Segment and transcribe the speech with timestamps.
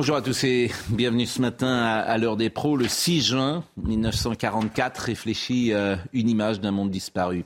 [0.00, 2.74] Bonjour à tous et bienvenue ce matin à, l'heure des pros.
[2.74, 7.44] Le 6 juin 1944 réfléchit euh, une image d'un monde disparu.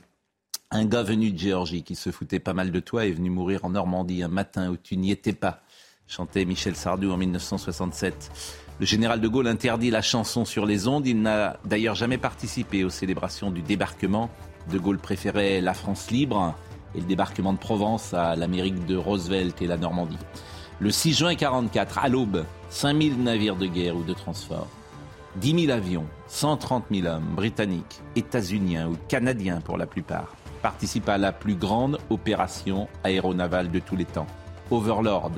[0.71, 3.65] Un gars venu de Géorgie qui se foutait pas mal de toi est venu mourir
[3.65, 5.63] en Normandie un matin où tu n'y étais pas,
[6.07, 8.31] chantait Michel Sardou en 1967.
[8.79, 11.05] Le général de Gaulle interdit la chanson sur les ondes.
[11.05, 14.29] Il n'a d'ailleurs jamais participé aux célébrations du débarquement.
[14.71, 16.55] De Gaulle préférait la France libre
[16.95, 20.19] et le débarquement de Provence à l'Amérique de Roosevelt et la Normandie.
[20.81, 24.67] Le 6 juin 1944, à l'aube, 5000 navires de guerre ou de transport,
[25.37, 31.17] 10 000 avions, 130 000 hommes britanniques, états-uniens ou canadiens pour la plupart, participent à
[31.17, 34.27] la plus grande opération aéronavale de tous les temps.
[34.69, 35.31] Overlord,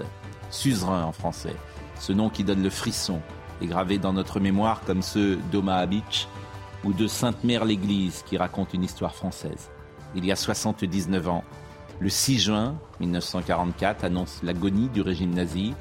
[0.50, 1.56] suzerain en français,
[2.00, 3.20] ce nom qui donne le frisson
[3.62, 6.28] est gravé dans notre mémoire comme ceux d'Omaha Beach
[6.84, 9.70] ou de Sainte-Mère l'Église qui raconte une histoire française.
[10.16, 11.44] Il y a 79 ans,
[12.00, 15.74] le 6 juin 1944 annonce l'agonie du régime nazi.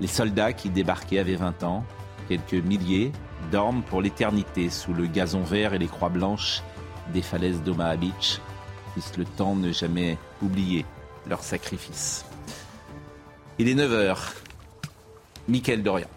[0.00, 1.84] Les soldats qui débarquaient avaient 20 ans.
[2.28, 3.12] Quelques milliers
[3.50, 6.62] dorment pour l'éternité sous le gazon vert et les croix blanches
[7.12, 8.40] des falaises d'Omaha Beach.
[8.92, 10.84] Puisse le temps ne jamais oublier
[11.28, 12.24] leur sacrifice.
[13.58, 14.16] Il est 9h.
[15.48, 16.08] Michael Dorian.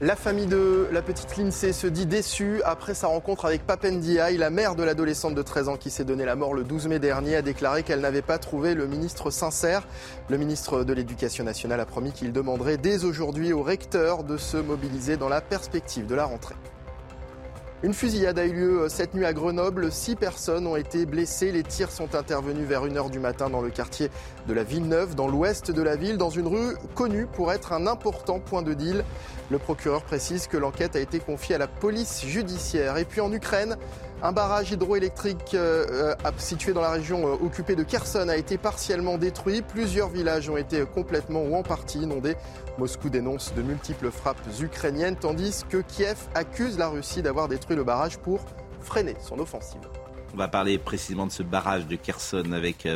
[0.00, 4.36] La famille de la petite Lindsay se dit déçue après sa rencontre avec Papendiaï.
[4.36, 7.00] La mère de l'adolescente de 13 ans qui s'est donné la mort le 12 mai
[7.00, 9.88] dernier a déclaré qu'elle n'avait pas trouvé le ministre sincère.
[10.28, 14.56] Le ministre de l'Éducation nationale a promis qu'il demanderait dès aujourd'hui au recteur de se
[14.56, 16.54] mobiliser dans la perspective de la rentrée.
[17.84, 19.92] Une fusillade a eu lieu cette nuit à Grenoble.
[19.92, 21.52] Six personnes ont été blessées.
[21.52, 24.10] Les tirs sont intervenus vers 1h du matin dans le quartier
[24.48, 27.86] de la Villeneuve, dans l'ouest de la ville, dans une rue connue pour être un
[27.86, 29.04] important point de deal.
[29.48, 32.96] Le procureur précise que l'enquête a été confiée à la police judiciaire.
[32.96, 33.76] Et puis en Ukraine,
[34.22, 39.16] un barrage hydroélectrique euh, situé dans la région euh, occupée de Kherson a été partiellement
[39.16, 39.62] détruit.
[39.62, 42.36] Plusieurs villages ont été complètement ou en partie inondés.
[42.78, 47.84] Moscou dénonce de multiples frappes ukrainiennes, tandis que Kiev accuse la Russie d'avoir détruit le
[47.84, 48.40] barrage pour
[48.80, 49.80] freiner son offensive.
[50.34, 52.86] On va parler précisément de ce barrage de Kherson avec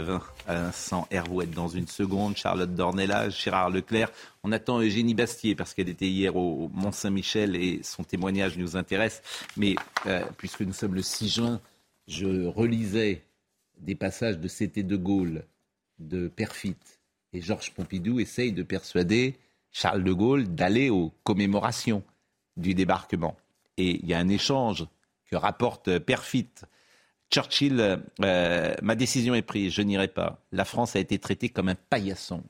[0.46, 4.10] Vincent Hervouette dans une seconde, Charlotte Dornella, Gérard Leclerc.
[4.42, 9.22] On attend Eugénie Bastier parce qu'elle était hier au Mont-Saint-Michel et son témoignage nous intéresse.
[9.56, 9.74] Mais
[10.06, 11.60] euh, puisque nous sommes le 6 juin,
[12.08, 13.22] je relisais
[13.78, 15.44] des passages de C'était de Gaulle,
[15.98, 16.76] de Perfit
[17.32, 19.36] et Georges Pompidou essayent de persuader
[19.70, 22.02] Charles de Gaulle d'aller aux commémorations
[22.56, 23.36] du débarquement.
[23.78, 24.86] Et il y a un échange
[25.30, 26.50] que rapporte Perfit.
[27.32, 30.42] Churchill, euh, ma décision est prise, je n'irai pas.
[30.52, 32.42] La France a été traitée comme un paillasson.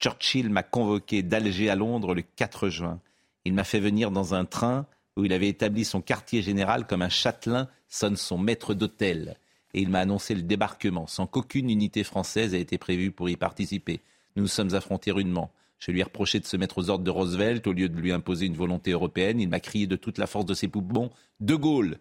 [0.00, 3.00] Churchill m'a convoqué d'Alger à Londres le 4 juin.
[3.44, 4.86] Il m'a fait venir dans un train
[5.16, 9.36] où il avait établi son quartier général comme un châtelain sonne son maître d'hôtel.
[9.72, 13.36] Et il m'a annoncé le débarquement, sans qu'aucune unité française ait été prévue pour y
[13.36, 14.00] participer.
[14.34, 15.52] Nous nous sommes affrontés rudement.
[15.78, 18.10] Je lui ai reproché de se mettre aux ordres de Roosevelt au lieu de lui
[18.10, 19.40] imposer une volonté européenne.
[19.40, 21.98] Il m'a crié de toute la force de ses poumons De Gaulle,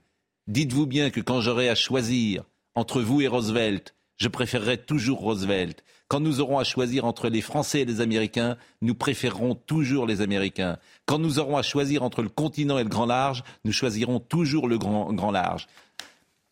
[0.48, 2.44] dites-vous bien que quand j'aurai à choisir
[2.76, 5.84] entre vous et Roosevelt, je préférerai toujours Roosevelt.
[6.08, 10.22] Quand nous aurons à choisir entre les Français et les Américains, nous préférerons toujours les
[10.22, 10.78] Américains.
[11.06, 14.68] Quand nous aurons à choisir entre le continent et le grand large, nous choisirons toujours
[14.68, 15.68] le grand, grand large.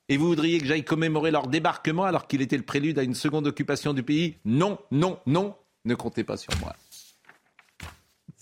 [0.09, 3.13] Et vous voudriez que j'aille commémorer leur débarquement alors qu'il était le prélude à une
[3.13, 4.35] seconde occupation du pays?
[4.45, 6.75] Non, non, non, ne comptez pas sur moi.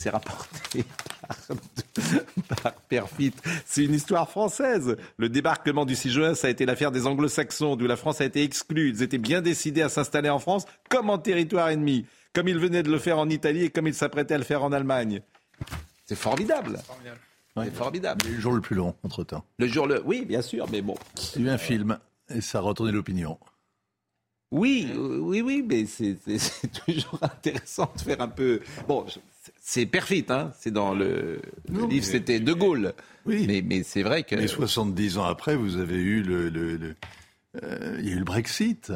[0.02, 0.86] C'est rapporté
[2.48, 3.34] par, par Perfit.
[3.66, 4.96] C'est une histoire française.
[5.18, 8.26] Le débarquement du 6 juin, ça a été l'affaire des anglo-saxons, d'où la France a
[8.26, 8.92] été exclue.
[8.92, 12.81] Ils étaient bien décidés à s'installer en France comme en territoire ennemi, comme ils venaient
[12.81, 15.22] de le faire en Italie et comme ils s'apprêtaient à le faire en Allemagne.
[16.06, 16.80] C'est formidable.
[17.57, 18.25] C'est formidable.
[18.25, 19.44] Le jour le plus long, entre-temps.
[19.57, 20.01] Le jour le...
[20.06, 20.96] Oui, bien sûr, mais bon.
[21.36, 22.00] Il y a eu un film
[22.34, 23.38] et ça a retourné l'opinion.
[24.51, 26.18] Oui, oui, oui, mais c'est
[26.86, 28.62] toujours intéressant de faire un peu.
[28.88, 29.06] Bon,
[29.69, 32.94] c'est perfide, hein c'est dans le, le livre, c'était De Gaulle.
[33.27, 33.45] Oui.
[33.48, 34.36] Mais, mais c'est vrai que.
[34.36, 36.50] Mais 70 ans après, vous avez eu le.
[36.50, 36.95] le, le
[37.62, 38.92] euh, il y a eu le Brexit.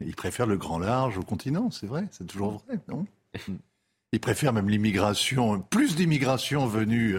[0.00, 3.06] Ils préfèrent le grand large au continent, c'est vrai, c'est toujours vrai, non?
[4.12, 7.16] Ils préfèrent même l'immigration, plus d'immigration venue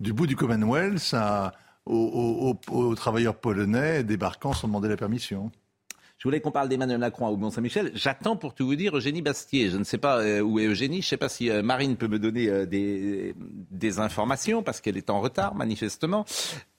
[0.00, 1.52] du bout du Commonwealth à,
[1.86, 5.50] aux, aux, aux, aux travailleurs polonais débarquant sans demander la permission.
[6.18, 7.90] Je voulais qu'on parle d'Emmanuel Macron au Mont-Saint-Michel.
[7.94, 9.68] J'attends pour tout vous dire Eugénie Bastier.
[9.68, 11.02] Je ne sais pas euh, où est Eugénie.
[11.02, 13.34] Je ne sais pas si euh, Marine peut me donner euh, des,
[13.98, 16.24] informations parce qu'elle est en retard manifestement.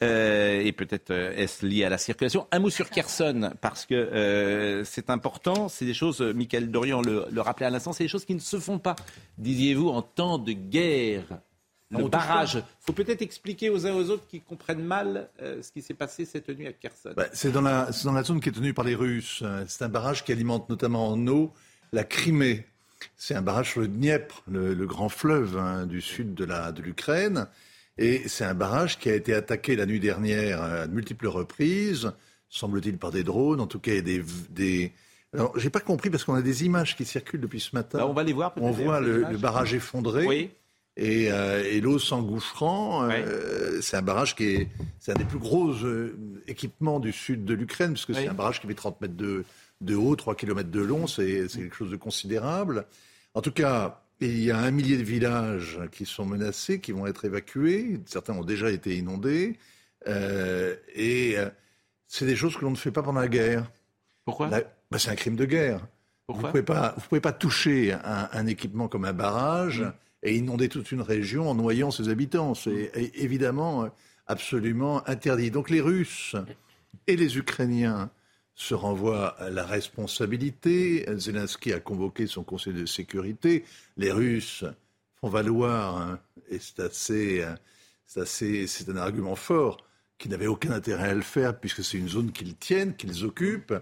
[0.02, 2.48] et peut-être est-ce lié à la circulation.
[2.52, 5.68] Un mot sur Kherson parce que c'est important.
[5.68, 8.60] C'est des choses, Michael Dorian le rappelait à l'instant, c'est des choses qui ne se
[8.60, 8.96] font pas,
[9.38, 11.40] disiez-vous, en temps de guerre
[11.90, 12.56] le barrage.
[12.56, 15.94] Il faut peut-être expliquer aux uns aux autres qui comprennent mal euh, ce qui s'est
[15.94, 17.14] passé cette nuit à Kherson.
[17.16, 19.44] Bah, c'est dans, la, dans la zone qui est tenue par les Russes.
[19.68, 21.54] C'est un barrage qui alimente notamment en eau
[21.94, 22.66] la Crimée.
[23.16, 27.48] C'est un barrage sur le Dniepr, le, grand fleuve hein, du sud de l'Ukraine.
[27.98, 32.12] Et c'est un barrage qui a été attaqué la nuit dernière à de multiples reprises,
[32.50, 33.60] semble-t-il par des drones.
[33.60, 34.94] En tout cas, il y a des, des...
[35.34, 38.00] Alors, j'ai pas compris parce qu'on a des images qui circulent depuis ce matin.
[38.00, 38.54] Bah, on va les voir.
[38.58, 40.26] On voit le, le, barrage effondré.
[40.26, 40.52] Oui.
[41.00, 43.10] Euh, et, l'eau s'engouffrant.
[43.10, 47.46] Euh, c'est un barrage qui est, c'est un des plus gros euh, équipements du sud
[47.46, 49.46] de l'Ukraine, puisque c'est un barrage qui fait 30 mètres de,
[49.82, 51.08] de haut, 3 km de long.
[51.08, 52.86] C'est, quelque chose de considérable.
[53.34, 57.06] En tout cas, il y a un millier de villages qui sont menacés, qui vont
[57.06, 58.00] être évacués.
[58.06, 59.58] Certains ont déjà été inondés.
[60.08, 61.36] et
[62.08, 63.70] c'est des choses que l'on ne fait pas pendant la guerre.
[64.26, 64.48] Pourquoi?
[64.48, 65.86] Bah, C'est un crime de guerre.
[66.28, 69.82] vous ne pouvez, pouvez pas toucher un, un équipement comme un barrage.
[69.82, 69.94] Mmh
[70.24, 72.54] et inonder toute une région en noyant ses habitants.
[72.54, 73.88] C'est évidemment euh,
[74.26, 75.52] absolument interdit.
[75.52, 76.36] Donc les Russes
[77.08, 78.10] et les Ukrainiens
[78.56, 81.06] se renvoient à la responsabilité.
[81.18, 83.64] Zelensky a convoqué son Conseil de sécurité.
[83.98, 84.66] Les Russes
[85.22, 86.20] font valoir, hein,
[86.50, 87.54] et c'est assez, euh,
[88.26, 89.78] c'est c'est un argument fort,
[90.18, 93.76] qu'ils n'avaient aucun intérêt à le faire puisque c'est une zone qu'ils tiennent, qu'ils occupent.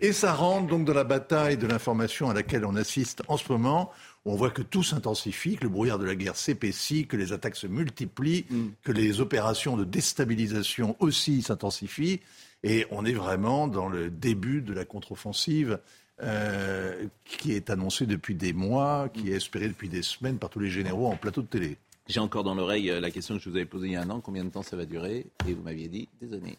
[0.00, 3.50] Et ça rentre donc dans la bataille de l'information à laquelle on assiste en ce
[3.52, 3.90] moment,
[4.24, 7.56] on voit que tout s'intensifie, que le brouillard de la guerre s'épaissit, que les attaques
[7.56, 8.66] se multiplient, mm.
[8.84, 12.20] que les opérations de déstabilisation aussi s'intensifient.
[12.62, 15.80] Et on est vraiment dans le début de la contre-offensive
[16.22, 20.60] euh, qui est annoncée depuis des mois, qui est espérée depuis des semaines par tous
[20.60, 21.76] les généraux en plateau de télé.
[22.06, 24.02] J'ai encore dans l'oreille euh, la question que je vous avais posée il y a
[24.02, 25.26] un an, combien de temps ça va durer?
[25.48, 26.58] Et vous m'aviez dit des années.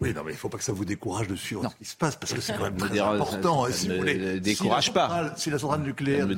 [0.00, 1.84] Oui, non, mais il ne faut pas que ça vous décourage de suivre ce qui
[1.84, 3.66] se passe, parce que c'est quand même très important.
[3.66, 5.34] Ça, si vous voulez, décourage pas.
[5.36, 6.36] Si la centrale nucléaire de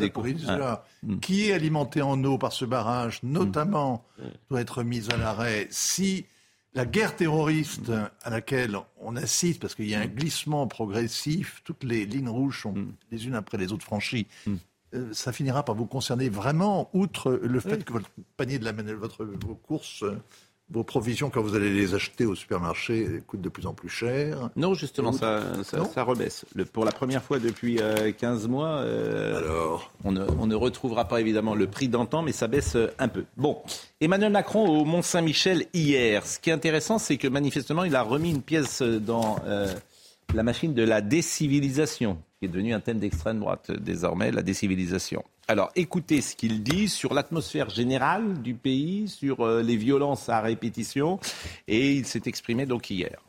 [0.49, 0.85] ah.
[1.21, 4.23] qui est alimentée en eau par ce barrage, notamment, mm.
[4.51, 6.27] doit être mise à l'arrêt, si
[6.75, 7.93] la guerre terroriste
[8.23, 10.15] à laquelle on assiste, parce qu'il y a un mm.
[10.15, 12.93] glissement progressif, toutes les lignes rouges sont mm.
[13.11, 14.27] les unes après les autres franchies,
[14.95, 18.73] euh, ça finira par vous concerner vraiment, outre le fait que votre panier de la
[18.73, 20.05] votre, vos courses
[20.71, 24.51] vos provisions, quand vous allez les acheter au supermarché, coûtent de plus en plus cher.
[24.55, 26.45] Non, justement, ça, ça, rebaisse.
[26.55, 27.81] Le, pour la première fois depuis
[28.19, 32.23] 15 euh, mois, euh, Alors on ne, on, ne, retrouvera pas évidemment le prix d'antan,
[32.23, 33.25] mais ça baisse euh, un peu.
[33.37, 33.59] Bon,
[34.01, 36.25] Emmanuel Macron au Mont-Saint-Michel hier.
[36.25, 39.37] Ce qui est intéressant, c'est que manifestement, il a remis une pièce dans
[40.35, 45.23] la machine de la décivilisation, qui est devenue un thème d'extrême droite désormais, la décivilisation.
[45.47, 50.41] Alors écoutez ce qu'il dit sur l'atmosphère générale du pays, sur euh, les violences à
[50.41, 51.21] répétition,
[51.69, 53.23] et il s'est exprimé donc hier.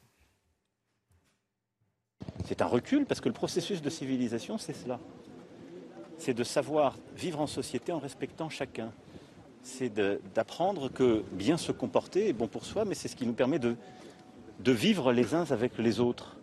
[2.46, 4.98] C'est un recul parce que le processus de civilisation, c'est cela.
[6.18, 8.94] C'est de savoir vivre en société en respectant chacun.
[9.62, 9.94] C'est
[10.34, 13.60] d'apprendre que bien se comporter est bon pour soi, mais c'est ce qui nous permet
[13.60, 13.75] de,
[14.62, 16.38] de vivre les uns avec les autres.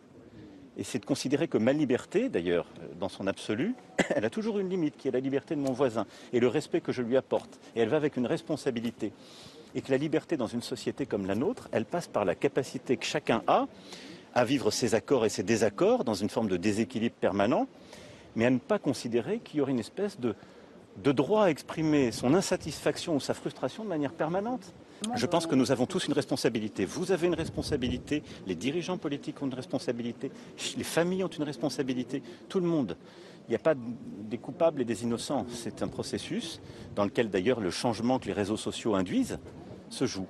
[0.79, 3.75] Et c'est de considérer que ma liberté, d'ailleurs, euh, dans son absolu,
[4.15, 6.81] elle a toujours une limite, qui est la liberté de mon voisin et le respect
[6.81, 7.59] que je lui apporte.
[7.75, 9.13] Et elle va avec une responsabilité.
[9.75, 12.97] Et que la liberté dans une société comme la nôtre, elle passe par la capacité
[12.97, 13.67] que chacun a
[14.35, 17.67] à vivre ses accords et ses désaccords dans une forme de déséquilibre permanent,
[18.37, 20.35] mais à ne pas considérer qu'il y aurait une espèce de,
[21.03, 24.73] de droit à exprimer son insatisfaction ou sa frustration de manière permanente.
[25.15, 26.85] Je pense que nous avons tous une responsabilité.
[26.85, 30.31] Vous avez une responsabilité, les dirigeants politiques ont une responsabilité,
[30.77, 32.97] les familles ont une responsabilité, tout le monde.
[33.49, 35.47] Il n'y a pas des coupables et des innocents.
[35.51, 36.61] C'est un processus
[36.95, 39.39] dans lequel d'ailleurs le changement que les réseaux sociaux induisent
[39.89, 40.27] se joue.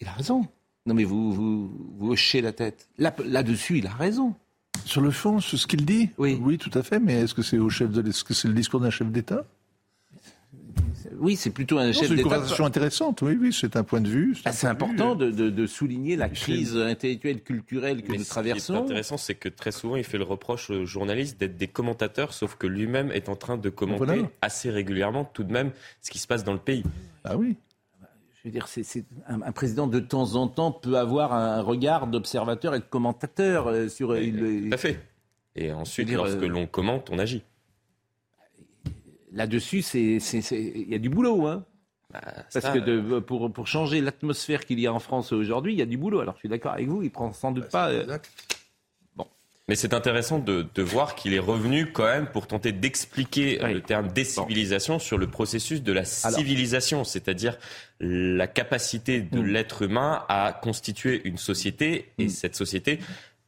[0.00, 0.46] Il a raison.
[0.84, 2.88] Non mais vous, vous, vous hochez la tête.
[2.98, 4.34] Là-dessus, il a raison.
[4.84, 6.10] Sur le fond, ce qu'il dit?
[6.18, 6.38] Oui.
[6.40, 7.00] Oui, tout à fait.
[7.00, 9.44] Mais est-ce que c'est au chef de, est-ce que c'est le discours d'un chef d'État?
[11.18, 12.08] Oui, c'est plutôt un chef d'État.
[12.08, 14.36] C'est une conversation intéressante, oui, oui, c'est un point de vue.
[14.50, 18.60] C'est ah, important de, souligner la crise intellectuelle, culturelle que nous traversons.
[18.60, 21.56] Ce qui est intéressant, c'est que très souvent, il fait le reproche aux journalistes d'être
[21.56, 25.70] des commentateurs, sauf que lui-même est en train de commenter assez régulièrement tout de même
[26.02, 26.84] ce qui se passe dans le pays.
[27.24, 27.56] Ah oui
[28.46, 32.76] je veux dire, c'est, un, président de temps en temps peut avoir un regard d'observateur
[32.76, 34.14] et de commentateur euh, sur.
[34.14, 35.00] tout à fait.
[35.56, 37.42] Et ensuite, lorsque euh, l'on commente, on agit
[39.36, 41.46] là-dessus, il y a du boulot.
[41.46, 41.64] Hein.
[42.12, 42.20] Bah,
[42.52, 45.82] Parce que de, pour, pour changer l'atmosphère qu'il y a en France aujourd'hui, il y
[45.82, 46.20] a du boulot.
[46.20, 48.18] Alors je suis d'accord avec vous, il prend sans doute bah, pas.
[49.68, 53.80] Mais c'est intéressant de, de voir qu'il est revenu quand même pour tenter d'expliquer le
[53.80, 57.58] terme décivilisation sur le processus de la civilisation, c'est-à-dire
[57.98, 59.46] la capacité de mm.
[59.46, 62.28] l'être humain à constituer une société et mm.
[62.28, 63.00] cette société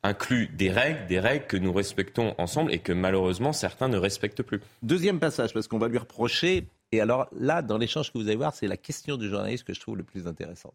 [0.02, 4.42] inclut des règles, des règles que nous respectons ensemble et que malheureusement certains ne respectent
[4.42, 4.60] plus.
[4.82, 8.36] Deuxième passage, parce qu'on va lui reprocher, et alors là, dans l'échange que vous allez
[8.36, 10.74] voir, c'est la question du journaliste que je trouve le plus intéressante.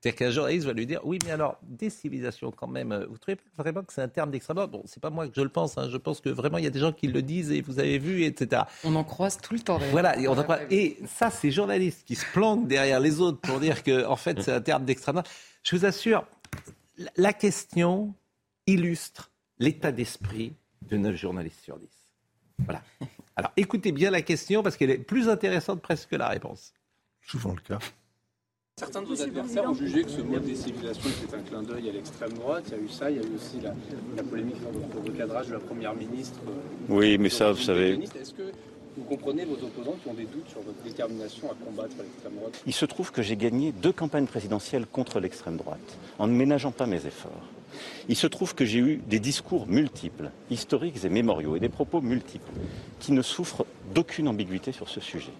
[0.00, 3.36] C'est-à-dire qu'un journaliste va lui dire Oui, mais alors, décivilisation, quand même, euh, vous trouvez
[3.56, 4.70] vraiment que c'est un terme d'extrême droite?
[4.70, 6.68] Bon, c'est pas moi que je le pense, hein, je pense que vraiment, il y
[6.68, 8.62] a des gens qui le disent et vous avez vu, etc.
[8.84, 9.78] On en croise tout le temps.
[9.90, 10.36] Voilà, et, on
[10.70, 14.40] et ça, ces journalistes qui se planquent derrière les autres pour dire que, en fait,
[14.40, 15.30] c'est un terme d'extrême droite.
[15.64, 16.24] Je vous assure,
[17.16, 18.14] la question
[18.68, 21.88] illustre l'état d'esprit de 9 journalistes sur 10.
[22.58, 22.82] Voilà.
[23.36, 26.72] Alors, écoutez bien la question parce qu'elle est plus intéressante presque que la réponse.
[27.22, 27.78] Souvent le cas.
[28.76, 31.92] Certains de vos adversaires ont jugé que ce mot décivilisation était un clin d'œil à
[31.92, 32.64] l'extrême droite.
[32.68, 35.48] Il y a eu ça, il y a eu aussi la, polémique sur le recadrage
[35.48, 36.38] de la première ministre.
[36.46, 36.52] Euh,
[36.88, 37.94] oui, mais ça, vous savez.
[37.94, 38.52] Est-ce que
[38.96, 42.62] vous comprenez vos opposants qui ont des doutes sur votre détermination à combattre l'extrême droite?
[42.66, 46.70] Il se trouve que j'ai gagné deux campagnes présidentielles contre l'extrême droite, en ne ménageant
[46.70, 47.42] pas mes efforts.
[48.08, 52.00] Il se trouve que j'ai eu des discours multiples, historiques et mémoriaux, et des propos
[52.00, 52.52] multiples,
[53.00, 55.32] qui ne souffrent d'aucune ambiguïté sur ce sujet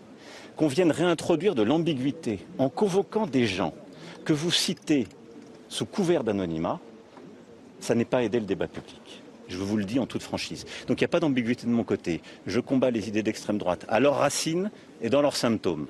[0.58, 3.72] qu'on vienne réintroduire de l'ambiguïté en convoquant des gens
[4.24, 5.06] que vous citez
[5.68, 6.80] sous couvert d'anonymat,
[7.78, 9.22] ça n'est pas aider le débat public.
[9.46, 10.66] Je vous le dis en toute franchise.
[10.88, 12.22] Donc il n'y a pas d'ambiguïté de mon côté.
[12.46, 15.86] Je combats les idées d'extrême droite à leurs racines et dans leurs symptômes.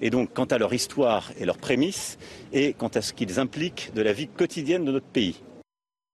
[0.00, 2.18] Et donc quant à leur histoire et leurs prémices,
[2.52, 5.40] et quant à ce qu'ils impliquent de la vie quotidienne de notre pays.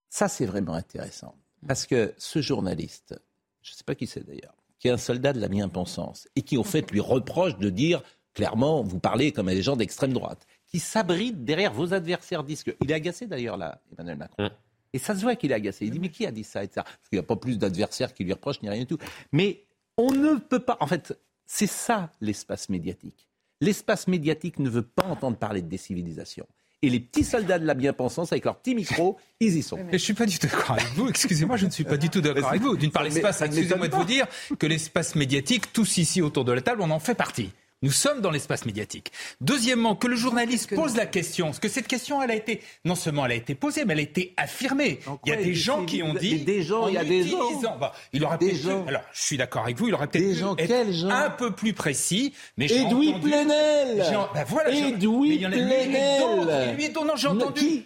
[0.08, 1.34] Ça, c'est vraiment intéressant.
[1.66, 3.20] Parce que ce journaliste,
[3.62, 6.42] je ne sais pas qui c'est d'ailleurs, qui est un soldat de la bien-pensance et
[6.42, 8.02] qui, au fait, lui reproche de dire
[8.34, 12.72] clairement, vous parlez comme des gens d'extrême droite, qui s'abritent derrière vos adversaires disques.
[12.80, 14.44] Il est agacé d'ailleurs, là, Emmanuel Macron.
[14.44, 14.50] Hum.
[14.92, 15.86] Et ça se voit qu'il est agacé.
[15.86, 18.24] Il dit, mais qui a dit ça, Parce qu'il n'y a pas plus d'adversaires qui
[18.24, 18.98] lui reprochent, ni rien du tout.
[19.32, 19.64] Mais
[19.96, 20.78] on ne peut pas.
[20.80, 23.28] En fait, c'est ça l'espace médiatique.
[23.60, 26.46] L'espace médiatique ne veut pas entendre parler de décivilisation.
[26.80, 29.76] Et les petits soldats de la bien-pensance, avec leurs petits micros, ils y sont.
[29.76, 31.08] Mais je ne suis pas du tout d'accord avec vous.
[31.08, 32.76] Excusez-moi, je ne suis pas du tout d'accord avec vous.
[32.76, 34.26] D'une part, l'espace, excusez-moi de vous dire
[34.58, 37.50] que l'espace médiatique, tous ici autour de la table, on en fait partie.
[37.82, 39.12] Nous sommes dans l'espace médiatique.
[39.40, 42.96] Deuxièmement, que le journaliste pose la question, parce que cette question, elle a été, non
[42.96, 44.98] seulement elle a été posée, mais elle a été affirmée.
[45.24, 47.78] il y a des gens qui ont dit, des gens, il y a des gens.
[47.78, 51.10] Bah, il aurait peut-être, alors je suis d'accord avec vous, il aurait peut-être gens, être
[51.10, 52.34] un peu plus précis.
[52.56, 54.04] Mais Edoui Plenel.
[54.34, 56.74] Bah voilà, Edoui Plenel.
[56.76, 57.84] Lui, non, j'ai entendu.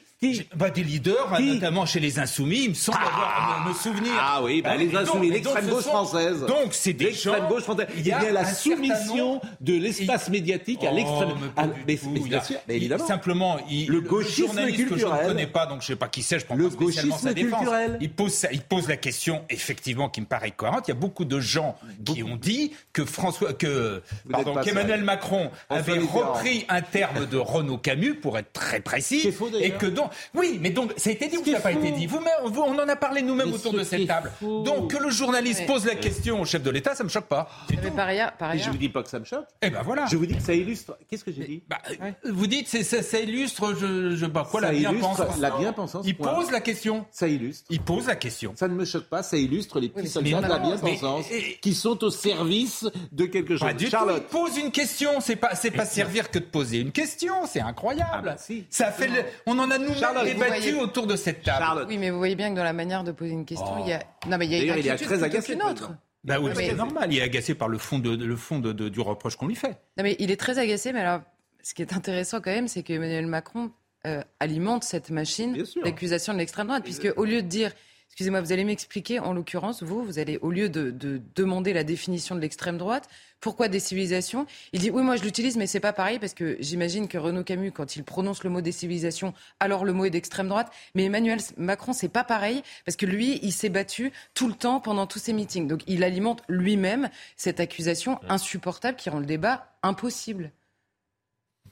[0.54, 4.12] Bah, des leaders, notamment chez les Insoumis, il me semble avoir me, souvenir.
[4.20, 6.44] Ah oui, bah, les Insoumis, l'extrême gauche française.
[6.46, 7.88] Donc c'est des l'extrême gauche française.
[7.96, 11.30] Il y a, la soumission de l'espace médiatique à oh, l'extrême.
[11.56, 13.06] Ah, mais, bien sûr, évidemment.
[13.06, 16.22] Simplement, il, le gauchisme que je ne connais pas, donc je ne sais pas qui
[16.22, 17.58] c'est, je prends le pas spécialement sa défense.
[17.58, 17.98] Culturel.
[18.00, 20.86] Il pose, il pose la question, effectivement, qui me paraît cohérente.
[20.86, 25.50] Il y a beaucoup de gens qui ont dit que François, que pardon, qu'Emmanuel Macron
[25.68, 30.58] avait repris un terme de Renaud Camus, pour être très précis, et que donc oui,
[30.60, 32.88] mais donc, ça a été dit ou ça n'a pas été dit vous, On en
[32.88, 34.32] a parlé nous-mêmes autour de cette table.
[34.40, 37.26] Donc, que le journaliste pose la question au chef de l'État, ça ne me choque
[37.26, 37.48] pas.
[37.70, 38.66] Mais par ailleurs, par ailleurs...
[38.66, 39.46] je vous dis pas que ça me choque.
[39.60, 40.06] Eh ben voilà.
[40.06, 40.96] Je vous dis que ça illustre.
[41.08, 41.78] Qu'est-ce que j'ai dit bah,
[42.24, 45.38] Vous dites, ça, ça illustre, je, je bah, quoi, la bien-pensance.
[45.38, 46.04] La bien-pensance.
[46.06, 47.06] Il pose la question.
[47.10, 47.66] Ça illustre.
[47.70, 48.52] Il pose la question.
[48.56, 51.26] Ça ne me choque pas, ça illustre les petits soldats de la bien-pensance
[51.60, 53.68] qui sont au service de quelque chose.
[53.90, 54.22] Charlotte.
[54.26, 57.60] Il pose une question, c'est pas, c'est pas servir que de poser une question, c'est
[57.60, 58.10] incroyable.
[58.12, 58.36] Ah bah
[58.70, 59.10] ça fait,
[59.46, 61.86] on en a nous-mêmes débattu autour de cette table.
[61.88, 63.92] Oui, mais vous voyez bien que dans la manière de poser une question, il y
[63.92, 64.02] a.
[64.02, 64.28] Oh.
[64.28, 65.56] Non, mais il y a D'ailleurs, il est très agacé.
[65.56, 65.92] autre.
[66.24, 67.12] Bah oui, c'est normal.
[67.12, 69.76] Il est agacé par le fond, de, le fond de, du reproche qu'on lui fait.
[69.96, 70.92] Non, mais il est très agacé.
[70.92, 71.20] Mais alors,
[71.62, 73.70] ce qui est intéressant quand même, c'est qu'Emmanuel Macron
[74.06, 77.72] euh, alimente cette machine d'accusation de l'extrême droite, puisque au lieu de dire
[78.12, 80.92] Excusez-moi, vous allez m'expliquer, en l'occurrence, vous, vous allez, au lieu de,
[81.34, 83.08] demander la définition de l'extrême droite,
[83.40, 84.46] pourquoi des civilisations?
[84.74, 87.42] Il dit, oui, moi je l'utilise, mais c'est pas pareil, parce que j'imagine que Renaud
[87.42, 90.70] Camus, quand il prononce le mot des civilisations, alors le mot est d'extrême droite.
[90.94, 94.78] Mais Emmanuel Macron, c'est pas pareil, parce que lui, il s'est battu tout le temps
[94.78, 95.66] pendant tous ses meetings.
[95.66, 100.52] Donc il alimente lui-même cette accusation insupportable qui rend le débat impossible.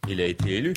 [0.09, 0.73] Il a été élu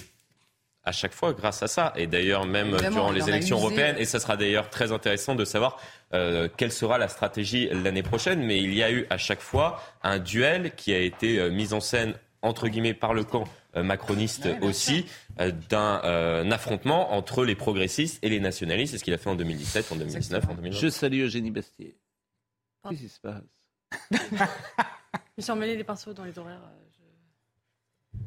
[0.84, 1.94] à chaque fois grâce à ça.
[1.96, 5.80] Et d'ailleurs, même durant les élections européennes, et ça sera d'ailleurs très intéressant de savoir
[6.14, 8.44] euh, quelle sera la stratégie l'année prochaine.
[8.44, 11.74] Mais il y a eu à chaque fois un duel qui a été euh, mis
[11.74, 15.06] en scène, entre guillemets, par le camp euh, macroniste aussi,
[15.38, 18.92] d'un affrontement entre les progressistes et les nationalistes.
[18.92, 20.80] C'est ce qu'il a fait en 2017, en 2019, en 2020.
[20.80, 21.96] Je salue Eugénie Bastier.
[22.90, 23.42] Qu'est-ce qui se passe?
[25.38, 26.62] Je suis emmêlé les pinceaux dans les horaires.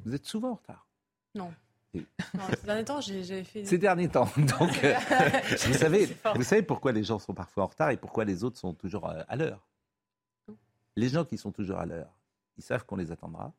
[0.04, 0.88] Vous êtes souvent en retard.
[1.34, 1.52] Non.
[1.94, 3.64] Ces derniers temps, j'ai fait.
[3.64, 4.28] Ces derniers temps.
[4.36, 4.94] Donc, euh,
[5.66, 8.58] vous, savez, vous savez pourquoi les gens sont parfois en retard et pourquoi les autres
[8.58, 9.66] sont toujours euh, à l'heure
[10.96, 12.10] Les gens qui sont toujours à l'heure,
[12.56, 13.52] ils savent qu'on les attendra.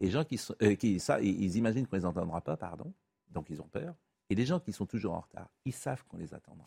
[0.00, 2.92] Et les gens qui, sont, euh, qui ça, ils imaginent qu'on les entendra pas, pardon.
[3.30, 3.94] Donc ils ont peur.
[4.30, 6.64] Et les gens qui sont toujours en retard, ils savent qu'on les attendra.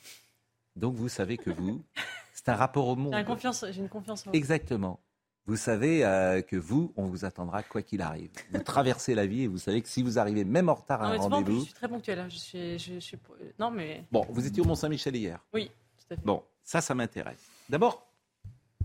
[0.76, 1.84] Donc vous savez que vous,
[2.34, 3.14] c'est un rapport au monde.
[3.14, 4.38] J'ai une confiance, j'ai une confiance en vous.
[4.38, 5.00] Exactement.
[5.48, 8.30] Vous savez euh, que vous, on vous attendra quoi qu'il arrive.
[8.52, 11.08] Vous traversez la vie et vous savez que si vous arrivez même en retard à
[11.08, 11.60] un rendez-vous.
[11.60, 12.20] Je suis très ponctuel.
[12.20, 12.28] Hein.
[12.30, 13.18] Je suis, je, suis,
[13.58, 14.04] non mais.
[14.12, 15.40] Bon, vous étiez au Mont Saint-Michel hier.
[15.54, 16.26] Oui, tout à fait.
[16.26, 17.50] Bon, ça, ça m'intéresse.
[17.70, 18.06] D'abord,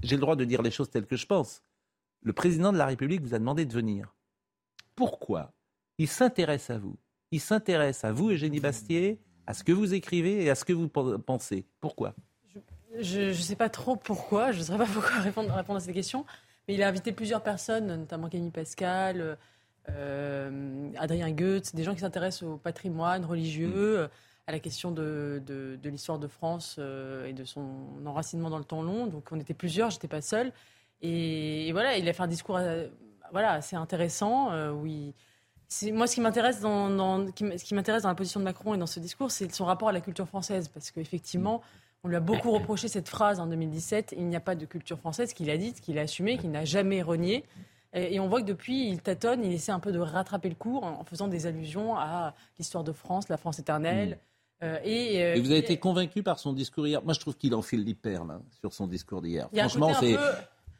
[0.04, 1.62] j'ai le droit de dire les choses telles que je pense.
[2.22, 4.14] Le président de la République vous a demandé de venir.
[4.94, 5.52] Pourquoi?
[5.98, 6.96] Il s'intéresse à vous.
[7.32, 10.72] Il s'intéresse à vous, Eugénie Bastier, à ce que vous écrivez et à ce que
[10.72, 11.66] vous pensez.
[11.80, 12.14] Pourquoi?
[13.00, 14.52] Je ne sais pas trop pourquoi.
[14.52, 16.24] Je ne saurais pas pourquoi répondre, répondre à cette question.
[16.66, 19.36] Mais il a invité plusieurs personnes, notamment Camille Pascal,
[19.88, 24.08] euh, Adrien Goetz, des gens qui s'intéressent au patrimoine religieux,
[24.46, 27.64] à la question de, de, l'histoire de France euh, et de son
[28.06, 29.06] enracinement dans le temps long.
[29.06, 30.52] Donc on était plusieurs, j'étais pas seule.
[31.00, 32.86] Et, voilà, il a fait un discours euh,
[33.32, 34.50] voilà, assez intéressant
[35.92, 39.64] moi, ce qui m'intéresse dans la position de Macron et dans ce discours, c'est son
[39.64, 40.68] rapport à la culture française.
[40.68, 41.62] Parce qu'effectivement,
[42.04, 44.98] on lui a beaucoup reproché cette phrase en 2017 il n'y a pas de culture
[44.98, 47.44] française, qu'il a dite, qu'il a assumé, qu'il n'a jamais renié.
[47.94, 50.82] Et, on voit que depuis, il tâtonne, il essaie un peu de rattraper le cours
[50.84, 54.18] en, faisant des allusions à l'histoire de France, la France éternelle.
[54.62, 54.64] Mm.
[54.64, 57.02] Euh, et, euh, et, vous avez été convaincu par son discours hier?
[57.04, 59.48] Moi, je trouve qu'il enfile les perles hein, sur son discours d'hier.
[59.54, 60.16] Franchement, c'est.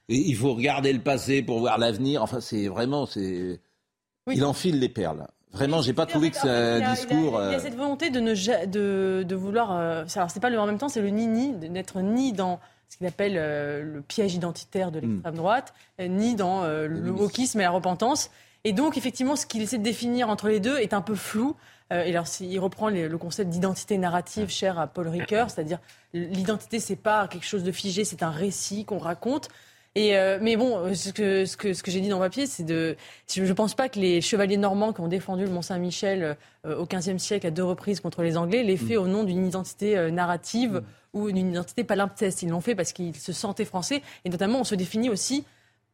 [0.08, 2.22] Il faut regarder le passé pour voir l'avenir.
[2.22, 3.06] Enfin, c'est vraiment.
[3.06, 3.60] c'est
[4.30, 5.26] Il enfile les perles.
[5.52, 7.40] Vraiment, j'ai pas trouvé que un discours.
[7.44, 9.72] Il y, a, euh, cette volonté de, ne, de, de vouloir.
[9.72, 12.96] Euh, alors, c'est pas le en même temps, c'est le ni-ni, d'être ni dans ce
[12.96, 17.70] qu'il appelle euh, le piège identitaire de l'extrême droite, ni dans le wokisme et la
[17.70, 18.30] repentance.
[18.64, 21.56] Et donc, effectivement, ce qu'il essaie de définir entre les deux est un peu flou.
[21.90, 25.80] et alors, il reprend le concept d'identité narrative cher à Paul Ricoeur, c'est-à-dire
[26.14, 29.48] l'identité, c'est pas quelque chose de figé, c'est un récit qu'on raconte.
[29.94, 32.30] Et euh, mais bon, euh, ce que, ce que, ce que j'ai dit dans ma
[32.30, 32.96] pièce, c'est de.
[33.30, 36.86] Je ne pense pas que les chevaliers normands qui ont défendu le Mont-Saint-Michel euh, au
[36.86, 39.00] XVe siècle à deux reprises contre les Anglais l'aient fait mm.
[39.00, 41.18] au nom d'une identité narrative mm.
[41.18, 42.42] ou d'une identité palimpseste.
[42.42, 44.00] Ils l'ont fait parce qu'ils se sentaient français.
[44.24, 45.44] Et notamment, on se définit aussi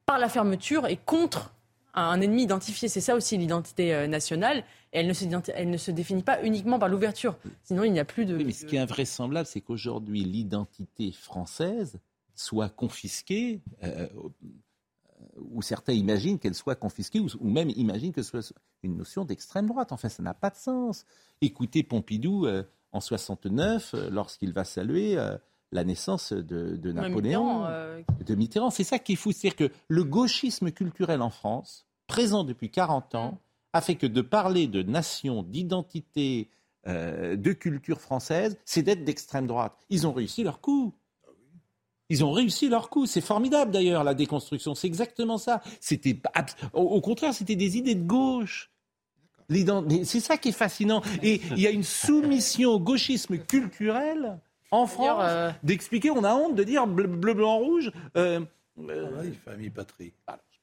[0.06, 1.52] par la fermeture et contre
[1.92, 2.86] un ennemi identifié.
[2.86, 4.62] C'est ça aussi l'identité nationale.
[4.92, 7.36] Et elle ne, se, elle ne se définit pas uniquement par l'ouverture.
[7.64, 8.36] Sinon, il n'y a plus de.
[8.36, 11.98] mais ce qui est invraisemblable, c'est qu'aujourd'hui, l'identité française
[12.38, 14.28] soit confisquée, euh, euh,
[15.40, 19.66] ou certains imaginent qu'elle soit confisquée, ou, même imaginent que ce soit une notion d'extrême
[19.66, 19.90] droite.
[19.90, 21.04] Enfin, ça n'a pas de sens.
[21.40, 25.16] Écoutez Pompidou euh, en 69, lorsqu'il va saluer
[25.72, 27.64] la naissance de, Napoléon,
[28.24, 28.70] de Mitterrand.
[28.70, 29.32] C'est ça qui est fou.
[29.32, 33.38] C'est-à-dire que le gauchisme culturel en France, présent depuis 40 ans,
[33.74, 36.48] a fait que de parler de nation, d'identité,
[36.86, 39.76] de culture française, c'est d'être d'extrême droite.
[39.90, 40.94] Ils ont réussi leur coup.
[42.10, 43.06] Ils ont réussi leur coup.
[43.06, 44.74] C'est formidable d'ailleurs, la déconstruction.
[44.74, 45.60] C'est exactement ça.
[45.80, 46.18] C'était,
[46.72, 48.70] au contraire, c'était des idées de gauche.
[49.50, 51.02] C'est ça qui est fascinant.
[51.22, 54.38] Et il y a une soumission au gauchisme culturel
[54.70, 57.90] en France euh, d'expliquer, on a honte de dire bleu, blanc, rouge.
[58.16, 58.40] Euh,
[58.78, 60.12] euh, famille, patrie.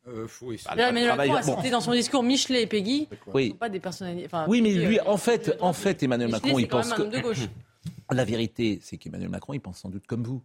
[0.07, 3.07] Euh, c'était dans son discours Michelet et Peggy.
[3.33, 3.55] Oui.
[3.59, 4.29] Pas des personnalités.
[4.47, 7.03] oui, mais lui, en fait, en fait, Emmanuel Macron, il pense que.
[8.11, 10.43] La vérité, c'est qu'Emmanuel Macron, il pense sans doute comme vous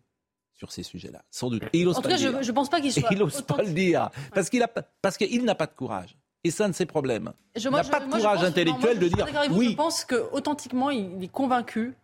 [0.61, 1.63] sur ces sujets-là, sans doute.
[1.73, 3.09] Et il en tout cas, je ne pense pas qu'il soit.
[3.11, 4.63] il n'ose pas le dire, parce qu'il
[5.01, 6.17] parce qu'il n'a pas de courage.
[6.45, 7.33] Et ça, un de ses problèmes.
[7.57, 9.71] il n'a pas de courage intellectuel de dire oui.
[9.71, 11.95] Je pense qu'authentiquement, il est convaincu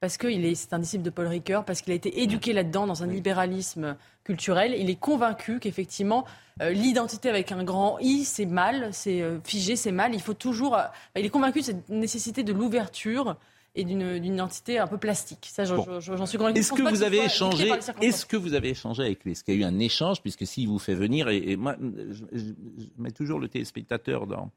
[0.00, 3.02] parce que c'est un disciple de Paul Ricoeur, parce qu'il a été éduqué là-dedans dans
[3.02, 4.74] un libéralisme culturel.
[4.76, 6.26] Il est convaincu qu'effectivement,
[6.60, 10.12] euh, l'identité avec un grand I, c'est mal, c'est euh, figé, c'est mal.
[10.14, 10.76] Il faut toujours.
[10.76, 10.82] Euh,
[11.16, 13.36] il est convaincu de cette nécessité de l'ouverture
[13.74, 15.48] et d'une identité un peu plastique.
[15.50, 16.60] Ça, j'en suis convaincu.
[16.60, 19.32] Est-ce que vous avez échangé Est-ce que vous avez échangé avec lui?
[19.32, 20.22] Est-ce qu'il y a eu un échange?
[20.22, 22.52] Puisque s'il vous fait venir, et, moi, je,
[22.98, 24.50] mets toujours le téléspectateur dans,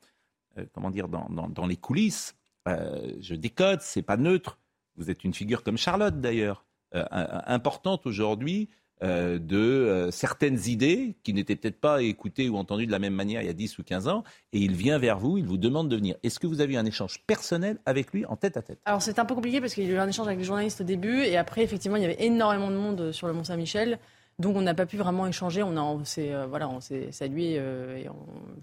[0.57, 2.35] euh, comment dire, dans, dans, les coulisses.
[2.67, 4.59] Euh, je décode, c'est pas neutre.
[4.97, 8.69] Vous êtes une figure comme Charlotte d'ailleurs, euh, importante aujourd'hui
[9.03, 13.13] euh, de euh, certaines idées qui n'étaient peut-être pas écoutées ou entendues de la même
[13.13, 15.57] manière il y a 10 ou 15 ans, et il vient vers vous, il vous
[15.57, 16.15] demande de venir.
[16.23, 18.79] Est-ce que vous avez eu un échange personnel avec lui en tête à tête?
[18.85, 20.81] Alors c'est un peu compliqué parce qu'il y a eu un échange avec les journalistes
[20.81, 23.99] au début, et après effectivement il y avait énormément de monde sur le Mont Saint-Michel.
[24.39, 28.09] Donc on n'a pas pu vraiment échanger, on, a, s'est euh, voilà, s'est salué et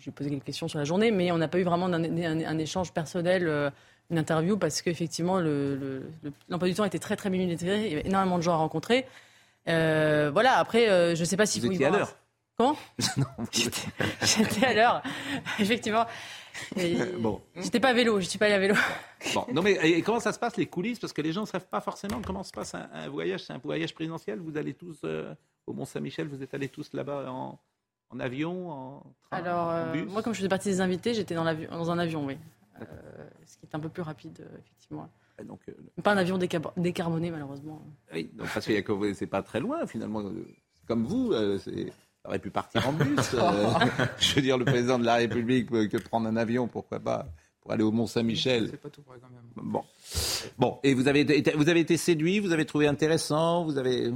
[0.01, 2.93] j'ai posé quelques questions sur la journée, mais on n'a pas eu vraiment un, échange
[2.93, 3.73] personnel,
[4.11, 8.39] une interview, parce qu'effectivement l'emploi du temps était très très millimétré, il y avait énormément
[8.39, 9.07] de gens à rencontrer.
[9.69, 12.17] Euh, voilà, après, euh, je ne sais pas si vous, vous étiez à l'heure.
[12.57, 12.77] Comment
[14.23, 15.03] J'étais à l'heure,
[15.59, 16.07] effectivement.
[17.19, 17.41] bon.
[17.57, 18.75] J'étais pas à vélo, je suis pas allé à vélo.
[19.35, 21.01] Bon, non mais et comment ça se passe les coulisses?
[21.01, 23.45] Parce que les gens ne savent pas forcément comment se passe un, voyage.
[23.45, 24.39] C'est un voyage présidentiel.
[24.39, 25.35] Vous allez tous euh,
[25.67, 26.29] au Mont Saint-Michel.
[26.29, 27.59] Vous êtes allés tous là-bas en,
[28.21, 31.91] avion, en train, Alors euh, moi, comme je faisais partie des invités, j'étais dans, dans,
[31.91, 32.39] un avion, oui.
[33.45, 35.09] Ce qui est un peu plus rapide, effectivement.
[35.43, 35.61] Donc,
[36.03, 37.83] pas un avion décarboné, malheureusement.
[38.13, 40.23] Oui, donc, parce que c'est pas très loin finalement.
[40.87, 41.93] Comme vous, c'est
[42.25, 43.35] aurait pu partir en bus.
[43.35, 43.67] Euh,
[44.19, 47.27] je veux dire, le président de la République peut que prendre un avion, pourquoi pas,
[47.61, 48.69] pour aller au Mont-Saint-Michel.
[48.71, 49.71] C'est pas tout vrai quand même.
[49.71, 49.83] Bon.
[50.59, 54.13] Bon, et vous avez, été, vous avez été séduit, vous avez trouvé intéressant, vous avez.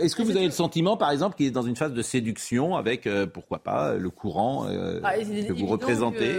[0.00, 2.76] Est-ce que vous avez le sentiment, par exemple, qu'il est dans une phase de séduction
[2.76, 6.30] avec, euh, pourquoi pas, le courant euh, ah, que vous représentez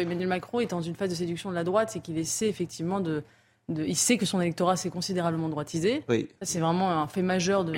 [0.00, 3.00] Emmanuel Macron est dans une phase de séduction de la droite, c'est qu'il essaie effectivement
[3.00, 3.24] de
[3.68, 6.04] il sait que son électorat s'est considérablement droitisé.
[6.42, 7.74] C'est vraiment un fait majeur, de,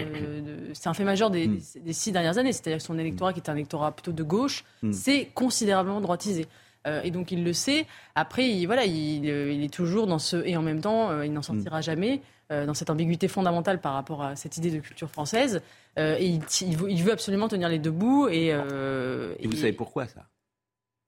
[0.73, 1.93] c'est un fait majeur des, mm.
[1.93, 2.53] six dernières années.
[2.53, 4.93] C'est-à-dire que son électorat, qui est un électorat plutôt de gauche, mm.
[4.93, 6.47] s'est considérablement droitisé.
[6.87, 7.87] Euh, et donc il le sait.
[8.15, 11.43] Après, il, voilà, il, est toujours dans ce et en même temps, euh, il n'en
[11.43, 11.83] sortira mm.
[11.83, 12.21] jamais
[12.53, 15.63] euh, dans cette ambiguïté fondamentale par rapport à cette idée de culture française.
[15.97, 18.29] et il, veut, absolument tenir les deux bouts.
[18.29, 20.27] Et, et vous savez pourquoi ça?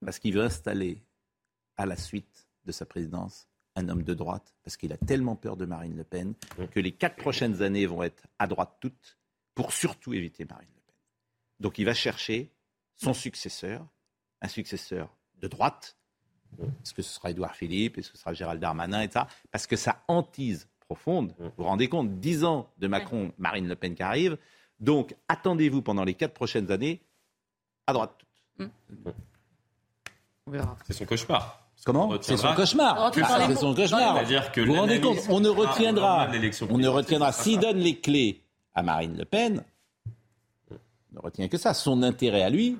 [0.05, 1.03] Parce qu'il veut installer
[1.77, 5.57] à la suite de sa présidence un homme de droite, parce qu'il a tellement peur
[5.57, 6.35] de Marine Le Pen,
[6.71, 9.19] que les quatre prochaines années vont être à droite toutes,
[9.55, 10.95] pour surtout éviter Marine Le Pen.
[11.61, 12.51] Donc il va chercher
[12.97, 13.87] son successeur,
[14.41, 15.97] un successeur de droite.
[16.59, 19.67] Est-ce que ce sera Édouard Philippe Est-ce que ce sera Gérald Darmanin et ça Parce
[19.67, 21.35] que ça hantise profonde.
[21.39, 24.39] Vous vous rendez compte Dix ans de Macron, Marine Le Pen qui arrive.
[24.81, 27.03] Donc attendez-vous pendant les quatre prochaines années
[27.87, 28.71] à droite toutes.
[30.87, 31.66] C'est son cauchemar.
[31.87, 33.13] Comment C'est son cauchemar.
[33.15, 34.25] C'est son cauchemar.
[34.25, 36.29] vous vous rendez compte On ne retiendra,
[36.69, 37.31] on ne retiendra.
[37.31, 38.43] S'il donne les clés
[38.75, 39.63] à Marine Le Pen,
[40.69, 40.75] on
[41.15, 41.75] ne retient que ça.
[41.75, 42.77] Son intérêt à lui,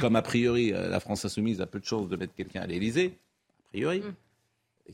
[0.00, 2.66] comme a priori euh, la France insoumise a peu de chances de mettre quelqu'un à
[2.68, 3.18] l'Élysée,
[3.58, 4.00] a priori.
[4.00, 4.14] Mm.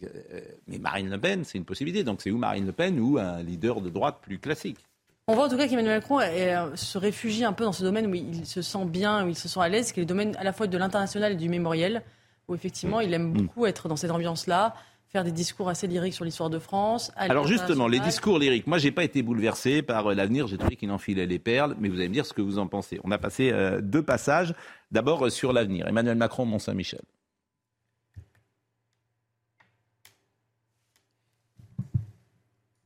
[0.05, 2.03] Euh, mais Marine Le Pen, c'est une possibilité.
[2.03, 4.79] Donc c'est où Marine Le Pen ou un leader de droite plus classique?
[5.27, 8.07] On voit en tout cas qu'Emmanuel Macron euh, se réfugie un peu dans ce domaine
[8.07, 10.35] où il se sent bien, où il se sent à l'aise, qui est le domaine
[10.37, 12.03] à la fois de l'international et du mémoriel
[12.51, 13.33] où effectivement, il aime mm.
[13.33, 14.75] beaucoup être dans cette ambiance-là
[15.11, 17.11] faire des discours assez lyriques sur l'histoire de France.
[17.17, 20.77] Alors justement, les discours lyriques, moi j'ai pas été bouleversé par euh, l'avenir, j'ai trouvé
[20.77, 23.01] qu'il enfilait les perles, mais vous allez me dire ce que vous en pensez.
[23.03, 24.55] On a passé euh, deux passages,
[24.93, 25.89] d'abord euh, sur l'avenir.
[25.89, 27.03] Emmanuel Macron, Mont-Saint-Michel.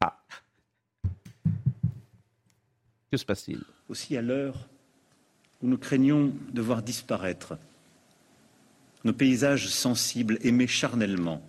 [0.03, 0.17] Ah.
[3.11, 3.61] Que se passe-t-il?
[3.91, 4.67] Aussi à l'heure
[5.63, 7.59] où nous craignons de voir disparaître
[9.05, 11.43] nos paysages sensibles, aimés charnellement.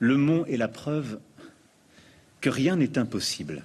[0.00, 1.18] Le mont est la preuve
[2.40, 3.64] que rien n'est impossible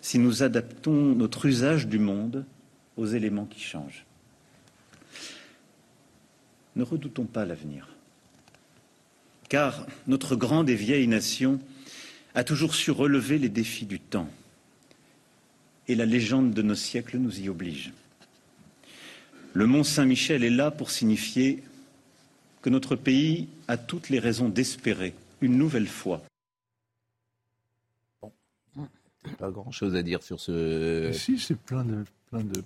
[0.00, 2.44] si nous adaptons notre usage du monde
[2.96, 4.04] aux éléments qui changent.
[6.76, 7.88] Ne redoutons pas l'avenir,
[9.48, 11.58] car notre grande et vieille nation
[12.36, 14.30] a toujours su relever les défis du temps,
[15.88, 17.92] et la légende de nos siècles nous y oblige.
[19.54, 21.64] Le mont Saint-Michel est là pour signifier
[22.66, 26.20] que notre pays a toutes les raisons d'espérer une nouvelle fois.
[28.20, 28.32] Bon.
[29.38, 31.12] Pas grand-chose à dire sur ce.
[31.12, 32.64] si, c'est plein de, plein de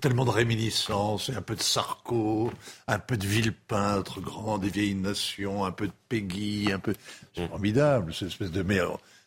[0.00, 2.52] tellement de réminiscences, un peu de Sarko,
[2.86, 6.94] un peu de Villepin, grand des vieilles nations, un peu de Peggy, un peu.
[7.34, 8.62] C'est formidable, cette espèce de.
[8.62, 8.78] Mais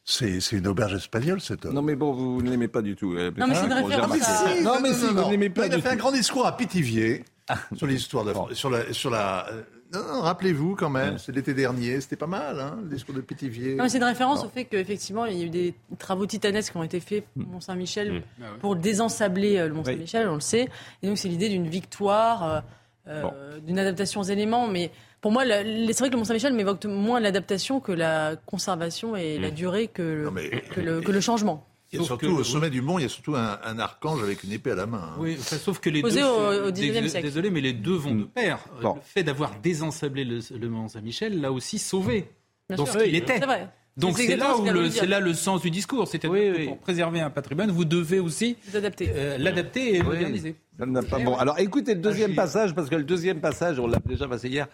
[0.05, 1.73] c'est, une auberge espagnole, cet homme.
[1.73, 3.15] Non, mais bon, vous ne l'aimez pas du tout.
[3.15, 5.89] Non, mais c'est une référence Non, mais si, vous ne l'aimez pas Il a fait
[5.89, 7.25] un grand discours à Pithiviers
[7.75, 8.53] sur l'histoire de France.
[8.53, 8.93] Sur la.
[8.93, 9.61] Sur la euh,
[9.93, 13.77] non, rappelez-vous quand même, c'est l'été dernier, c'était pas mal, hein, le discours de Pithiviers.
[13.87, 16.83] C'est une référence au fait qu'effectivement, il y a eu des travaux titanesques qui ont
[16.83, 17.51] été faits pour mm.
[17.53, 18.23] Mont-Saint-Michel mm.
[18.41, 20.67] ah pour désensabler euh, le Mont-Saint-Michel, on le sait.
[21.01, 22.63] Et donc, c'est l'idée d'une victoire,
[23.07, 24.67] euh, d'une adaptation aux éléments.
[24.67, 29.39] Mais pour moi, c'est vrai que le Mont-Saint-Michel m'évoque moins l'adaptation que la conservation et
[29.39, 29.53] la mm.
[29.53, 30.29] durée que,
[30.71, 31.65] que, le, que le changement.
[31.91, 34.43] Il y a surtout au sommet du mont, il y a surtout un, archange avec
[34.43, 35.11] une épée à la main.
[35.13, 35.17] Hein.
[35.19, 36.23] Oui, sauf que les deux.
[36.23, 38.27] Au, Désolé, mais les deux vont de mm.
[38.27, 38.59] pair.
[38.81, 42.29] Le fait d'avoir désensablé le, Mont Saint-Michel l'a aussi sauvé.
[42.67, 43.39] Bien Donc, il était.
[43.39, 43.69] Vrai.
[43.97, 47.31] Donc c'est là où le, c'est là le sens du discours, c'est-à-dire pour préserver un
[47.31, 50.55] patrimoine, vous devez aussi euh, l'adapter et moderniser.
[50.77, 54.49] Bon, alors écoutez le deuxième passage parce que le deuxième passage, on l'a déjà passé
[54.49, 54.67] hier.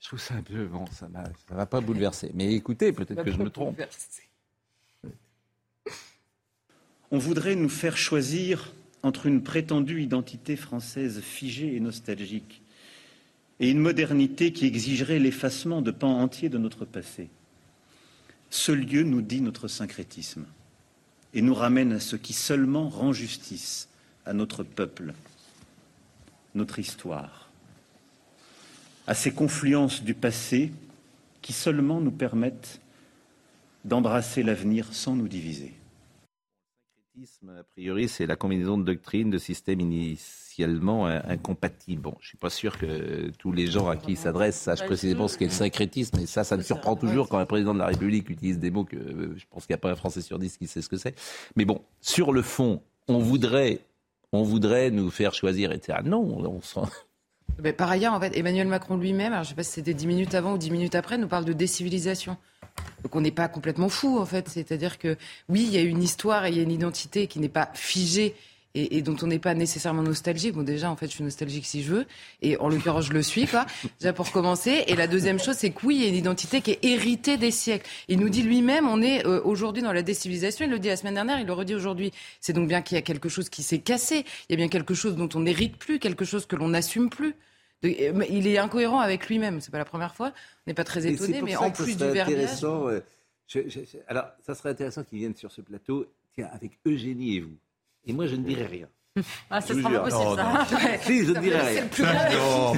[0.00, 2.30] Je trouve ça un peu bon, ça ne va pas bouleverser.
[2.32, 3.76] Mais écoutez, peut-être que je me trompe.
[7.10, 12.62] On voudrait nous faire choisir entre une prétendue identité française figée et nostalgique
[13.58, 17.28] et une modernité qui exigerait l'effacement de pans entiers de notre passé.
[18.50, 20.46] Ce lieu nous dit notre syncrétisme
[21.34, 23.88] et nous ramène à ce qui seulement rend justice
[24.26, 25.14] à notre peuple,
[26.54, 27.50] notre histoire.
[29.06, 30.70] à ces confluences du passé
[31.42, 32.80] qui seulement nous permettent
[33.84, 35.74] d'embrasser l'avenir sans nous diviser.
[37.16, 42.02] Le syncrétisme, a priori, c'est la combinaison de doctrines, de systèmes initialement incompatibles.
[42.02, 44.84] Bon, je ne suis pas sûr que tous les gens à qui il s'adresse sachent
[44.84, 47.78] précisément ce qu'est le syncrétisme, et ça, ça me surprend toujours quand un président de
[47.80, 50.20] la République utilise des mots que euh, je pense qu'il n'y a pas un Français
[50.20, 51.18] sur dix qui sait ce que c'est.
[51.56, 53.80] Mais bon, sur le fond, on voudrait,
[54.32, 55.98] on voudrait nous faire choisir, etc.
[56.04, 56.88] Non, on s'en
[57.62, 60.06] mais par ailleurs, en fait, Emmanuel Macron lui-même, je ne sais pas si c'était dix
[60.06, 62.36] minutes avant ou dix minutes après, nous parle de décivilisation.
[63.02, 64.48] Donc on n'est pas complètement fou, en fait.
[64.48, 65.16] C'est-à-dire que
[65.48, 67.70] oui, il y a une histoire et il y a une identité qui n'est pas
[67.74, 68.34] figée
[68.74, 70.54] et, dont on n'est pas nécessairement nostalgique.
[70.54, 72.06] Bon, déjà, en fait, je suis nostalgique si je veux,
[72.42, 73.66] et en l'occurrence, je le suis, quoi.
[73.98, 74.84] Déjà pour commencer.
[74.86, 77.36] Et la deuxième chose, c'est que oui, il y a une identité qui est héritée
[77.36, 77.88] des siècles.
[78.08, 80.64] Il nous dit lui-même, on est euh, aujourd'hui dans la décivilisation.
[80.66, 82.12] Il le dit la semaine dernière, il le redit aujourd'hui.
[82.40, 84.24] C'est donc bien qu'il y a quelque chose qui s'est cassé.
[84.48, 87.10] Il y a bien quelque chose dont on n'hérite plus, quelque chose que l'on n'assume
[87.10, 87.34] plus.
[87.84, 89.60] Euh, il est incohérent avec lui-même.
[89.60, 90.28] C'est pas la première fois.
[90.28, 92.62] On n'est pas très étonné, mais en plus du verbiage.
[92.62, 93.00] Euh,
[94.06, 97.56] alors, ça serait intéressant qu'il vienne sur ce plateau, tiens, avec Eugénie et vous.
[98.04, 98.88] Et moi, je ne dirai rien.
[99.50, 100.98] Ah, ça sera pas possible, ça.
[101.02, 101.86] Si, je ne dirai rien.
[101.88, 102.74] Plus non,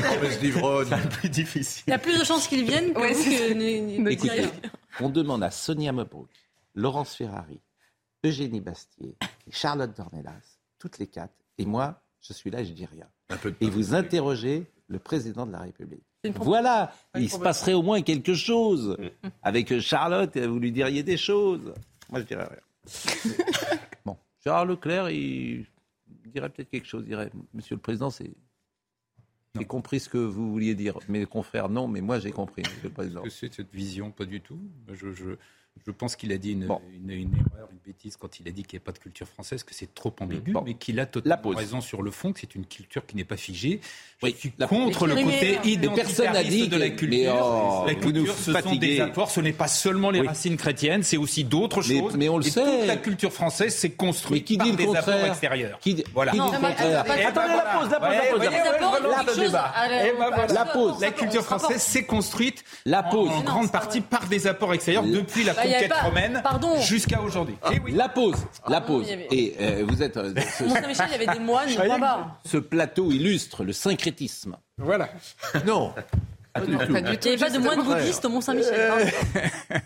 [0.89, 1.85] c'est plus difficile.
[1.87, 4.49] Il y a plus de chances qu'ils viennent que ouais, vous que Écoutez,
[5.01, 6.31] on demande à Sonia Mabrouk,
[6.75, 7.61] Laurence Ferrari,
[8.25, 12.73] Eugénie Bastier et Charlotte Dornelas, toutes les quatre, et moi, je suis là et je
[12.73, 13.07] dis rien.
[13.61, 16.05] et vous interrogez le président de la République.
[16.37, 18.97] Voilà, il se passerait au moins quelque chose.
[18.99, 19.29] Mm.
[19.43, 21.73] Avec Charlotte, vous lui diriez des choses.
[22.11, 23.77] Moi, je dirais rien.
[24.05, 25.67] bon, Gérard Leclerc, il
[26.27, 27.03] dirait peut-être quelque chose.
[27.05, 28.31] Il dirait, Monsieur le Président, c'est
[29.59, 30.99] j'ai compris ce que vous vouliez dire.
[31.09, 33.23] Mes confrères, non, mais moi, j'ai compris, Monsieur le Président.
[33.29, 34.59] C'est cette vision, pas du tout.
[34.89, 35.37] Je, je,
[35.85, 38.63] je pense qu'il a dit une, une, une, erreur, une bêtise quand il a dit
[38.63, 41.51] qu'il n'y a pas de culture française, que c'est trop ambigu, mais qu'il a totalement
[41.51, 43.81] raison sur le fond, que c'est une culture qui n'est pas figée.
[44.21, 47.35] Je oui, suis contre le côté identitariste de la culture.
[47.35, 51.17] Oh, la culture, ce sont des apports, ce n'est pas seulement les racines chrétiennes, c'est
[51.17, 52.17] aussi d'autres choses.
[52.17, 52.63] Mais on le et sait.
[52.63, 55.79] Toute la culture française s'est construite qui dit par le des apports extérieurs.
[55.81, 56.33] Qui, voilà.
[56.33, 58.01] Qui dit le contraire Attendez la pause, la
[59.25, 61.01] pause, la pause.
[61.01, 65.93] La culture française s'est construite en grande partie par des apports extérieurs depuis la conquête
[65.93, 66.43] romaine
[66.81, 67.57] jusqu'à aujourd'hui.
[67.63, 69.07] Ah, eh la pause, la ah, pause.
[69.31, 70.17] Et euh, vous êtes.
[70.17, 70.65] Euh, ce...
[70.65, 71.69] Mont-Saint-Michel, il y avait des moines,
[72.45, 74.57] Ce plateau illustre le syncrétisme.
[74.79, 75.09] Voilà.
[75.67, 75.95] Non.
[76.57, 79.13] Il n'y avait pas de moines bouddhistes au Mont-Saint-Michel.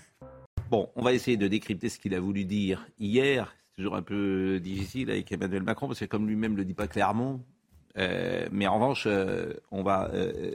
[0.69, 3.55] Bon, on va essayer de décrypter ce qu'il a voulu dire hier.
[3.69, 6.75] C'est toujours un peu difficile avec Emmanuel Macron parce que comme lui-même ne le dit
[6.75, 7.39] pas clairement.
[7.97, 9.07] Euh, mais en revanche,
[9.71, 10.11] on va.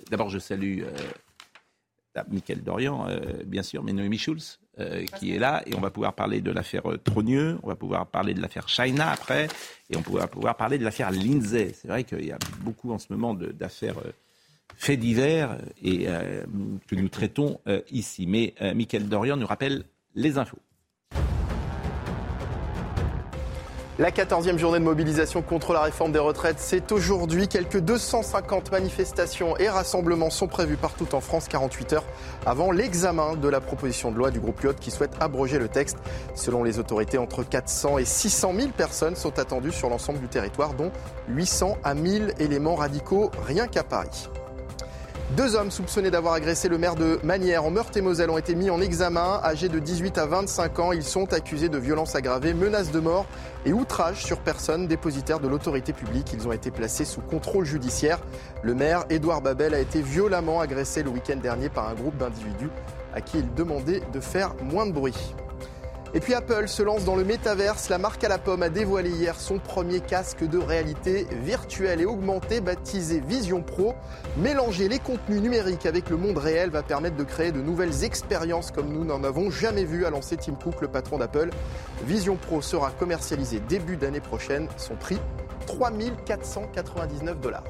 [0.10, 0.84] D'abord, je salue
[2.30, 3.08] Michael Dorian,
[3.46, 6.50] bien sûr, mais Noémie Schulz, euh, qui est là, et on va pouvoir parler de
[6.50, 9.50] l'affaire euh, Trogneux, on va pouvoir parler de l'affaire China après,
[9.90, 11.74] et on va pouvoir parler de l'affaire Lindsay.
[11.76, 14.12] C'est vrai qu'il y a beaucoup en ce moment d'affaires euh,
[14.78, 16.06] faits divers et
[16.88, 17.60] que nous traitons
[17.92, 18.26] ici.
[18.26, 19.84] Mais Michael Dorian nous rappelle
[20.16, 20.58] les infos.
[24.00, 27.50] La 14e journée de mobilisation contre la réforme des retraites, c'est aujourd'hui.
[27.50, 32.06] Quelques 250 manifestations et rassemblements sont prévus partout en France 48 heures
[32.46, 35.98] avant l'examen de la proposition de loi du groupe Lyot qui souhaite abroger le texte.
[36.36, 40.74] Selon les autorités, entre 400 et 600 000 personnes sont attendues sur l'ensemble du territoire,
[40.74, 40.92] dont
[41.28, 44.30] 800 à 1000 éléments radicaux rien qu'à Paris.
[45.38, 48.82] Deux hommes soupçonnés d'avoir agressé le maire de Manière en Meurthe-et-Moselle ont été mis en
[48.82, 49.40] examen.
[49.46, 53.26] Âgés de 18 à 25 ans, ils sont accusés de violences aggravées, menaces de mort
[53.66, 56.34] et outrage sur personne dépositaire de l'autorité publique.
[56.34, 58.20] Ils ont été placés sous contrôle judiciaire.
[58.62, 62.70] Le maire, Édouard Babel, a été violemment agressé le week-end dernier par un groupe d'individus
[63.14, 65.34] à qui il demandait de faire moins de bruit.
[66.14, 67.88] Et puis Apple se lance dans le métaverse.
[67.88, 72.06] La marque à la pomme a dévoilé hier son premier casque de réalité virtuelle et
[72.06, 73.94] augmentée baptisé Vision Pro.
[74.38, 78.72] Mélanger les contenus numériques avec le monde réel va permettre de créer de nouvelles expériences
[78.72, 81.50] comme nous n'en avons jamais vu, a lancé Tim Cook, le patron d'Apple.
[82.06, 84.68] Vision Pro sera commercialisé début d'année prochaine.
[84.76, 85.20] Son prix
[85.66, 87.64] 3499 dollars.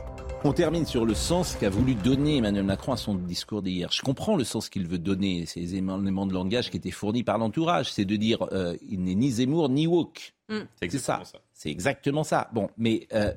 [0.43, 3.91] On termine sur le sens qu'a voulu donner Emmanuel Macron à son discours d'hier.
[3.91, 7.38] Je comprends le sens qu'il veut donner, ces éléments de langage qui étaient fournis par
[7.38, 7.91] l'entourage.
[7.91, 10.34] C'est de dire euh, il n'est ni Zemmour ni woke.
[10.49, 10.62] Mm.
[10.82, 11.21] C'est ça.
[11.54, 12.49] C'est exactement ça.
[12.54, 13.32] Bon, mais euh,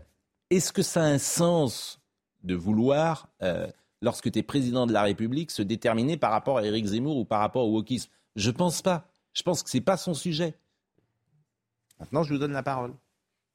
[0.49, 2.01] est-ce que ça a un sens
[2.43, 3.67] de vouloir, euh,
[4.01, 7.27] lorsque tu es président de la République, se déterminer par rapport à Éric Zemmour ou
[7.27, 8.11] par rapport au wokisme?
[8.35, 9.11] Je pense pas.
[9.35, 10.55] Je pense que c'est pas son sujet.
[12.01, 12.95] Maintenant, je vous donne la parole.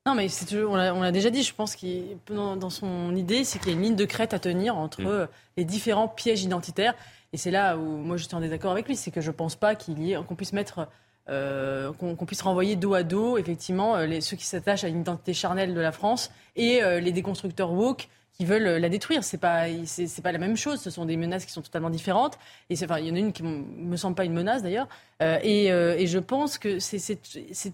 [0.09, 0.27] Non, mais
[0.63, 3.83] on l'a déjà dit, je pense qu'il dans, son idée, c'est qu'il y a une
[3.83, 5.27] ligne de crête à tenir entre mm.
[5.57, 6.95] les différents pièges identitaires.
[7.31, 9.35] Et c'est là où moi je suis en désaccord avec lui, c'est que je ne
[9.35, 10.87] pense pas qu'il y ait, qu'on puisse mettre,
[11.29, 15.01] euh, qu'on puisse renvoyer dos à dos, effectivement, euh, les, ceux qui s'attachent à une
[15.01, 19.23] identité charnelle de la France et euh, les déconstructeurs woke qui veulent la détruire.
[19.23, 20.79] C'est pas, c'est, pas la même chose.
[20.79, 22.39] Ce sont des menaces qui sont totalement différentes.
[22.69, 24.87] Et enfin, il y en a une qui me semble pas une menace d'ailleurs.
[25.21, 27.19] Euh, et, et, je pense que c'est,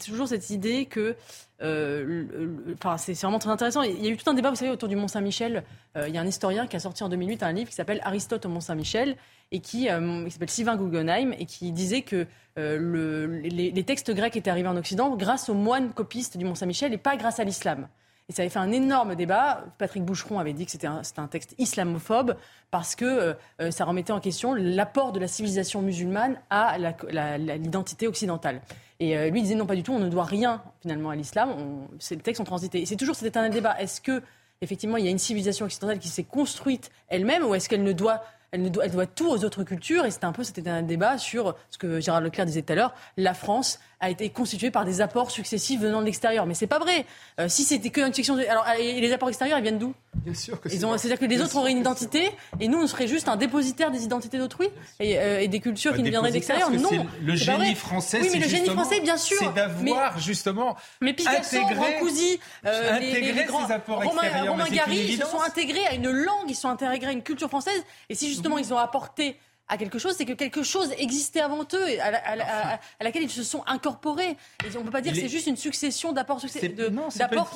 [0.04, 1.16] toujours cette idée que,
[1.62, 3.82] enfin, c'est, vraiment très intéressant.
[3.82, 5.64] Il y a eu tout un débat, vous savez, autour du Mont Saint-Michel.
[5.96, 8.46] il y a un historien qui a sorti en 2008 un livre qui s'appelle Aristote
[8.46, 9.16] au Mont Saint-Michel
[9.52, 14.50] et qui, qui s'appelle Sylvain Guggenheim et qui disait que le, les, textes grecs étaient
[14.50, 17.88] arrivés en Occident grâce aux moines copistes du Mont Saint-Michel et pas grâce à l'islam.
[18.28, 19.66] Et ça avait fait un énorme débat.
[19.78, 22.36] Patrick Boucheron avait dit que c'était un, texte islamophobe
[22.72, 28.62] parce que euh, ça remettait en question l'apport de la civilisation musulmane à l'identité occidentale.
[29.00, 31.88] Et euh, lui disait non, pas du tout, on ne doit rien finalement à l'islam.
[32.10, 32.82] Les textes ont transité.
[32.82, 33.80] Et c'est toujours cet éternel débat.
[33.80, 34.22] Est-ce que
[34.62, 37.92] effectivement il y a une civilisation occidentale qui s'est construite elle-même ou est-ce qu'elle ne
[37.92, 40.06] doit elle, doit, elle doit tout aux autres cultures?
[40.06, 42.76] Et c'était un peu, c'était un débat sur ce que Gérard Leclerc disait tout à
[42.76, 42.94] l'heure.
[43.18, 46.46] La France a été constituée par des apports successifs venant de l'extérieur.
[46.46, 47.06] Mais c'est pas vrai.
[47.40, 49.94] Euh, si c'était que une section, alors les apports extérieurs, ils viennent d'où?
[50.16, 53.28] Bien sûr que C'est-à-dire que les autres auraient une identité et nous, on serait juste
[53.28, 56.72] un dépositaire des identités d'autrui et, euh, des cultures qui nous viendraient d'extérieur.
[56.72, 58.20] Non, le génie français.
[58.22, 59.38] Oui, mais le génie français, bien sûr.
[59.40, 65.42] C'est d'avoir justement mais Picasso, Brancusi, euh, les, les, grands, Romain, Romain Gary, ils sont
[65.42, 67.84] intégrés à une langue, ils sont intégrés à une culture française.
[68.10, 71.64] Et si justement ils ont apporté à quelque chose, c'est que quelque chose existait avant
[71.74, 74.38] eux, à, laquelle ils se sont incorporés.
[74.64, 76.50] Et on ne peut pas dire que c'est juste une succession d'apports qui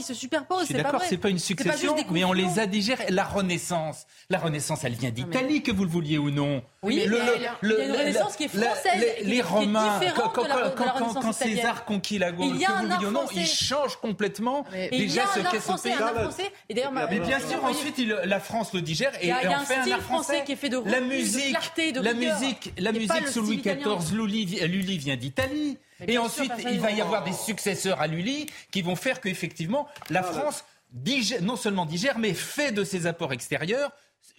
[0.04, 0.68] se superposent.
[0.68, 3.06] C'est d'accord, c'est pas une succession, mais on les a digérés.
[3.10, 6.64] La Renaissance, la Renaissance, elle vient d'Italie, que vous le vouliez ou non.
[6.82, 9.18] Oui, le, il y a une Renaissance qui est française.
[9.22, 13.98] les Romains, quand, César conquit la Gaule, que vous le vouliez ou non, il change
[13.98, 16.90] complètement déjà ce qu'est ce pays.
[17.10, 20.54] Mais bien sûr, ensuite, la France le digère et en fait un art français qui
[20.54, 21.56] est fait de la musique
[22.02, 25.78] la musique, la musique sous Louis XIV, Lully, vient d'Italie.
[26.08, 30.22] Et ensuite, il va y avoir des successeurs à Lully qui vont faire qu'effectivement, la
[30.22, 30.64] ah, France
[31.42, 33.92] non seulement digère, mais fait de ses apports extérieurs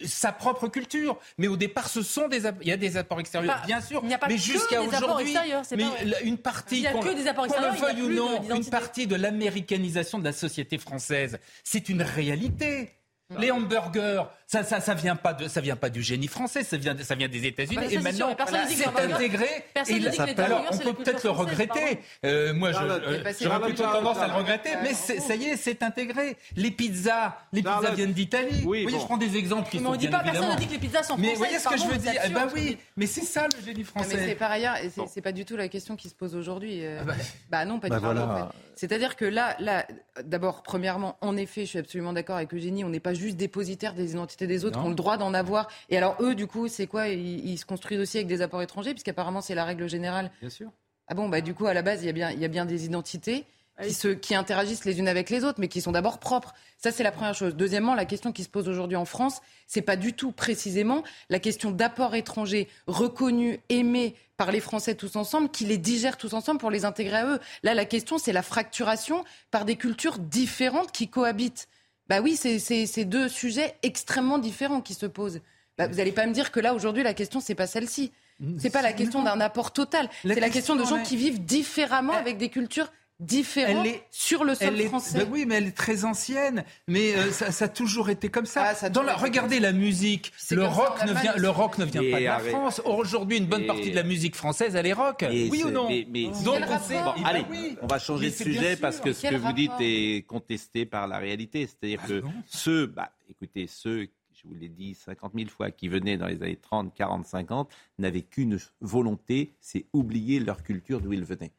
[0.05, 1.17] sa propre culture.
[1.37, 4.03] Mais au départ, ce sont des il y a des apports extérieurs, bien sûr.
[4.03, 5.35] mais jusqu'à aujourd'hui,
[5.75, 5.85] mais
[6.23, 11.39] une partie, qu'on le veuille ou non, une partie de l'américanisation de la société française,
[11.63, 12.91] c'est une réalité.
[13.39, 16.75] Les hamburgers, ça, ça, ça vient pas de, ça vient pas du génie français, ça
[16.75, 17.77] vient, ça vient des États-Unis.
[17.79, 18.35] Ah bah et maintenant,
[18.67, 19.47] c'est intégré.
[19.87, 21.99] Et alors, on peut peut-être le regretter.
[22.25, 26.35] Euh, moi, j'aurais plutôt tendance à le regretter, mais ça y est, c'est intégré.
[26.57, 28.63] Les pizzas, les pizzas viennent d'Italie.
[28.65, 29.83] Oui, je prends des exemples qui sont.
[29.83, 31.25] Mais on dit pas, personne ne dit que les pizzas sont françaises.
[31.25, 32.13] Mais vous voyez ce que je veux dire?
[32.25, 34.17] Eh ben oui, mais c'est ça le génie français.
[34.17, 34.75] Mais c'est par ailleurs,
[35.07, 36.85] c'est pas du tout la question qui se pose aujourd'hui.
[36.85, 36.99] Euh.
[37.01, 37.13] Ah bah.
[37.49, 38.57] bah non, pas du bah tout.
[38.75, 39.85] C'est-à-dire que là, là,
[40.23, 43.93] d'abord, premièrement, en effet, je suis absolument d'accord avec Eugénie, on n'est pas juste dépositaire
[43.93, 45.67] des identités des autres, on a le droit d'en avoir.
[45.89, 47.07] Et alors, eux, du coup, c'est quoi?
[47.07, 50.31] Ils, se construisent aussi avec des apports étrangers, puisqu'apparemment, c'est la règle générale.
[50.39, 50.69] Bien sûr.
[51.07, 52.47] Ah bon, bah du coup, à la base, il y a bien, il y a
[52.47, 53.45] bien des identités.
[53.81, 56.53] Qui, se, qui, interagissent les unes avec les autres, mais qui sont d'abord propres.
[56.77, 57.55] Ça, c'est la première chose.
[57.55, 61.39] Deuxièmement, la question qui se pose aujourd'hui en France, c'est pas du tout précisément la
[61.39, 66.59] question d'apports étrangers reconnus, aimés par les Français tous ensemble, qui les digèrent tous ensemble
[66.59, 67.39] pour les intégrer à eux.
[67.63, 71.67] Là, la question, c'est la fracturation par des cultures différentes qui cohabitent.
[72.09, 75.41] Bah oui, c'est deux sujets extrêmement différents qui se posent.
[75.77, 78.11] Bah, vous n'allez pas me dire que là, aujourd'hui, la question, c'est pas celle-ci.
[78.57, 80.09] C'est pas la question d'un apport total.
[80.23, 84.55] C'est la question de gens qui vivent différemment avec des cultures différente est, sur le
[84.55, 85.19] sol français.
[85.19, 86.65] Ben oui, mais elle est très ancienne.
[86.87, 88.73] Mais euh, ça, a toujours été comme ça.
[88.81, 90.33] Ah, Dans la, regardez la musique.
[90.49, 92.81] Le rock, ne vient, le rock ne vient pas de la France.
[92.83, 95.23] Aujourd'hui, une bonne partie de la musique française, elle est rock.
[95.29, 97.45] oui ou non mais, Donc, on, allez,
[97.81, 101.19] on va changer de sujet parce que ce que vous dites est contesté par la
[101.19, 101.67] réalité.
[101.67, 105.87] C'est-à-dire ah que ceux, bah, écoutez, ceux je vous l'ai dit 50 000 fois, qui
[105.87, 111.13] venaient dans les années 30, 40, 50, n'avaient qu'une volonté, c'est oublier leur culture d'où
[111.13, 111.51] ils venaient.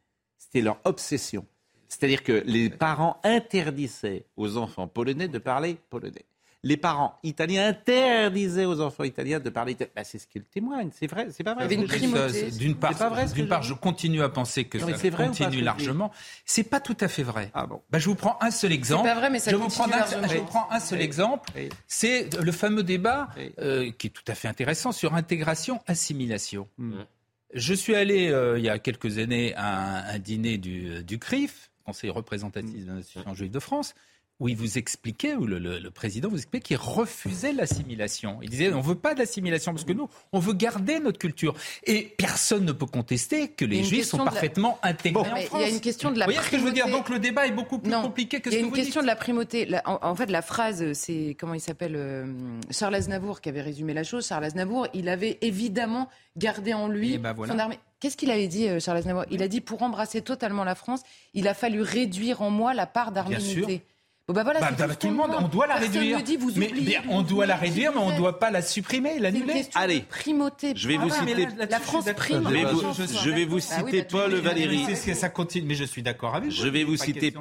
[0.53, 1.47] C'était leur obsession.
[1.89, 6.27] C'est-à-dire que les parents interdisaient aux enfants polonais de parler polonais.
[6.63, 9.91] Les parents italiens interdisaient aux enfants italiens de parler italien.
[9.97, 11.69] Bah, c'est ce qu'ils témoignent, c'est vrai, c'est pas vrai.
[11.69, 16.13] D'une part, d'une part, je continue à penser que ça vrai continue largement.
[16.45, 17.51] C'est pas tout à fait vrai.
[17.55, 17.81] Ah bon.
[17.91, 19.09] Bah, je vous prends un seul exemple.
[19.09, 21.51] C'est pas vrai, mais ça je vous prends un, je vous prends un seul exemple.
[21.89, 26.69] C'est le fameux débat euh, qui est tout à fait intéressant sur intégration-assimilation.
[26.77, 27.05] Hmm.
[27.53, 31.71] Je suis allé euh, il y a quelques années à un, dîner du, du CRIF
[31.85, 33.95] conseil représentatif de l'institution juive de France,
[34.43, 38.41] où il vous expliquait, où le, président vous expliquait qu'il refusait l'assimilation.
[38.43, 41.55] Il disait on ne veut pas d'assimilation parce que nous, on veut garder notre culture.
[41.85, 45.61] Et personne ne peut contester que les juifs sont parfaitement intégrés en France.
[45.61, 47.09] Il y a une question de la Vous voyez ce que je veux dire Donc
[47.09, 48.75] le débat est beaucoup plus compliqué que ce que vous dites.
[48.75, 49.69] Il y a une question de la primauté.
[49.85, 52.27] en, fait, la phrase, c'est, comment il s'appelle euh,
[52.73, 54.27] Charles Aznavour qui avait résumé la chose.
[54.27, 57.79] Charles Aznavour, il avait évidemment gardé en lui ben son armée.
[58.01, 59.25] Qu'est-ce qu'il avait dit, euh, Charles Aznavour?
[59.31, 62.87] Il a dit pour embrasser totalement la France, il a fallu réduire en moi la
[62.87, 63.85] part d'arménité.
[64.33, 66.19] Bah voilà, bah, bah, tout le monde, on doit la réduire.
[66.57, 66.73] mais,
[67.09, 69.67] on doit la réduire, mais on ne doit pas la supprimer, l'annuler.
[69.75, 70.73] Allez, primauté.
[70.77, 71.47] Je vais vous citer.
[71.57, 72.45] la France prime.
[72.49, 74.97] Je vais vous, ah citer Paul Valéry.
[74.97, 76.57] ça continue, mais je suis d'accord avec vous.
[76.57, 77.35] Je vais vous citer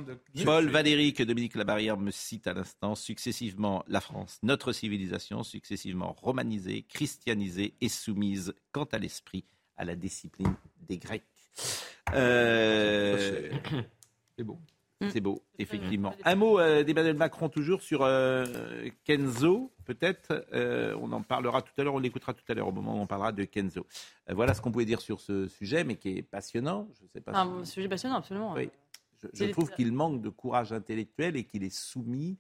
[0.46, 2.96] Paul Valéry que Dominique Labarrière me cite à l'instant.
[2.96, 9.44] Successivement, la France, notre civilisation, successivement romanisée, christianisée et soumise quant à l'esprit
[9.78, 10.54] à la discipline
[10.88, 11.24] des Grecs.
[12.14, 13.52] Euh...
[14.38, 14.60] C'est beau.
[15.02, 15.10] Mm.
[15.10, 16.14] C'est beau, effectivement.
[16.24, 18.46] Un mot euh, d'Emmanuel Macron toujours sur euh,
[19.04, 20.46] Kenzo, peut-être.
[20.54, 23.02] Euh, on en parlera tout à l'heure, on l'écoutera tout à l'heure au moment où
[23.02, 23.88] on parlera de Kenzo.
[24.30, 26.88] voilà ce qu'on pouvait dire sur ce sujet, mais qui est passionnant.
[27.02, 27.32] Je sais pas.
[27.36, 28.54] Un sujet passionnant, absolument.
[28.54, 28.70] Oui.
[29.34, 32.38] je trouve qu'il manque de courage intellectuel et qu'il est soumis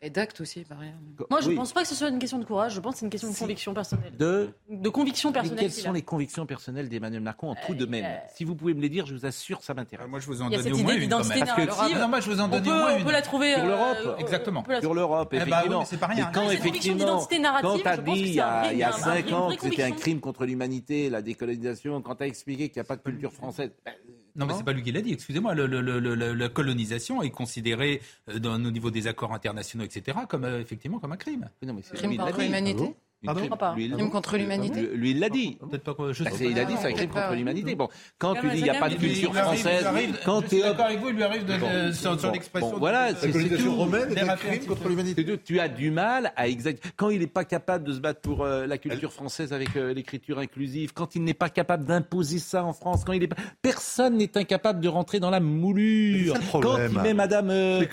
[0.00, 0.94] et d'acte aussi, par ailleurs.
[1.30, 3.00] Moi, je ne pense pas que ce soit une question de courage, je pense que
[3.00, 4.16] c'est une question de conviction personnelle.
[4.16, 5.58] De, de conviction personnelle.
[5.58, 8.80] quelles sont les convictions personnelles d'Emmanuel Macron en tout de même Si vous pouvez me
[8.80, 10.08] les dire, je vous assure, ça m'intéresse.
[10.08, 11.08] moi, je vous en donne au moins une.
[11.10, 13.02] Parce que, non, moi, je vous en donne au moins une.
[13.02, 13.54] On peut la trouver.
[13.54, 13.98] Sur l'Europe.
[14.06, 14.64] Euh, Exactement.
[14.80, 15.84] Sur l'Europe, eh ben effectivement.
[15.84, 16.30] c'est pas rien.
[16.30, 17.26] Et quand, effectivement,
[17.60, 21.10] quand tu as dit il y a 5 ans que c'était un crime contre l'humanité,
[21.10, 23.92] la décolonisation, quand tu as expliqué qu'il n'y a pas de culture française, ben,
[24.36, 25.12] non, mais c'est pas lui qui l'a dit.
[25.12, 30.98] Excusez-moi, la colonisation est considérée euh, au niveau des accords internationaux, etc., comme euh, effectivement
[30.98, 31.48] comme un crime.
[31.62, 32.94] non, mais c'est crime contre l'humanité.
[33.24, 33.74] Pardon pas.
[33.74, 34.88] Crime contre l'humanité.
[34.94, 35.58] Lui, il l'a dit.
[35.70, 36.12] Peut-être pas.
[36.12, 37.74] Je bah, il a dit c'est un crime contre l'humanité.
[37.74, 37.88] Bon,
[38.18, 39.86] quand tu dis il n'y a pas de culture française,
[40.24, 42.78] quand tu es d'accord avec vous, il lui arrive de, sur, l'expression.
[42.78, 45.24] voilà, c'est colonisation romaine est un crime contre l'humanité.
[45.44, 46.92] Tu as du mal à exact.
[46.96, 49.92] Quand il n'est pas capable de se battre pour euh, la culture française avec euh,
[49.92, 53.30] l'écriture inclusive, quand il n'est pas capable d'imposer ça en France, quand il est
[53.62, 56.34] personne n'est incapable de rentrer dans la moulure.
[56.52, 57.84] Quand il met Madame euh,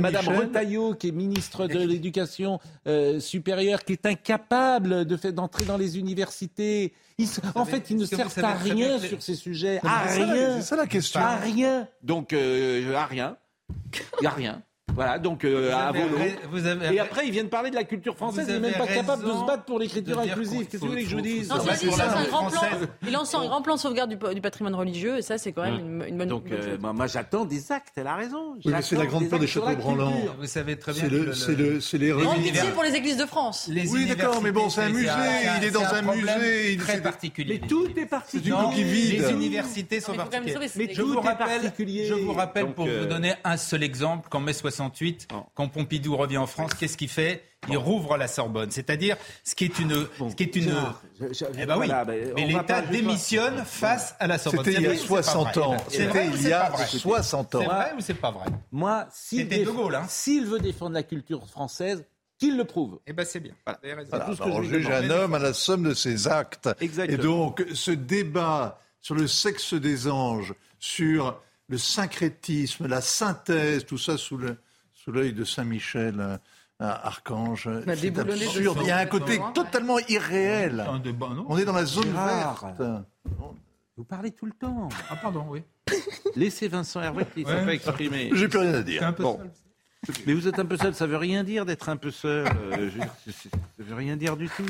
[0.00, 2.60] Madame Retailleau, qui est ministre de l'Éducation
[3.18, 6.92] supérieure, qui est incapable d'entrer dans les universités.
[7.54, 9.80] en fait, ils ne servent à rien sur ces sujets.
[9.82, 10.56] À rien.
[10.56, 11.20] C'est ça la question.
[11.20, 11.88] À rien.
[12.02, 13.36] Donc, euh, à rien.
[14.18, 14.62] Il n'y a rien.
[14.94, 15.92] Voilà, donc euh, à
[16.50, 16.94] Vous avez...
[16.94, 18.46] Et après, ils viennent parler de la culture française.
[18.48, 20.66] Ils n'est même pas capable de se battre pour l'écriture inclusive.
[20.66, 22.60] Qu'est-ce que vous voulez que je vous dise Non, c'est un grand plan.
[23.06, 26.04] Il lance un grand plan de sauvegarde du, patrimoine religieux, et ça, c'est quand même
[26.06, 26.28] une, bonne.
[26.28, 27.94] Donc, euh, moi, j'attends des actes.
[27.96, 28.56] Elle a raison.
[28.64, 30.12] Oui, c'est la grande peur des châteaux branlants.
[30.38, 31.02] Vous savez très bien.
[31.34, 32.12] C'est le, c'est les.
[32.74, 33.68] pour les églises de France.
[33.68, 35.08] Oui, d'accord, mais bon, c'est un musée.
[35.58, 36.76] Il est dans un musée.
[36.78, 37.60] Très particulier.
[37.60, 38.42] Mais tout est particulier.
[38.44, 39.20] C'est une coquille vide.
[39.20, 40.60] Les universités sont particulières.
[40.76, 44.52] Mais je vous rappelle, je vous rappelle pour vous donner un seul exemple qu'en mai
[44.80, 47.44] 68 quand Pompidou revient en France, qu'est-ce qu'il fait?
[47.68, 48.70] Il rouvre la Sorbonne.
[48.70, 50.06] C'est-à-dire, ce qui est une.
[50.18, 50.74] ce qui est une
[51.58, 51.88] eh ben oui.
[52.34, 54.64] mais l'État démissionne face à la Sorbonne.
[54.64, 55.76] C'était il y a 60 ans.
[55.88, 57.58] C'était il y a 60 ans.
[57.60, 60.06] C'est vrai ou c'est pas vrai Moi, s'il hein.
[60.08, 62.04] s'il veut défendre la culture française,
[62.38, 62.98] qu'il le prouve.
[63.06, 63.52] Eh ben c'est bien.
[64.08, 64.24] Voilà.
[64.24, 66.70] Tout ce que on juge un homme à la somme de ses actes.
[66.80, 67.18] Exactement.
[67.18, 73.98] Et donc, ce débat sur le sexe des anges, sur le syncrétisme, la synthèse, tout
[73.98, 74.56] ça sous le,
[75.02, 76.20] sous l'œil de Saint-Michel.
[76.20, 76.36] Euh,
[76.82, 78.78] Archange, c'est absurde.
[78.80, 80.86] Il y a un côté totalement irréel.
[81.46, 82.64] On est dans la zone verte.
[83.98, 84.88] Vous parlez tout le temps.
[85.10, 85.62] Ah pardon, oui.
[86.36, 88.30] Laissez Vincent Hervé qui s'est pas exprimé.
[88.32, 89.14] J'ai plus rien à dire.
[89.18, 89.38] Bon.
[90.26, 92.46] Mais vous êtes un peu seul, ça veut rien dire d'être un peu seul.
[92.46, 92.88] Euh,
[93.26, 93.48] ça
[93.80, 94.64] veut rien dire du tout.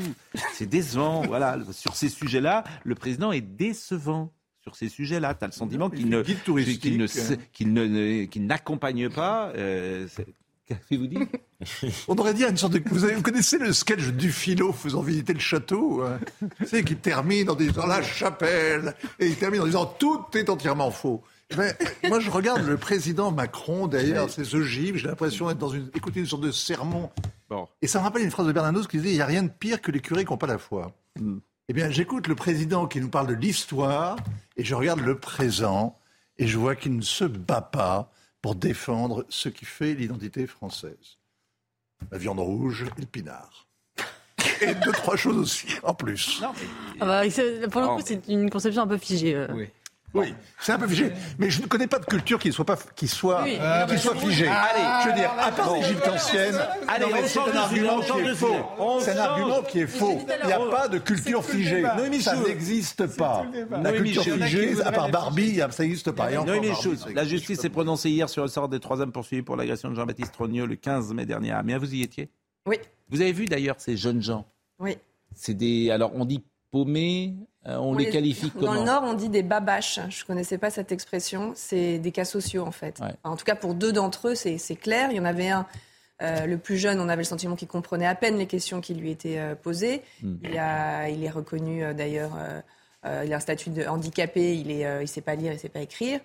[0.51, 1.21] C'est décevant.
[1.21, 5.33] Voilà, sur ces sujets-là, le président est décevant sur ces sujets-là.
[5.33, 6.23] Tu as le sentiment qu'il ne,
[8.25, 9.51] qu'il n'accompagne pas.
[9.55, 10.07] Euh,
[10.67, 11.19] Qu'avez-vous dit
[12.07, 12.81] On aurait dit une sorte de.
[12.85, 16.19] Vous, vous, connaissez le sketch du philo faisant visiter le château hein
[16.59, 20.49] Vous savez, qui termine en disant la chapelle, et il termine en disant tout est
[20.49, 21.23] entièrement faux.
[21.57, 25.57] Mais, eh ben, moi, je regarde le président Macron derrière ses ogives, j'ai l'impression d'être
[25.57, 27.09] dans une, écouter une sorte de sermon.
[27.49, 27.67] Bon.
[27.81, 29.49] Et ça me rappelle une phrase de Bernanos qui disait il n'y a rien de
[29.49, 30.93] pire que les curés qui n'ont pas la foi.
[31.19, 31.39] Hmm.
[31.71, 34.17] Eh bien, j'écoute le président qui nous parle de l'histoire
[34.57, 35.97] et je regarde le présent
[36.37, 38.11] et je vois qu'il ne se bat pas
[38.41, 41.17] pour défendre ce qui fait l'identité française.
[42.11, 43.67] La viande rouge et le pinard.
[44.61, 46.41] Et deux, trois choses aussi, en plus.
[46.41, 46.51] Non,
[46.99, 47.21] ah bah,
[47.71, 49.33] pour le coup, c'est une conception un peu figée.
[49.33, 49.47] Euh.
[49.53, 49.69] Oui.
[50.13, 51.11] Oui, c'est un peu figé.
[51.39, 53.45] Mais je ne connais pas de culture qui ne soit pas qui soit,
[53.87, 54.47] qui soit figée.
[54.47, 58.99] Allez, je veux dire, à part l'Égypte ancienne, allez, c'est un argument qui est faux.
[58.99, 60.19] C'est un argument qui est faux.
[60.43, 61.83] Il n'y a pas de culture figée.
[62.21, 63.45] Ça n'existe pas.
[63.81, 66.29] La culture figée, à part Barbie, ça n'existe pas.
[67.13, 69.95] La justice s'est prononcée hier sur le sort des trois hommes poursuivis pour l'agression de
[69.95, 71.57] Jean-Baptiste Trogneux le 15 mai dernier.
[71.63, 72.29] Mais vous y étiez?
[72.65, 72.77] Oui.
[73.09, 74.45] Vous avez vu d'ailleurs ces jeunes gens?
[74.79, 74.97] Oui.
[75.33, 75.89] C'est des.
[75.89, 77.33] Alors on dit paumés,
[77.67, 79.99] euh, on, les qualifie comment Dans le Nord, on dit des babaches.
[80.09, 81.53] Je ne connaissais pas cette expression.
[81.55, 82.99] C'est des cas sociaux, en fait.
[83.23, 85.09] en tout cas, pour deux d'entre eux, c'est clair.
[85.11, 85.67] Il y en avait un,
[86.21, 88.95] euh, le plus jeune, on avait le sentiment qu'il comprenait à peine les questions qui
[88.95, 90.01] lui étaient euh, posées.
[90.23, 90.37] Hmm.
[90.43, 92.31] Il, a, il, est reconnu, d'ailleurs,
[93.05, 95.81] il a un statut de handicapé, il ne sait pas lire, il ne sait pas
[95.81, 96.19] écrire.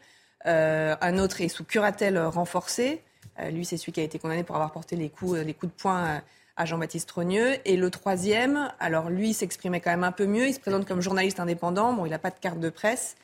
[0.44, 3.02] un autre est sous curatelle renforcée.
[3.52, 5.80] lui, c'est celui qui a été condamné pour avoir porté les coups, les coups de
[5.80, 6.22] poing
[6.56, 7.56] à Jean-Baptiste Trogneux.
[7.64, 10.46] Et le troisième, alors lui s'exprimait quand même un peu mieux.
[10.48, 11.92] Il se présente comme journaliste indépendant.
[11.92, 13.16] Bon, il n'a pas de carte de presse.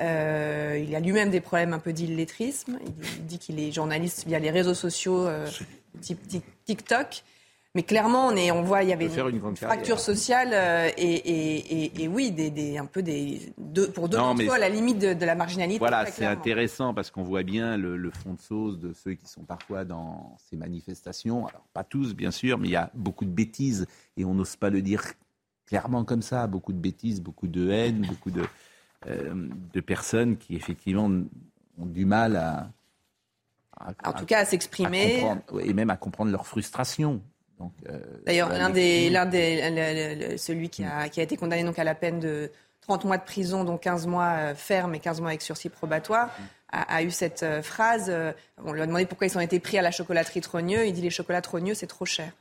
[0.00, 2.78] Euh, il a lui-même des problèmes un peu d'illettrisme.
[3.16, 5.48] Il dit qu'il est journaliste via les réseaux sociaux euh,
[6.00, 6.20] type
[6.64, 7.22] TikTok.
[7.76, 12.30] Mais clairement, on, est, on voit il y avait une, fracture sociale euh, et, oui,
[12.30, 15.80] des, un peu des deux, pour deux d'entre à la limite de, la marginalité.
[15.80, 19.42] Voilà, c'est intéressant parce qu'on voit bien le, fond de sauce de ceux qui sont
[19.42, 21.48] parfois dans ces manifestations.
[21.48, 24.54] Alors pas tous, bien sûr, mais il y a beaucoup de bêtises et on n'ose
[24.54, 25.02] pas le dire
[25.66, 26.46] clairement comme ça.
[26.46, 28.44] Beaucoup de bêtises, beaucoup de haine, beaucoup de,
[29.08, 32.70] euh, de personnes qui effectivement ont du mal à,
[34.04, 35.26] en tout cas à s'exprimer
[35.60, 37.20] et même à comprendre leur frustration.
[37.60, 41.84] Euh, D'ailleurs, l'un des, l'un des, celui qui a, qui a été condamné donc à
[41.84, 42.50] la peine de
[42.82, 46.30] 30 mois de prison, dont 15 mois euh, ferme et 15 mois avec sursis probatoire,
[46.70, 48.12] a, eu cette euh, phrase.
[48.64, 50.86] on lui a demandé pourquoi ils ont été pris à la chocolaterie Trogneux.
[50.86, 52.32] Il dit les chocolats Trogneux, c'est trop cher.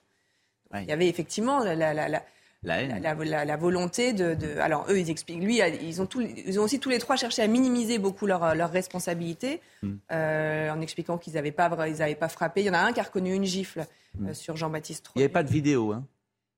[0.74, 2.24] Il y avait effectivement la, la, la,
[2.64, 5.44] la, la, volonté de, de, Alors, eux, ils expliquent.
[5.44, 8.72] Lui, ils ont, ils ont aussi tous les trois cherché à minimiser beaucoup leurs leur
[8.72, 9.94] responsabilités hmm.
[10.12, 12.62] euh, en expliquant qu'ils n'avaient pas, ils pas frappé.
[12.62, 14.34] Il y en a un qui a reconnu une gifle euh, hmm.
[14.34, 16.06] sur Jean-Baptiste Il n'y avait pas de vidéo, hein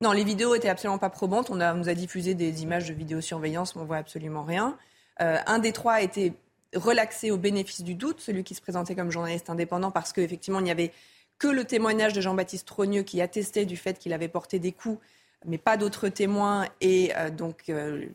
[0.02, 1.50] Non, les vidéos étaient absolument pas probantes.
[1.50, 4.78] On, a, nous a diffusé des images de vidéosurveillance, mais on voit absolument rien.
[5.22, 6.34] Euh, un des trois a été
[6.76, 10.66] relaxé au bénéfice du doute, celui qui se présentait comme journaliste indépendant, parce qu'effectivement, il
[10.66, 10.92] n'y avait
[11.40, 15.00] que le témoignage de Jean-Baptiste Trogneux qui attestait du fait qu'il avait porté des coups
[15.46, 16.68] mais pas d'autres témoins.
[16.82, 18.06] Et euh, donc, euh,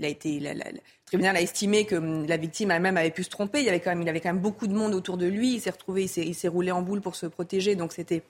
[0.00, 3.60] a le tribunal a estimé que hum, la victime elle-même avait pu se tromper.
[3.60, 5.54] Il y avait quand même, beaucoup de monde autour de lui.
[5.54, 7.74] Il s'est retrouvé, il s'est roulé en boule pour se protéger.
[7.74, 8.22] Donc, c'était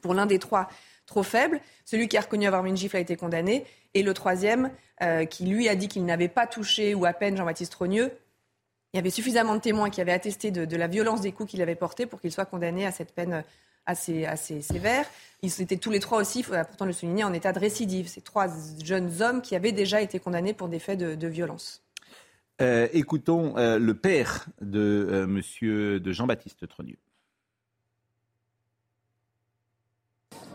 [0.00, 0.68] pour l'un des trois
[1.06, 1.60] trop faible.
[1.84, 3.64] Celui qui a reconnu avoir mis une gifle a été condamné.
[3.94, 4.70] Et le troisième,
[5.02, 8.10] euh, qui lui a dit qu'il n'avait pas touché ou à peine Jean-Baptiste Trogneux,
[8.92, 11.60] il y avait suffisamment de témoins qui avaient attesté de la violence des coups qu'il
[11.60, 13.44] avait portés pour qu'il soit condamné à cette peine
[13.86, 15.06] assez, assez sévère.
[15.42, 18.08] Ils étaient tous les trois aussi, il faut pourtant le souligner, en état de récidive.
[18.08, 18.46] Ces trois
[18.82, 21.82] jeunes hommes qui avaient déjà été condamnés pour des faits de, violence.
[22.60, 24.78] Euh, écoutons euh, le père de
[25.10, 26.96] euh, monsieur de Jean-Baptiste Trogneux.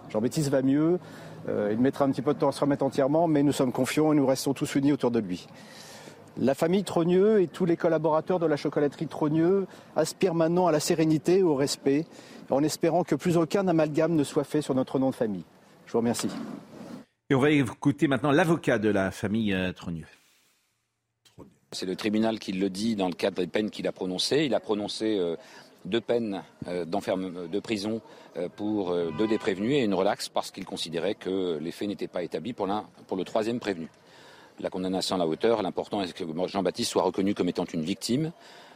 [0.10, 1.00] Jean-Baptiste va mieux.
[1.48, 4.12] il mettra un petit peu de temps à se remettre entièrement, mais nous sommes confiants
[4.12, 5.48] et nous restons tous unis autour de lui.
[6.38, 10.80] La famille Trogneux et tous les collaborateurs de la chocolaterie Trogneux aspirent maintenant à la
[10.80, 12.06] sérénité et au respect
[12.52, 15.44] en espérant que plus aucun amalgame ne soit fait sur notre nom de famille.
[15.86, 16.30] Je vous remercie.
[17.30, 20.06] Et on va écouter maintenant l'avocat de la famille euh, Trogneux.
[21.72, 24.44] C'est le tribunal qui le dit dans le cadre des peines qu'il a prononcées.
[24.44, 25.38] Il a prononcé euh,
[25.86, 28.02] deux peines euh, de prison
[28.56, 32.24] pour deux des prévenus et une relaxe parce qu'il considérait que les faits n'étaient pas
[32.24, 32.66] établis pour,
[33.06, 33.90] pour le troisième prévenu.
[34.62, 38.32] La condamnation à la hauteur, l'important est que Jean-Baptiste soit reconnu comme étant une victime.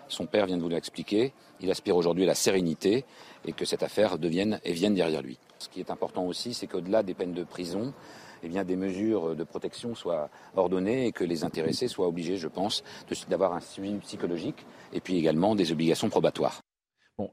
[0.07, 1.33] Son père vient de vous l'expliquer.
[1.61, 3.05] Il aspire aujourd'hui à la sérénité
[3.45, 5.37] et que cette affaire devienne et vienne derrière lui.
[5.59, 7.93] Ce qui est important aussi, c'est qu'au-delà des peines de prison,
[8.43, 12.83] eh des mesures de protection soient ordonnées et que les intéressés soient obligés, je pense,
[13.29, 16.61] d'avoir un suivi psychologique et puis également des obligations probatoires.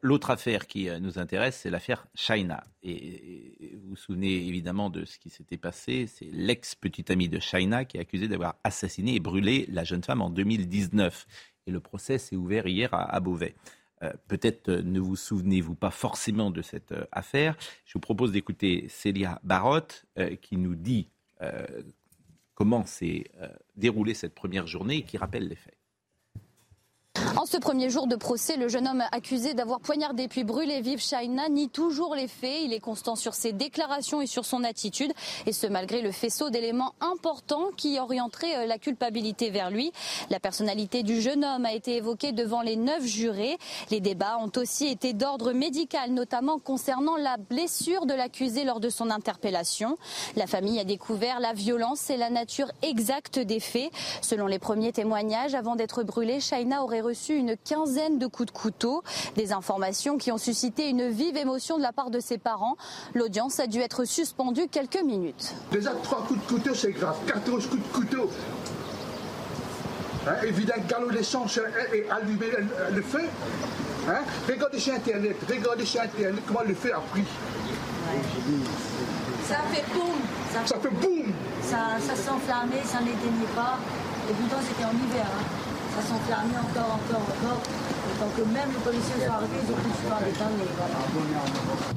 [0.00, 2.62] L'autre affaire qui euh, nous intéresse, c'est l'affaire Shaina.
[2.84, 6.06] Et, vous vous souvenez évidemment de ce qui s'était passé.
[6.06, 10.22] C'est l'ex-petite amie de Shaina qui est accusée d'avoir assassiné et brûlé la jeune femme
[10.22, 11.26] en 2019.
[11.66, 13.54] Et le procès s'est ouvert hier à Beauvais.
[14.02, 17.56] Euh, peut-être euh, ne vous souvenez-vous pas forcément de cette euh, affaire.
[17.84, 20.06] Je vous propose d'écouter Célia Barotte
[20.40, 21.08] qui nous dit
[22.54, 23.24] comment s'est
[23.74, 25.76] déroulée cette première journée et qui rappelle les faits.
[27.36, 31.00] En ce premier jour de procès, le jeune homme accusé d'avoir poignardé puis brûlé vive
[31.00, 32.62] Shaina nie toujours les faits.
[32.64, 35.12] Il est constant sur ses déclarations et sur son attitude,
[35.46, 39.92] et ce malgré le faisceau d'éléments importants qui orienteraient euh, la culpabilité vers lui.
[40.30, 43.56] La personnalité du jeune homme a été évoquée devant les neuf jurés.
[43.90, 48.88] Les débats ont aussi été d'ordre médical, notamment concernant la blessure de l'accusé lors de
[48.88, 49.96] son interpellation.
[50.36, 53.90] La famille a découvert la violence et la nature exacte des faits.
[54.20, 58.58] Selon les premiers témoignages, avant d'être brûlée, Shaina aurait reçu une quinzaine de coups de
[58.58, 59.02] couteau.
[59.36, 62.76] Des informations qui ont suscité une vive émotion de la part de ses parents.
[63.14, 65.54] L'audience a dû être suspendue quelques minutes.
[65.70, 67.16] Déjà, trois coups de couteau, c'est grave.
[67.26, 68.30] 14 coups de couteau.
[70.26, 71.60] Hein, évidemment, galop d'essence
[71.92, 72.46] et allumer
[72.94, 73.24] le feu.
[74.08, 74.22] Hein?
[74.48, 77.24] Regardez sur Internet, regardez sur Internet comment le feu a pris.
[79.46, 80.16] Ça fait boum.
[80.50, 81.32] Ça, fait boum.
[81.62, 83.78] Ça, ça s'enflammait, ça n'éteignait pas.
[84.30, 85.26] Et pourtant, c'était en hiver.
[85.26, 85.61] Hein
[85.95, 87.62] ça s'enflammait encore, encore, encore.
[88.20, 89.90] Donc même les policiers sont arrivés, ils ont pu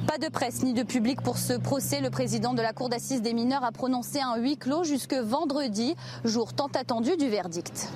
[0.06, 2.00] Pas de presse ni de public pour ce procès.
[2.00, 5.94] Le président de la Cour d'assises des mineurs a prononcé un huis clos jusque vendredi,
[6.24, 7.90] jour tant attendu du verdict.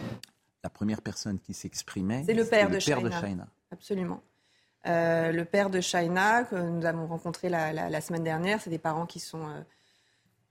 [0.62, 3.46] La première personne qui s'exprimait, c'est le père, de, Shaina.
[3.72, 4.20] Absolument.
[4.84, 9.20] le père de Shaina, que nous avons rencontré la, semaine dernière, c'est des parents qui
[9.20, 9.46] sont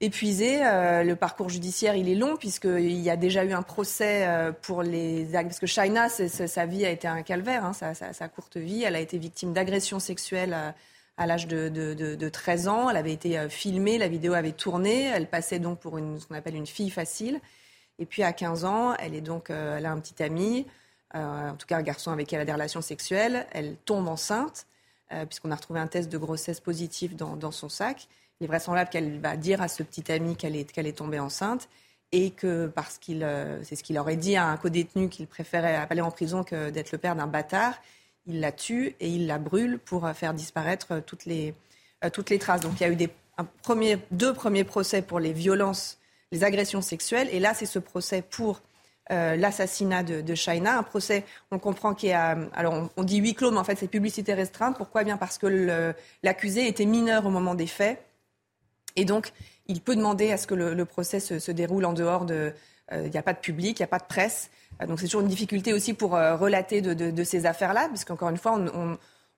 [0.01, 0.59] épuisés.
[0.59, 4.27] le parcours judiciaire, il est long, puisqu'il y a déjà eu un procès
[4.61, 5.27] pour les...
[5.31, 8.83] Parce que Shaina, sa vie a été un calvaire, hein, sa, courte vie.
[8.83, 10.55] Elle a été victime d'agressions sexuelles
[11.17, 12.89] à l'âge de, 13 ans.
[12.89, 15.03] Elle avait été filmée, la vidéo avait tourné.
[15.03, 17.41] Elle passait donc pour une, ce qu'on appelle une fille facile.
[17.99, 20.65] Et puis à 15 ans, elle, est donc, elle a un petit ami.
[21.15, 23.47] Euh, en tout cas un garçon avec qui elle a des relations sexuelles.
[23.51, 24.67] Elle tombe enceinte,
[25.11, 28.07] euh, puisqu'on a retrouvé un test de grossesse positif dans, son sac.
[28.39, 31.19] Il est vraisemblable qu'elle va dire à ce petit ami qu'elle est, qu'elle est tombée
[31.19, 31.69] enceinte
[32.11, 35.75] et que parce qu'il, euh, c'est ce qu'il aurait dit à un co-détenu qu'il préférait
[35.75, 37.75] aller en prison que d'être le père d'un bâtard,
[38.25, 41.53] il la tue et il la brûle pour faire disparaître toutes les,
[42.13, 42.61] toutes les traces.
[42.61, 45.97] Donc il y a eu des, un premier, deux premiers procès pour les violences,
[46.31, 48.61] les agressions sexuelles, et là c'est ce procès pour
[49.11, 53.17] euh, l'assassinat de, de Shaina, un procès, on comprend qu'il y a, alors on, dit
[53.17, 54.77] huis clos, mais en fait c'est publicité restreinte.
[54.77, 55.01] Pourquoi?
[55.01, 58.03] Eh Bien parce que l'accusé était mineur au moment des faits,
[58.99, 59.33] et donc
[59.67, 62.53] il peut demander à ce que le, procès se, déroule en dehors de,
[62.91, 64.49] euh, il n'y a pas de public, il n'y a pas de presse.
[64.81, 68.59] Euh, donc c'est toujours une difficulté aussi pour relater de, ces affaires-là, puisqu'encore une fois,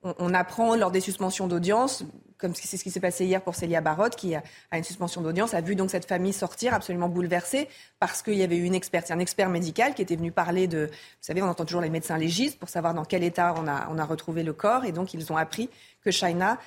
[0.03, 2.03] on, apprend lors des suspensions d'audience,
[2.37, 4.41] comme c'est ce qui s'est passé hier pour Célia Barotte, qui a,
[4.73, 8.57] une suspension d'audience, a vu donc cette famille sortir absolument bouleversée parce qu'il y avait
[8.57, 11.65] eu une experte, un expert médical qui était venu parler de, vous savez, on entend
[11.65, 14.91] toujours les médecins légistes pour savoir dans quel état on a, retrouvé le corps, et
[14.91, 15.69] donc ils ont appris
[16.03, 16.57] que Shaina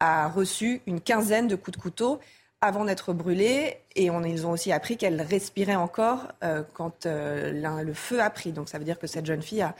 [0.00, 2.20] a reçu une quinzaine de coups de couteau
[2.60, 7.82] avant d'être brûlée, et on, ils ont aussi appris qu'elle respirait encore euh, quand euh,
[7.82, 8.52] le feu a pris.
[8.52, 9.74] Donc ça veut dire que cette jeune fille a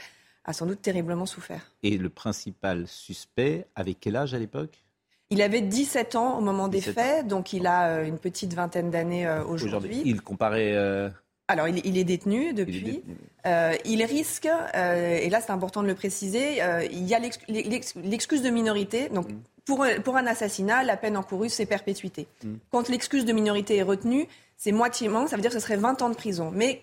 [0.49, 1.71] a sans doute terriblement souffert.
[1.83, 4.83] Et le principal suspect, avait quel âge à l'époque?
[5.29, 8.89] Il avait 17 ans au moment des faits, donc il a euh, une petite vingtaine
[8.89, 10.01] d'années euh, aujourd'hui.
[10.03, 10.73] Il comparait.
[10.73, 11.09] Euh,
[11.47, 13.03] Alors, il, est détenu depuis.
[13.85, 16.61] Il, risque, et là c'est important de le préciser,
[16.91, 19.09] il y a l'excuse de minorité.
[19.09, 19.41] Donc, mm.
[19.69, 22.25] Pour, pour un assassinat, la peine encourue, c'est perpétuité.
[22.43, 22.55] Mm.
[22.71, 24.25] Quand l'excuse de minorité est retenue,
[24.57, 26.49] c'est moitiément, ça veut dire que ce serait 20 ans de prison.
[26.51, 26.81] Mais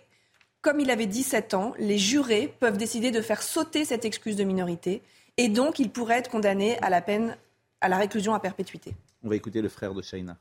[0.62, 4.44] comme il avait 17 ans, les jurés peuvent décider de faire sauter cette excuse de
[4.44, 5.02] minorité
[5.36, 7.36] et donc il pourrait être condamné à la peine,
[7.80, 8.94] à la réclusion à perpétuité.
[9.24, 10.36] On va écouter le frère de Shaina.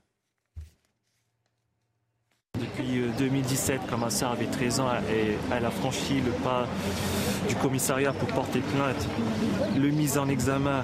[2.78, 4.88] Depuis 2017, quand ma soeur avait 13 ans,
[5.52, 6.68] elle a franchi le pas
[7.48, 9.08] du commissariat pour porter plainte,
[9.80, 10.84] le mise en examen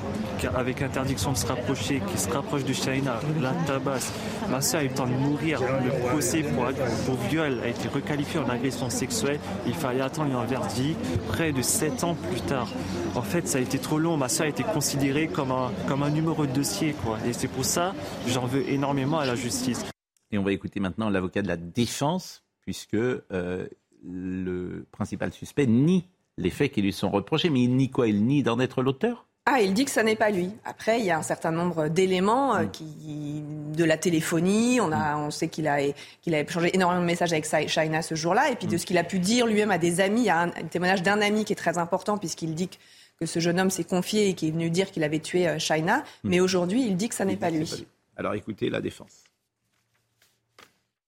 [0.56, 4.14] avec interdiction de se rapprocher, qui se rapproche de Shaina, la tabasse.
[4.50, 5.60] Ma soeur a eu le temps de mourir.
[5.62, 6.66] Le procès pour,
[7.06, 9.40] pour viol a été requalifié en agression sexuelle.
[9.68, 12.70] Il fallait attendre un verdict près de 7 ans plus tard.
[13.16, 14.16] En fait, ça a été trop long.
[14.16, 16.96] Ma soeur a été considérée comme un, comme un numéro de dossier.
[17.28, 17.94] Et c'est pour ça
[18.26, 19.84] que j'en veux énormément à la justice.
[20.32, 23.68] Et on va écouter maintenant l'avocat de la défense, puisque euh,
[24.04, 26.08] le principal suspect nie
[26.38, 27.50] les faits qui lui sont reprochés.
[27.50, 28.08] Mais il nie quoi?
[28.08, 29.28] Il nie d'en être l'auteur?
[29.48, 30.52] Ah, il dit que ça n'est pas lui.
[30.66, 32.72] Après, il y a un certain nombre d'éléments euh, mm.
[32.72, 33.44] qui,
[33.76, 34.80] de la téléphonie.
[34.80, 35.80] On a, on sait qu'il a,
[36.22, 38.78] qu'il a échangé énormément de messages avec Shaina ce jour-là, et puis de mm.
[38.78, 40.22] ce qu'il a pu dire lui-même à des amis.
[40.22, 42.78] Il y a un, témoignage d'un ami qui est très important puisqu'il dit que,
[43.26, 45.98] ce jeune homme s'est confié et qui est venu dire qu'il avait tué euh, Shaina.
[45.98, 46.04] Mm.
[46.24, 47.88] Mais aujourd'hui, il dit que ça n'est pas lui.
[48.18, 49.24] Alors, écoutez la défense.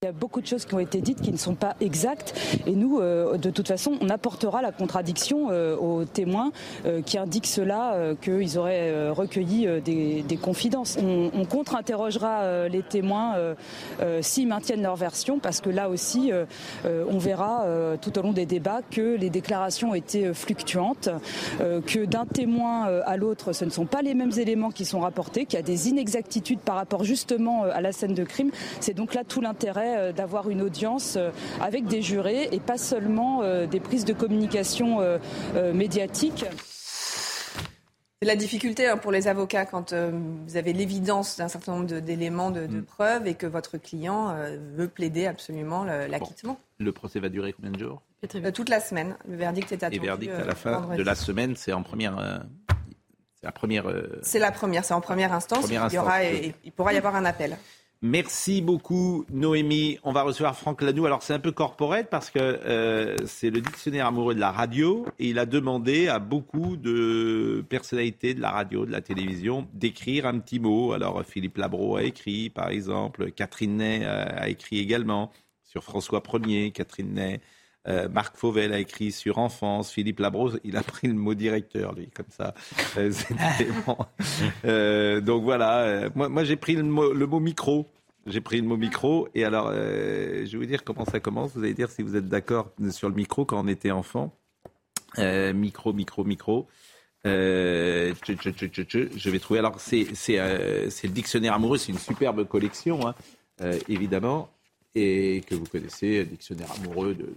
[0.04, 2.34] Il y a beaucoup de choses qui ont été dites qui ne sont pas exactes
[2.68, 6.52] et nous, euh, de toute façon, on apportera la contradiction euh, aux témoins
[6.86, 10.98] euh, qui indiquent cela, qu'ils auraient recueilli des, confidences.
[11.02, 13.36] On, contre-interrogera les témoins
[14.22, 16.32] s'ils maintiennent leur version parce que là aussi,
[16.86, 17.66] on verra
[18.02, 21.10] tout au long des débats que les déclarations été fluctuantes,
[21.60, 25.46] que d'un témoin à l'autre, ce ne sont pas les mêmes éléments qui sont rapportés,
[25.46, 28.52] qu'il y a des inexactitudes par rapport justement à la scène de crime.
[28.80, 31.32] C'est donc là tout l'intérêt euh, d'avoir une audience euh,
[31.62, 35.00] avec des jurés et pas seulement euh, des prises de communication
[35.74, 36.46] médiatiques.
[38.22, 42.52] C'est la difficulté hein, pour les avocats quand vous avez l'évidence d'un certain nombre d'éléments
[42.52, 42.84] de, mm.
[42.84, 44.36] preuves et que votre client
[44.76, 46.58] veut plaider absolument l'acquittement.
[46.78, 48.02] Le procès va durer combien de jours?
[48.54, 49.16] Toute la semaine.
[49.28, 49.98] Le verdict est attendu.
[49.98, 52.46] Et verdict à la fin de la semaine, c'est en première.
[53.36, 53.92] c'est la première.
[54.22, 55.66] C'est la première, c'est en première instance.
[55.68, 57.58] il, y aura, il pourra y avoir un appel.
[58.06, 59.98] Merci beaucoup Noémie.
[60.04, 61.06] On va recevoir Franck Lanou.
[61.06, 65.06] Alors c'est un peu corporel parce que euh, c'est le dictionnaire amoureux de la radio
[65.20, 70.26] et il a demandé à beaucoup de personnalités de la radio, de la télévision d'écrire
[70.26, 70.92] un petit mot.
[70.92, 75.32] Alors Philippe Labro a écrit par exemple, Catherine Ney a écrit également
[75.64, 77.40] sur François Ier, Catherine Ney.
[77.88, 79.92] Euh, Marc Fauvel a écrit sur enfance.
[79.92, 82.54] Philippe Labro, il a pris le mot directeur, lui, comme ça.
[82.98, 83.12] Euh,
[84.66, 86.10] euh, donc voilà.
[86.16, 87.88] moi, j'ai pris le mot, micro.
[88.26, 89.28] J'ai pris le mot micro.
[89.36, 91.52] Et alors, je vais vous dire comment ça commence.
[91.56, 94.34] Vous allez dire si vous êtes d'accord sur le micro quand on était enfant.
[95.18, 96.68] micro, micro, micro.
[97.26, 98.14] Je
[99.30, 99.60] vais trouver.
[99.60, 103.16] Alors, c'est le dictionnaire amoureux, c'est une superbe collection, hein,
[103.90, 104.50] évidemment,
[104.96, 107.28] et que vous connaissez, dictionnaire amoureux de,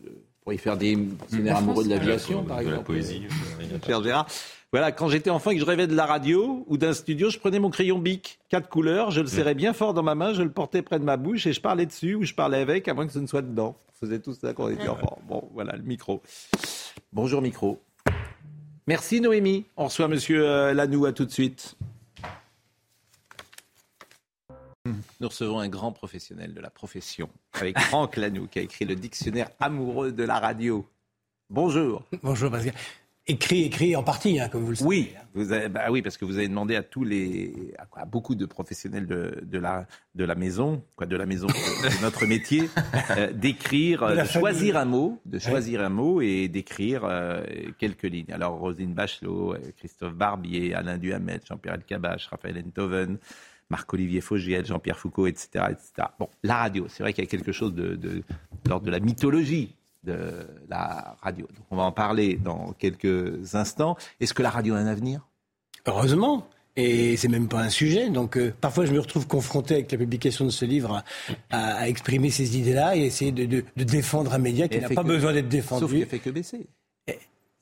[0.53, 2.77] y faire des dictionnaires amoureux de l'aviation, par exemple.
[2.77, 3.23] De la poésie.
[3.87, 4.27] Cher Gérard.
[4.73, 7.39] Voilà, quand j'étais enfant et que je rêvais de la radio ou d'un studio, je
[7.39, 10.43] prenais mon crayon bic, quatre couleurs, je le serrais bien fort dans ma main, je
[10.43, 12.95] le portais près de ma bouche et je parlais dessus ou je parlais avec, à
[12.95, 13.77] moins que ce ne soit dedans.
[13.89, 15.19] On faisait tout ça quand on était enfant.
[15.29, 16.21] Bon, voilà, le micro.
[17.13, 17.81] Bonjour, micro.
[18.87, 19.65] Merci Noémie.
[19.77, 21.07] On reçoit Monsieur euh, Lanou.
[21.07, 21.77] À tout de suite.
[25.21, 28.97] Nous recevons un grand professionnel de la profession, avec Franck Lanou, qui a écrit le
[28.97, 30.89] dictionnaire amoureux de la radio.
[31.51, 32.03] Bonjour.
[32.23, 32.75] Bonjour Pascal
[33.27, 34.89] écrit, écrit en partie, hein, comme vous le savez.
[34.89, 38.35] Oui, vous avez, bah oui, parce que vous avez demandé à tous les, à, beaucoup
[38.35, 42.69] de professionnels de, de, la, de la maison, quoi, de la maison, de notre métier,
[43.17, 47.43] euh, d'écrire, de, choisir un mot, de choisir un mot et d'écrire euh,
[47.79, 48.33] quelques lignes.
[48.33, 53.19] Alors Rosine Bachelot, euh, Christophe Barbier, Alain Duhamel, Jean-Pierre Elkabach, Raphaël Enthoven.
[53.71, 56.09] Marc-Olivier Fogiel, Jean-Pierre Foucault, etc., etc.
[56.19, 58.23] Bon, la radio, c'est vrai qu'il y a quelque chose de, de
[58.67, 59.75] l'ordre de la mythologie
[60.07, 61.47] de la radio.
[61.47, 63.97] Donc on va en parler dans quelques instants.
[64.21, 65.27] Est-ce que la radio a un avenir?
[65.87, 66.49] Heureusement.
[66.77, 68.11] Et c'est même pas un sujet.
[68.11, 71.03] Donc euh, parfois je me retrouve confronté avec la publication de ce livre
[71.51, 75.49] à, exprimer ces idées-là et essayer de, défendre un média qui n'a pas besoin d'être
[75.49, 75.81] défendu.
[75.81, 76.67] Sauf qu'il fait que baisser.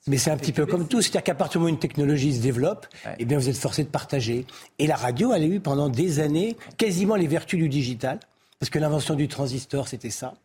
[0.07, 2.35] Mais c'est un petit peu comme tout, c'est-à-dire qu'à partir du moment où une technologie
[2.35, 2.85] se développe,
[3.17, 4.45] eh bien vous êtes forcé de partager.
[4.77, 8.19] Et la radio, elle a eu pendant des années quasiment les vertus du digital,
[8.59, 10.35] parce que l'invention du transistor, c'était ça.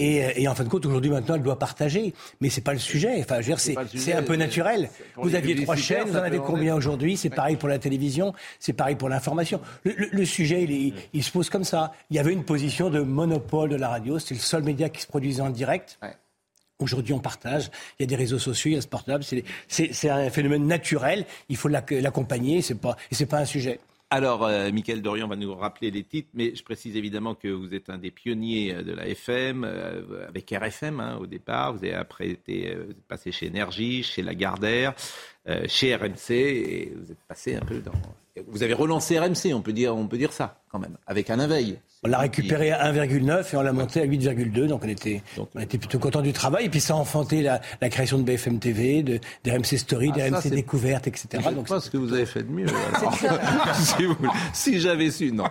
[0.00, 2.14] Et, en fin de compte, aujourd'hui, maintenant, elle doit partager.
[2.40, 3.16] Mais c'est pas le sujet.
[3.18, 3.60] Enfin, je veux dire,
[3.94, 4.90] c'est un peu naturel.
[5.16, 7.16] Vous aviez trois chaînes, vous en avez combien aujourd'hui?
[7.16, 9.60] C'est pareil pour la télévision, c'est pareil pour l'information.
[9.84, 11.92] Le, sujet, il, il, se pose comme ça.
[12.10, 14.18] Il y avait une position de monopole de la radio.
[14.18, 15.98] C'est le seul média qui se produisait en direct.
[16.78, 17.70] Aujourd'hui, on partage.
[17.98, 19.24] Il y a des réseaux sociaux, il y a ce portable.
[19.68, 21.26] C'est un phénomène naturel.
[21.48, 22.62] Il faut l'accompagner.
[22.62, 22.96] C'est pas,
[23.28, 23.80] pas un sujet.
[24.10, 27.74] Alors, euh, Michael Dorian va nous rappeler les titres, mais je précise évidemment que vous
[27.74, 31.74] êtes un des pionniers euh, de la FM, euh, avec RFM hein, au départ.
[31.74, 32.74] Vous avez après été
[33.06, 34.94] passé chez Énergie, chez Lagardère,
[35.66, 37.92] chez RMC, et vous êtes passé un peu dans.
[38.46, 41.46] Vous avez relancé RMC, on peut dire, on peut dire ça quand même, avec un
[41.46, 41.78] Veil.
[42.04, 44.66] On l'a récupéré à 1,9 et on l'a monté à 8,2.
[44.66, 45.22] Donc on était,
[45.54, 46.66] on était plutôt content du travail.
[46.66, 50.28] Et puis ça a enfanté la, création de BFM TV, de, des RMC Story, des
[50.28, 51.42] RMC Découvertes, etc.
[51.44, 52.66] Je donc pas ce que vous avez fait de mieux.
[54.52, 55.48] si, j'avais su, non.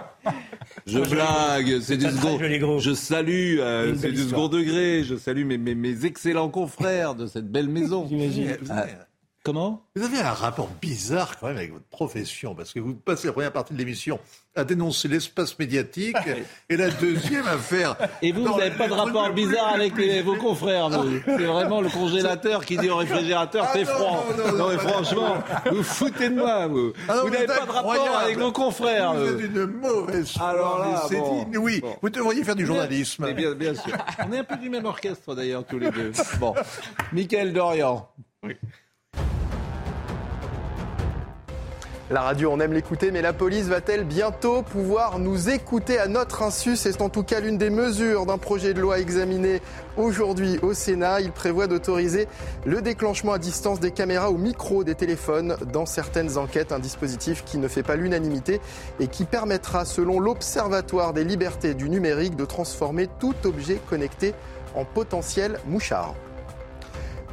[0.86, 2.80] Je blague, c'est du second.
[2.80, 5.04] Je salue, euh, c'est du second degré.
[5.04, 8.06] Je salue mes, mes, mes, excellents confrères de cette belle maison.
[8.08, 8.58] J'imagine.
[9.48, 9.82] Comment?
[9.96, 13.32] Vous avez un rapport bizarre quand même avec votre profession, parce que vous passez la
[13.32, 14.20] première partie de l'émission
[14.58, 16.18] à dénoncer l'espace médiatique
[16.68, 17.96] et la deuxième à faire...
[18.22, 19.94] Et vous, vous n'avez pas de rapport bizarre avec
[20.26, 24.26] vos confrères, vous C'est vraiment le congélateur qui dit au réfrigérateur, c'est ah froid.
[24.58, 25.36] Non, mais franchement,
[25.72, 26.92] vous foutez de moi, vous.
[27.08, 29.14] Ah vous n'avez pas de rapport avec vos confrères.
[29.14, 30.34] Vous êtes une mauvaise.
[30.42, 31.08] Alors là,
[31.58, 33.32] Oui, vous devriez faire du journalisme.
[33.32, 33.96] Bien, bien sûr.
[34.28, 36.12] On est un peu du même orchestre d'ailleurs, tous les deux.
[36.38, 36.54] Bon.
[37.14, 38.10] Michael Dorian.
[38.44, 38.58] Oui.
[42.10, 46.42] La radio, on aime l'écouter, mais la police va-t-elle bientôt pouvoir nous écouter à notre
[46.42, 46.78] insu?
[46.78, 49.62] C'est en tout cas l'une des mesures d'un projet de loi examiné
[49.98, 51.20] aujourd'hui au Sénat.
[51.20, 52.30] Il prévoit d'autoriser
[52.66, 57.44] le déclenchement à distance des caméras ou micros des téléphones dans certaines enquêtes, un dispositif
[57.44, 58.62] qui ne fait pas l'unanimité
[59.02, 64.34] et qui permettra, selon l'Observatoire des libertés du numérique, de transformer tout objet connecté
[64.76, 66.16] en potentiel mouchard.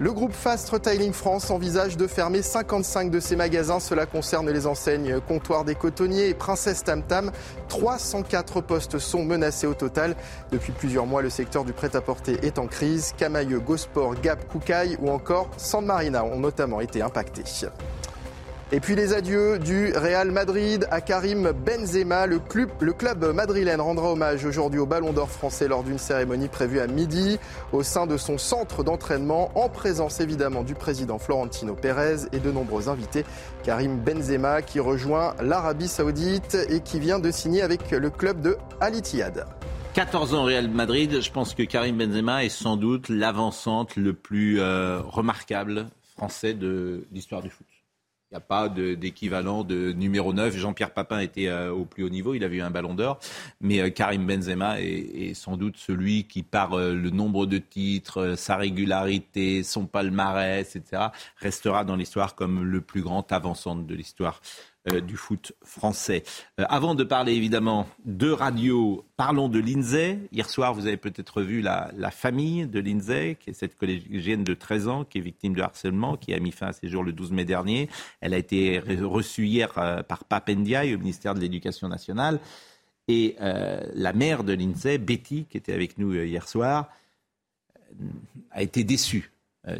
[0.01, 3.78] Le groupe Fast Retailing France envisage de fermer 55 de ses magasins.
[3.78, 7.30] Cela concerne les enseignes Comptoir des Cotonniers et Princesse Tam Tam.
[7.68, 10.16] 304 postes sont menacés au total.
[10.51, 13.14] Depuis plusieurs mois, le secteur du prêt-à-porter est en crise.
[13.16, 17.45] Camailleux, Gosport, Gap, Koukaï ou encore San Marina ont notamment été impactés.
[18.73, 22.27] Et puis les adieux du Real Madrid à Karim Benzema.
[22.27, 26.49] Le club, le club madrilène rendra hommage aujourd'hui au Ballon d'Or français lors d'une cérémonie
[26.49, 27.39] prévue à midi
[27.73, 32.51] au sein de son centre d'entraînement, en présence évidemment du président Florentino Pérez et de
[32.51, 33.25] nombreux invités.
[33.65, 38.57] Karim Benzema qui rejoint l'Arabie Saoudite et qui vient de signer avec le club de
[38.81, 39.47] Al Ittihad.
[39.93, 44.15] 14 ans au Real Madrid, je pense que Karim Benzema est sans doute l'avancante le
[44.15, 45.87] plus euh, remarquable
[46.17, 47.67] français de l'histoire du foot.
[48.35, 50.57] Il n'y a pas d'équivalent de, numéro 9.
[50.57, 53.20] Jean-Pierre Papin était euh, au plus haut niveau, il avait eu un ballon d'or.
[53.61, 58.35] Mais euh, Karim Benzema est, sans doute celui qui, par euh, le nombre de titres,
[58.37, 64.41] sa régularité, son palmarès, etc., restera dans l'histoire comme le plus grand avançant de l'histoire
[64.93, 66.24] euh, du foot français.
[66.61, 70.18] Euh, avant de parler évidemment de radio, parlons de Lindsay.
[70.30, 74.53] Hier soir, vous avez peut-être vu la, famille de Lindsay, qui est cette collégienne de
[74.53, 77.14] 13 ans qui est victime de harcèlement, qui a mis fin à ses jours le
[77.14, 77.89] 12 mai dernier.
[78.20, 82.39] Elle a été reçue hier euh, par Papendiaï au ministère de l'Éducation nationale.
[83.09, 86.89] Et la mère de Lindsay, Betty, qui était avec nous hier soir,
[88.51, 89.30] a été déçue,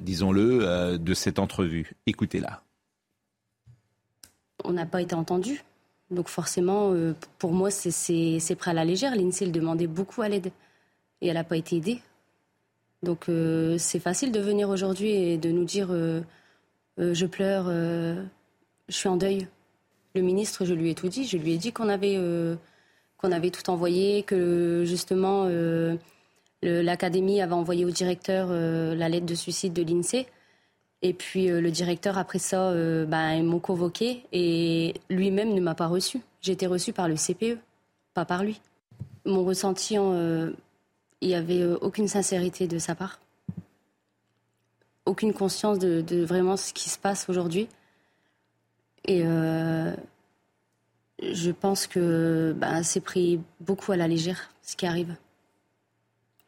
[0.01, 1.95] disons-le, de cette entrevue.
[2.07, 2.64] Écoutez-la
[4.65, 5.63] on n'a pas été entendu.
[6.11, 9.15] Donc forcément, euh, pour moi, c'est prêt à la légère.
[9.17, 10.51] L'INSEE demandait beaucoup à l'aide
[11.21, 12.01] et elle n'a pas été aidée.
[13.03, 16.23] Donc euh, c'est facile de venir aujourd'hui et de nous dire euh,
[16.99, 19.49] je pleure, je suis en deuil.
[20.15, 21.27] Le ministre, je lui ai tout dit.
[21.27, 22.19] Je lui ai dit qu'on avait,
[23.19, 25.49] qu'on avait tout envoyé, que justement
[26.63, 30.27] l'académie avait envoyé au directeur la lettre de suicide de l'INSEE.
[31.05, 35.75] Et puis euh, le directeur, après ça, ben, ils m'ont convoqué et lui-même ne m'a
[35.75, 36.23] pas reçu.
[36.41, 37.59] J'ai été reçue par le CPE,
[38.15, 38.59] pas par lui.
[39.27, 40.51] Mon ressenti, euh,
[41.21, 43.21] il n'y avait aucune sincérité de sa part.
[45.05, 47.69] Aucune conscience de, vraiment ce qui se passe aujourd'hui.
[49.07, 49.23] Et
[51.21, 55.15] je pense que ben, c'est pris beaucoup à la légère, ce qui arrive.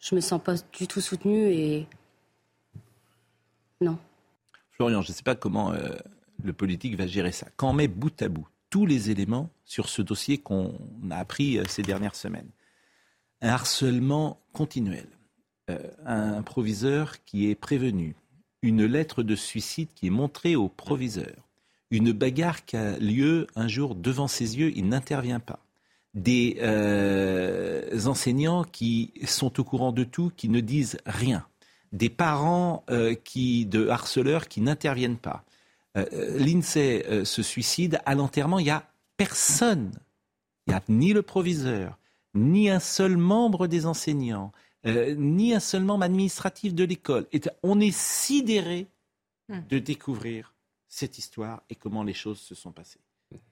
[0.01, 1.87] Je me sens pas du tout soutenue et
[3.83, 3.99] non.
[4.77, 5.89] Florian, je ne sais pas comment euh,
[6.43, 7.47] le politique va gérer ça.
[7.57, 10.75] Quand on met bout à bout tous les éléments sur ce dossier qu'on
[11.11, 12.51] a appris euh, ces dernières semaines,
[13.41, 15.07] un harcèlement continuel,
[15.71, 18.17] euh, un proviseur qui est prévenu,
[18.61, 21.35] une lettre de suicide qui est montrée au proviseur,
[21.91, 25.61] une bagarre qui a lieu un jour devant ses yeux, il n'intervient pas.
[26.13, 26.59] Des
[28.07, 31.47] enseignants qui sont au courant de tout, qui ne disent rien
[31.93, 35.45] des parents euh, qui, de harceleurs qui n'interviennent pas.
[35.97, 38.01] Euh, euh, L'INSEE se suicide.
[38.05, 39.93] À l'enterrement, il n'y a personne.
[40.67, 41.99] Il n'y a ni le proviseur,
[42.35, 44.53] ni un seul membre des enseignants,
[44.85, 47.27] ni un seul membre administratif de l'école.
[47.63, 48.89] On est sidéré
[49.49, 49.61] hmm.
[49.69, 50.55] de découvrir
[50.89, 53.01] cette histoire et comment les choses se sont passées.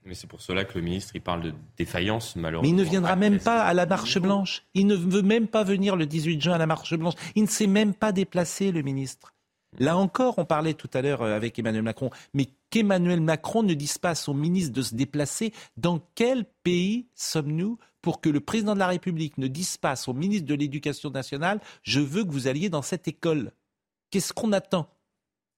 [0.04, 2.70] Mais c'est pour cela que le ministre il parle de défaillance, malheureusement.
[2.70, 4.64] Mais il ne viendra même pas à la marche blanche.
[4.74, 7.14] Il ne veut même pas venir le 18 juin à la marche blanche.
[7.34, 9.34] Il ne s'est même pas déplacé, le ministre.
[9.78, 13.74] Là encore, on parlait tout à l'heure euh, avec Emmanuel Macron, mais qu'Emmanuel Macron ne
[13.74, 15.52] dise pas à son ministre de se déplacer.
[15.76, 19.96] Dans quel pays sommes-nous pour que le président de la République ne dise pas à
[19.96, 23.50] son ministre de l'Éducation nationale Je veux que vous alliez dans cette école
[24.10, 24.88] Qu'est-ce qu'on attend?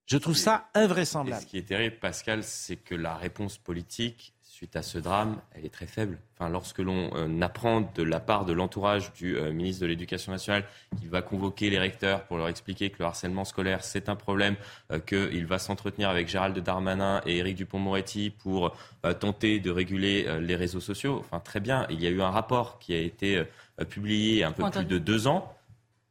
[0.07, 1.43] Je trouve ça invraisemblable.
[1.43, 5.67] ce qui est terrible, Pascal, c'est que la réponse politique suite à ce drame, elle
[5.67, 6.19] est très faible.
[6.33, 10.33] Enfin, lorsque l'on euh, apprend de la part de l'entourage du euh, ministre de l'Éducation
[10.33, 10.65] nationale
[10.99, 14.57] qu'il va convoquer les recteurs pour leur expliquer que le harcèlement scolaire, c'est un problème,
[14.93, 18.75] euh, qu'il va s'entretenir avec Gérald Darmanin et Éric Dupont-Moretti pour
[19.21, 21.87] tenter de réguler les réseaux sociaux, enfin, très bien.
[21.91, 23.45] Il y a eu un rapport qui a été
[23.89, 25.55] publié il y a un peu plus de deux ans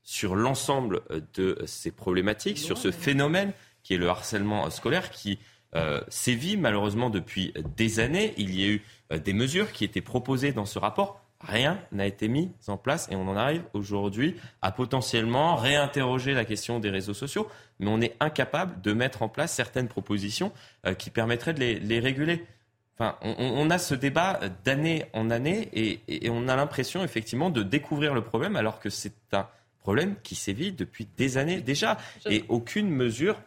[0.03, 1.01] sur l'ensemble
[1.33, 3.53] de ces problématiques, sur ce phénomène
[3.85, 5.37] qui est le harcèlement scolaire, qui
[5.75, 8.33] euh, sévit malheureusement depuis des années.
[8.37, 8.81] Il y a eu
[9.13, 11.21] euh, des mesures qui étaient proposées dans ce rapport.
[11.39, 16.45] Rien n'a été mis en place et on en arrive aujourd'hui à potentiellement réinterroger la
[16.45, 17.47] question des réseaux sociaux,
[17.79, 20.51] mais on est incapable de mettre en place certaines propositions
[20.87, 22.43] euh, qui permettraient de les, réguler.
[22.97, 27.61] Enfin, on, a ce débat d'année en année et, et on a l'impression effectivement de
[27.61, 29.47] découvrir le problème alors que c'est un
[29.79, 31.97] problème qui sévit depuis des années déjà
[32.29, 33.37] et aucune mesure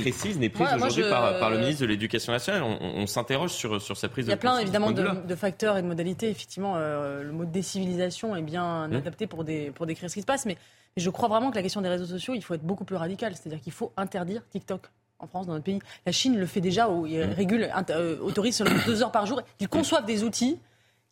[0.00, 2.62] précise n'est prise aujourd'hui par, le ministre de l'Éducation nationale.
[2.62, 5.82] On, s'interroge sur, sur sa prise de Il y a plein évidemment de, facteurs et
[5.82, 6.30] de modalités.
[6.30, 8.94] Effectivement, euh, le mot décivilisation est bien hum.
[8.94, 10.46] adapté pour, des, pour décrire ce qui se passe.
[10.46, 10.56] Mais,
[10.96, 13.34] je crois vraiment que la question des réseaux sociaux, il faut être beaucoup plus radical.
[13.36, 14.82] C'est-à-dire qu'il faut interdire TikTok
[15.20, 15.80] en France, dans notre pays.
[16.06, 17.30] La Chine le fait déjà, où il hum.
[17.30, 19.42] régule, euh, autorise seulement deux heures par jour.
[19.60, 20.58] Ils conçoivent des outils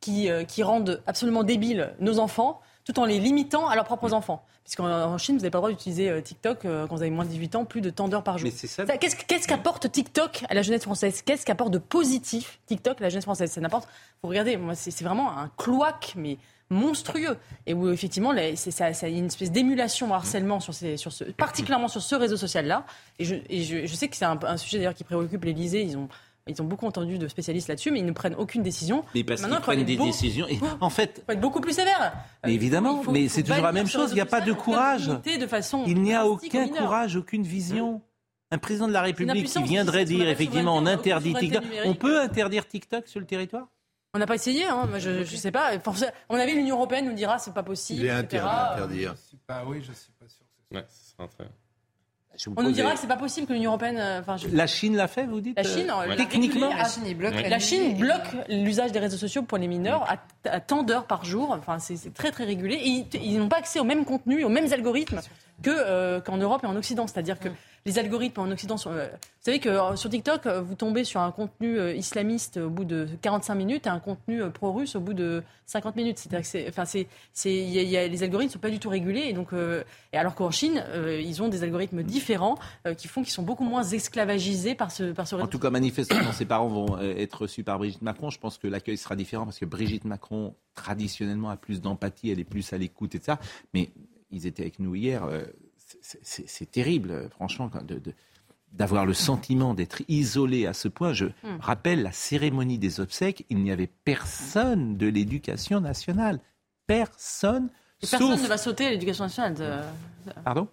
[0.00, 4.12] qui, euh, qui rendent absolument débiles nos enfants tout en les limitant à leurs propres
[4.12, 4.44] enfants.
[4.64, 7.24] Puisqu'en Chine, vous n'avez pas le droit d'utiliser euh, TikTok euh, quand vous avez moins
[7.24, 8.48] de 18 ans, plus de temps d'heures par jour.
[8.50, 11.22] Qu'est-ce qu'apporte TikTok à la jeunesse française?
[11.22, 13.50] Qu'est-ce qu'apporte de positif TikTok à la jeunesse française?
[13.52, 13.88] C'est n'importe.
[14.22, 16.38] Vous regardez, moi, c'est vraiment un cloaque, mais
[16.70, 21.22] monstrueux et où effectivement c'est ça, ça, une espèce d'émulation harcèlement sur, ces, sur ce,
[21.22, 22.84] particulièrement sur ce réseau social là
[23.20, 25.82] et je, et je, je sais que c'est un, un, sujet d'ailleurs qui préoccupe l'Élysée
[25.82, 26.08] ils ont
[26.46, 29.04] ils ont beaucoup entendu de spécialistes là-dessus, mais ils ne prennent aucune décision.
[29.14, 30.46] Mais parce qu'ils prennent des décisions.
[30.48, 32.12] Et en fait, il faut être beaucoup plus sévère.
[32.44, 34.10] Mais évidemment, mais c'est toujours la même chose.
[34.12, 35.08] Il n'y a pas de courage.
[35.08, 38.00] De façon il n'y a aucun courage, aucune vision.
[38.52, 41.64] Un président de la République qui viendrait dire effectivement on interdit TikTok.
[41.84, 43.66] On peut interdire TikTok sur le territoire?
[44.14, 44.88] On n'a pas essayé, hein.
[44.98, 45.72] je ne sais pas.
[46.30, 48.00] On avait l'Union européenne nous dira c'est pas possible.
[48.00, 49.14] Il est interdit d'interdire.
[49.66, 50.46] oui, je ne suis pas sûr.
[50.72, 51.44] Ouais, ce sera très...
[52.56, 53.98] On nous dira que c'est pas possible que l'Union européenne.
[53.98, 54.20] Euh,
[54.52, 58.36] La Chine l'a fait, vous dites La Chine, techniquement, la Chine, bloque, la Chine bloque
[58.48, 60.06] l'usage des réseaux sociaux pour les mineurs
[60.44, 61.50] à, tant d'heures par jour.
[61.58, 62.74] Enfin, c'est très très régulé.
[62.74, 65.20] Et ils, n'ont pas accès au même contenu, aux mêmes algorithmes
[65.62, 67.06] que qu'en Europe et en Occident.
[67.06, 67.48] C'est-à-dire que
[67.86, 68.90] les algorithmes en Occident sont.
[68.90, 72.68] Euh, vous savez que euh, sur TikTok, euh, vous tombez sur un contenu islamiste au
[72.68, 76.18] bout de 45 minutes et un contenu pro-russe au bout de 50 minutes.
[76.18, 77.06] C'est-à-dire que enfin, c'est,
[77.44, 79.26] les algorithmes ne sont pas du tout régulés.
[79.28, 80.84] Et donc, et alors qu'en Chine,
[81.20, 82.58] ils ont des algorithmes différents
[82.98, 86.32] qui font qu'ils sont beaucoup moins esclavagisés par ce, par ce En tout cas, manifestement,
[86.32, 88.30] ses parents vont être reçus par Brigitte Macron.
[88.30, 92.40] Je pense que l'accueil sera différent parce que Brigitte Macron, traditionnellement, a plus d'empathie, elle
[92.40, 93.38] est plus à l'écoute et ça.
[93.74, 93.90] Mais
[94.32, 95.22] ils étaient avec nous hier
[96.00, 97.70] c'est terrible, franchement,
[98.72, 101.12] d'avoir le sentiment d'être isolé à ce point.
[101.12, 101.58] Je hmm.
[101.60, 106.40] rappelle la cérémonie des obsèques, il n'y avait personne de l'éducation nationale.
[106.86, 107.70] Personne.
[108.00, 109.84] personne ne va sauter à l'éducation nationale.
[110.44, 110.68] Pardon?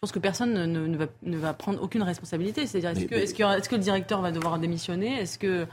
[0.00, 2.66] Je pense que personne ne, va, prendre aucune responsabilité.
[2.66, 3.34] C'est-à-dire, est-ce
[3.68, 5.20] que, le directeur va devoir démissionner?
[5.20, 5.66] Est-ce que,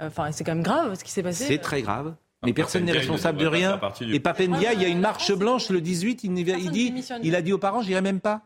[0.00, 1.44] enfin, c'est quand même grave ce qui s'est passé.
[1.44, 2.14] C'est très grave.
[2.44, 3.80] Mais personne n'est responsable de rien.
[4.00, 7.42] Et Papendia, il y a une marche blanche le 18, il, il dit, il a
[7.42, 8.42] dit aux parents, j'irai même pas.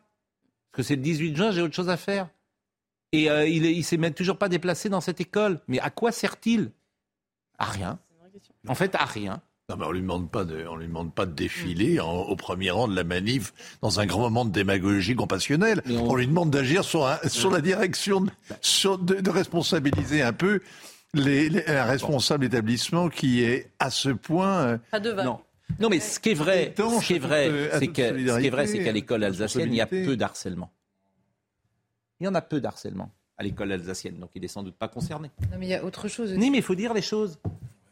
[0.70, 2.28] Parce que c'est le 18 juin, j'ai autre chose à faire.
[3.12, 5.60] Et euh, il ne s'est même toujours pas déplacé dans cette école.
[5.66, 6.72] Mais à quoi sert-il?
[7.58, 7.98] À rien.
[8.66, 9.40] En fait, à rien.
[9.70, 12.70] Non, mais on lui demande pas de, on lui demande pas de défiler au premier
[12.70, 15.82] rang de la manif dans un grand moment de démagogie compassionnelle.
[15.90, 16.14] On...
[16.14, 20.62] lui demande d'agir sur, sur la direction, de, responsabiliser un peu
[21.14, 24.58] les, un responsable établissement qui est à ce point.
[24.58, 25.40] Euh, pas de Non.
[25.80, 28.92] Non, mais ce qui est vrai, ce qui est vrai, c'est que, vrai, c'est qu'à
[28.92, 30.72] l'école alsacienne, il y a peu d'harcèlement.
[32.20, 34.88] Il y en a peu d'harcèlement à l'école alsacienne, donc il est sans doute pas
[34.88, 35.30] concerné.
[35.52, 36.32] Non, mais il y a autre chose.
[36.32, 36.50] Aussi.
[36.50, 37.38] mais il faut dire les choses.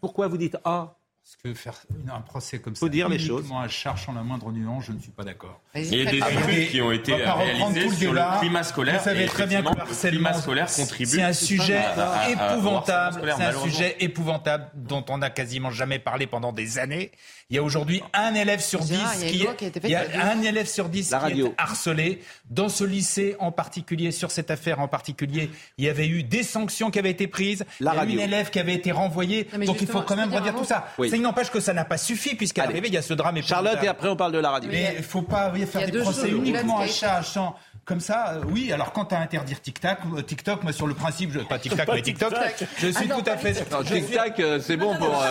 [0.01, 0.96] Pourquoi vous dites ah
[1.27, 1.75] parce que faire
[2.09, 3.47] un procès comme Faut ça, dire les choses.
[3.53, 5.61] à charge en la moindre nuance, je ne suis pas d'accord.
[5.75, 8.99] Il y a des études qui ont été réalisées sur le climat scolaire.
[8.99, 11.11] Vous savez très bien que le harcèlement scolaire contribue.
[11.11, 11.83] C'est un sujet
[12.31, 13.35] épouvantable.
[13.37, 17.11] C'est un sujet épouvantable dont on n'a quasiment jamais parlé pendant des années.
[17.51, 19.47] Il y a aujourd'hui un élève sur dix qui,
[19.85, 22.21] il y a un élève sur dix qui est harcelé.
[22.51, 26.45] Dans ce lycée en particulier, sur cette affaire en particulier, il y avait eu des
[26.45, 27.65] sanctions qui avaient été prises.
[27.81, 29.49] il y a eu une élève qui avait été renvoyée.
[29.65, 30.87] Donc il faut quand même redire tout ça.
[31.17, 33.43] Il n'empêche que ça n'a pas suffi puisqu'à l'arrivée, il y a ce drame.
[33.43, 34.71] Charlotte, et après on parle de la radio.
[34.71, 37.57] Mais il ne faut pas faire des procès uniquement à chat, sans
[37.87, 38.73] comme ça, euh, oui.
[38.73, 42.03] Alors, quant à interdire TikTok, euh, TikTok, moi, sur le principe, je, pas TikTok, mais
[42.03, 42.35] TikTok,
[42.79, 43.53] je suis tout à fait.
[43.85, 45.23] TikTok, euh, c'est bon pour.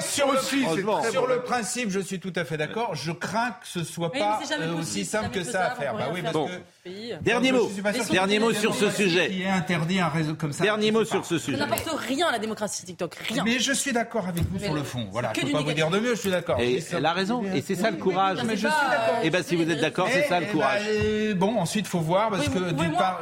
[0.00, 2.96] sur, le, sur le principe, je suis tout à fait d'accord.
[2.96, 4.40] Je crains que ce soit pas
[4.76, 5.94] aussi simple que ça à faire.
[5.94, 7.22] Bah oui, parce que.
[7.22, 7.70] Dernier mot.
[8.10, 9.28] Dernier mot sur ce sujet.
[9.28, 10.64] Qui est interdit un réseau comme ça.
[10.64, 11.58] Dernier mot sur ce sujet.
[11.58, 13.44] Ça n'apporte rien à la démocratie TikTok, rien.
[13.44, 15.06] Mais je suis d'accord avec vous sur le fond.
[15.12, 15.32] Voilà.
[15.36, 16.16] Je peux pas vous dire de mieux.
[16.16, 16.58] Je suis d'accord.
[16.58, 17.44] Et elle a raison.
[17.54, 18.38] Et c'est ça le courage.
[18.44, 19.20] Mais je suis d'accord.
[19.22, 20.82] Et ben si vous êtes d'accord, c'est ça le courage.
[21.36, 23.20] Bon, ensuite, faut voir parce que d'une part,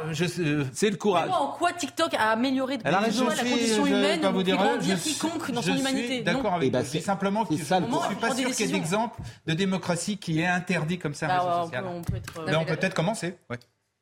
[0.73, 1.29] c'est le courage.
[1.29, 5.75] en quoi TikTok a amélioré de la condition humaine vous dire, je quiconque dans son
[5.75, 6.83] humanité D'accord avec vous.
[6.85, 10.39] C'est simplement que je ne suis pas sûr qu'il y ait d'exemple de démocratie qui
[10.39, 11.27] est interdit comme ça.
[11.27, 12.01] Bah, on
[12.65, 13.37] peut peut-être commencer.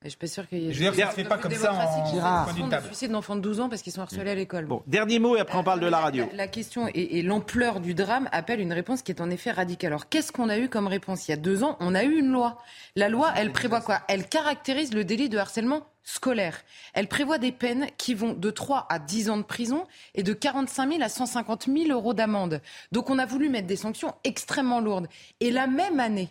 [0.04, 0.74] Je suis pas sûr qu'il y ait.
[0.74, 3.70] Je veux dire, ça se fait pas comme ça en suicide d'enfants de 12 ans
[3.70, 4.68] parce qu'ils sont harcelés à l'école.
[4.68, 6.30] Bon, dernier mot et après on parle de la radio.
[6.34, 9.94] La, question et, l'ampleur du drame appellent une réponse qui est en effet radicale.
[9.94, 12.20] Alors, qu'est-ce qu'on a eu comme réponse Il y a deux ans, on a eu
[12.20, 12.60] une loi.
[12.96, 14.02] La loi, elle prévoit quoi?
[14.08, 16.62] Elle caractérise le délit de harcèlement scolaire.
[16.94, 20.32] Elle prévoit des peines qui vont de 3 à 10 ans de prison et de
[20.32, 22.62] 45 000 à 150 000 euros d'amende.
[22.92, 25.08] Donc, on a voulu mettre des sanctions extrêmement lourdes.
[25.40, 26.30] Et la même année,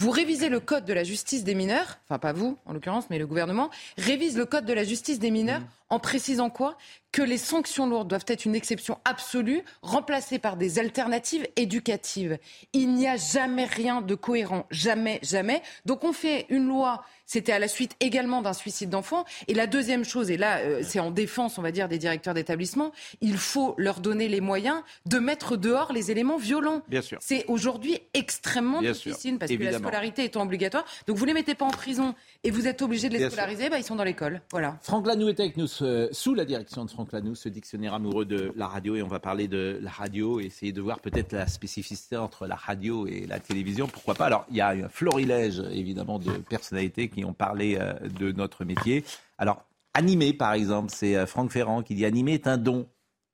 [0.00, 3.18] vous révisez le code de la justice des mineurs, enfin pas vous en l'occurrence, mais
[3.18, 5.66] le gouvernement, révise le code de la justice des mineurs mmh.
[5.90, 6.78] en précisant quoi?
[7.12, 12.38] Que les sanctions lourdes doivent être une exception absolue, remplacée par des alternatives éducatives.
[12.72, 15.60] Il n'y a jamais rien de cohérent, jamais, jamais.
[15.84, 19.24] Donc on fait une loi c'était à la suite également d'un suicide d'enfant.
[19.46, 22.34] Et la deuxième chose, et là, euh, c'est en défense, on va dire, des directeurs
[22.34, 26.82] d'établissement, il faut leur donner les moyens de mettre dehors les éléments violents.
[26.88, 27.18] Bien sûr.
[27.20, 30.84] C'est aujourd'hui extrêmement difficile parce que la scolarité étant obligatoire.
[31.06, 33.70] Donc vous ne les mettez pas en prison et vous êtes obligé de les scolariser,
[33.70, 34.42] bah, ils sont dans l'école.
[34.50, 34.78] Voilà.
[34.82, 38.52] Franck Lanoux est avec nous, sous la direction de Franck Lanoux, ce dictionnaire amoureux de
[38.56, 38.96] la radio.
[38.96, 42.48] Et on va parler de la radio et essayer de voir peut-être la spécificité entre
[42.48, 43.86] la radio et la télévision.
[43.86, 44.26] Pourquoi pas?
[44.26, 48.64] Alors, il y a un florilège, évidemment, de personnalités qui ont parlé euh, de notre
[48.64, 49.04] métier.
[49.38, 49.64] Alors,
[49.94, 52.88] animer, par exemple, c'est euh, Franck Ferrand qui dit animer est un don.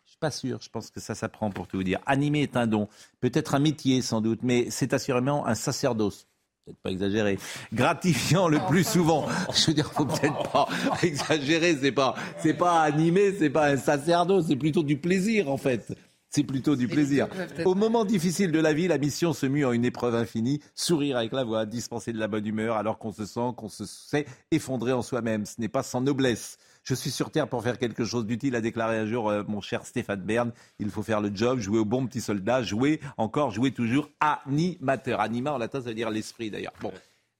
[0.04, 2.00] Je suis pas sûr, je pense que ça s'apprend pour tout vous dire.
[2.06, 2.88] Animer est un don,
[3.20, 6.26] peut-être un métier sans doute, mais c'est assurément un sacerdoce
[6.66, 7.38] peut-être pas exagérer,
[7.72, 9.26] gratifiant le plus souvent.
[9.54, 10.68] Je veux dire, faut peut-être pas
[11.02, 11.76] exagérer.
[11.80, 15.96] C'est pas, c'est pas animé, c'est pas un sacerdoce, c'est plutôt du plaisir en fait.
[16.28, 17.28] C'est plutôt du plaisir.
[17.64, 20.60] Au moment difficile de la vie, la mission se mue en une épreuve infinie.
[20.74, 23.86] Sourire avec la voix, dispenser de la bonne humeur alors qu'on se sent, qu'on se
[23.86, 25.46] sait effondré en soi-même.
[25.46, 26.58] Ce n'est pas sans noblesse.
[26.84, 29.60] Je suis sur Terre pour faire quelque chose d'utile, a déclaré un jour euh, mon
[29.60, 30.52] cher Stéphane Bern.
[30.78, 34.08] Il faut faire le job, jouer au bon petit soldat, jouer encore, jouer toujours.
[34.20, 35.20] Animateur.
[35.20, 36.74] Anima en latin, ça veut dire l'esprit d'ailleurs.
[36.80, 36.92] Bon.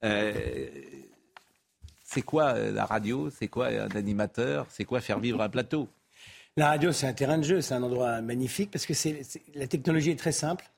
[0.05, 0.69] Euh,
[2.03, 3.31] c'est quoi euh, la radio?
[3.31, 4.67] C'est quoi un animateur?
[4.69, 5.89] C'est quoi faire vivre un plateau?
[6.57, 9.21] La radio, c'est un terrain de jeu, c'est un endroit magnifique parce que c'est,
[9.55, 10.71] la technologie est très simple.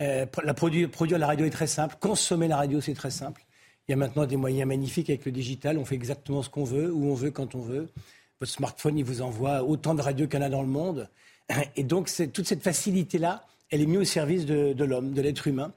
[0.00, 1.96] Euh, la produire, produire la radio est très simple.
[1.98, 3.44] Consommer la radio, c'est très simple.
[3.88, 5.76] Il y a maintenant des moyens magnifiques avec le digital.
[5.76, 7.88] On fait exactement ce qu'on veut, où on veut, quand on veut.
[8.38, 11.08] Votre smartphone, il vous envoie autant de radios qu'il y en a dans le monde.
[11.74, 15.72] Et donc, toute cette facilité-là, elle est mise au service de, l'homme, de l'être humain.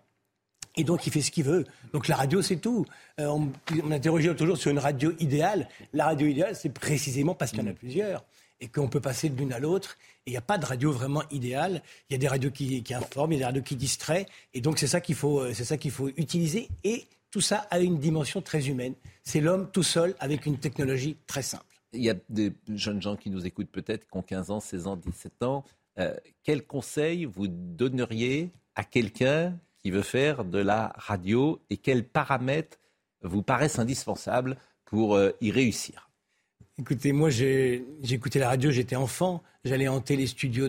[0.75, 1.65] Et donc, il fait ce qu'il veut.
[1.93, 2.85] Donc, la radio, c'est tout.
[3.19, 3.51] Euh, on,
[3.83, 5.67] on interrogeait toujours sur une radio idéale.
[5.93, 8.23] La radio idéale, c'est précisément parce qu'il y en a plusieurs
[8.61, 9.97] et qu'on peut passer de l'une à l'autre.
[10.25, 11.81] Et il n'y a pas de radio vraiment idéale.
[12.09, 14.27] Il y a des radios qui, informent, il y a des radios qui distraient.
[14.53, 15.53] Et donc, c'est ça qu'il faut, euh,
[15.89, 16.69] faut utiliser.
[16.83, 18.93] Et tout ça a une dimension très humaine.
[19.23, 21.65] C'est l'homme tout seul avec une technologie très simple.
[21.93, 24.87] Il y a des jeunes gens qui nous écoutent peut-être, qui ont 15 ans, 16
[24.87, 25.65] ans, 17 ans.
[25.99, 32.05] Euh, quel conseil vous donneriez à quelqu'un qui veut faire de la radio et quels
[32.05, 32.77] paramètres
[33.23, 34.55] vous paraissent indispensables
[34.85, 36.10] pour euh, y réussir?
[36.81, 37.29] Écoutez, moi,
[38.09, 39.43] écouté la radio, j'étais enfant.
[39.63, 40.67] J'allais hanter les studios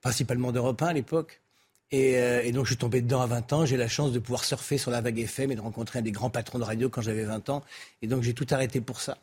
[0.00, 1.40] principalement d'Europe 1 à l'époque.
[1.94, 3.64] Euh, et, donc, je suis tombé dedans à 20 ans.
[3.64, 6.10] J'ai la chance de pouvoir surfer sur la vague FM et de rencontrer un des
[6.10, 7.62] grands patrons de radio quand j'avais 20 ans.
[8.02, 9.18] Et donc, j'ai tout arrêté pour ça.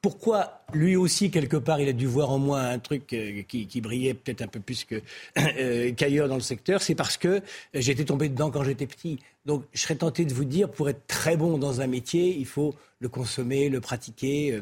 [0.00, 3.80] Pourquoi lui aussi, quelque part, il a dû voir en moi un truc euh, qui,
[3.80, 4.84] brillait peut-être un peu plus
[5.38, 7.40] euh, qu'ailleurs dans le secteur C'est parce que
[7.74, 9.20] j'étais tombé dedans quand j'étais petit.
[9.46, 12.46] Donc, je serais tenté de vous dire, pour être très bon dans un métier, il
[12.46, 14.60] faut le consommer, le pratiquer.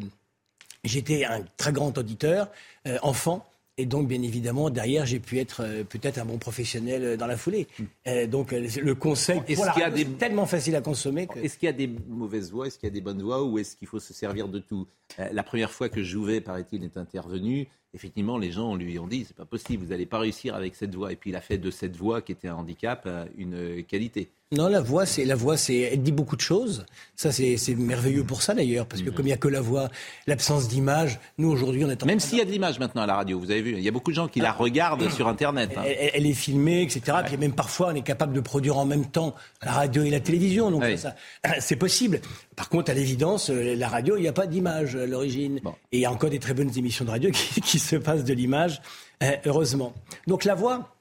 [0.84, 2.50] J'étais un très grand auditeur,
[2.86, 3.46] euh, enfant.
[3.78, 7.26] Et donc, bien évidemment, derrière, j'ai pu être euh, peut-être un bon professionnel euh, dans
[7.26, 7.68] la foulée.
[7.78, 8.26] Hmm.
[8.26, 10.04] donc, le conseil, est-ce qu'il y a des...
[10.04, 11.28] tellement facile à consommer.
[11.42, 13.58] Est-ce qu'il y a des mauvaises voix Est-ce qu'il y a des bonnes voix Ou
[13.58, 14.86] est-ce qu'il faut se servir de tout?
[15.18, 19.36] La première fois que Jouvet, paraît-il, est intervenu, effectivement, les gens lui ont dit c'est
[19.36, 21.12] pas possible, vous n'allez pas réussir avec cette voix.
[21.12, 24.30] Et puis, il a fait de cette voix qui était un handicap une qualité.
[24.53, 26.84] Non, la voix, c'est la voix, c'est elle dit beaucoup de choses.
[27.16, 29.14] Ça, c'est merveilleux pour ça d'ailleurs, parce que mhm.
[29.14, 29.88] comme il n'y a que la voix,
[30.26, 33.07] l'absence d'image, nous aujourd'hui, on est en même s'il y a de l'image maintenant à
[33.07, 35.26] la radio, vous avez vu, il y a beaucoup de gens qui la regardent sur
[35.26, 35.70] Internet.
[35.76, 35.84] Hein.
[36.12, 37.18] Elle, est filmée, etc.
[37.24, 40.20] Puis même parfois, on est capable de produire en même temps la radio et la
[40.20, 41.14] télévision, donc ça,
[41.61, 42.20] c'est possible.
[42.57, 45.98] Par contre, à l'évidence, euh, la radio, il n'y a pas d'image à l'origine, et
[45.98, 48.34] il y a encore des très bonnes émissions de radio qui, qui se passent de
[48.34, 48.80] l'image,
[49.22, 49.94] euh, heureusement.
[50.26, 50.96] Donc la voix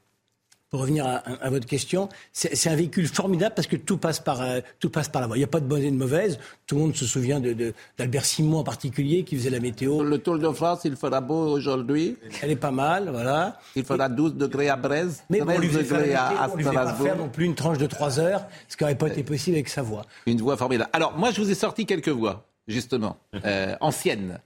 [0.71, 4.61] pour revenir à, votre question, c'est un véhicule formidable parce que tout passe par, euh,
[4.79, 5.35] tout passe par la voie.
[5.35, 6.39] Il n'y a pas de bonne et de mauvaise.
[6.65, 10.01] Tout le monde se souvient d'Albert de, Simon en particulier qui faisait la météo.
[10.01, 12.15] le Tour de France, il fera beau aujourd'hui.
[12.41, 13.59] Elle est pas mal, voilà.
[13.75, 17.43] Il fera 12 degrés à Brest, Mais 13 degrés à, à pas faire non plus
[17.43, 20.05] une tranche de 3 heures, ce qui n'aurait pas été possible avec sa voix.
[20.25, 20.89] Une voix formidable.
[20.93, 24.39] Alors, moi, je vous ai sorti quelques voix, justement, euh, anciennes.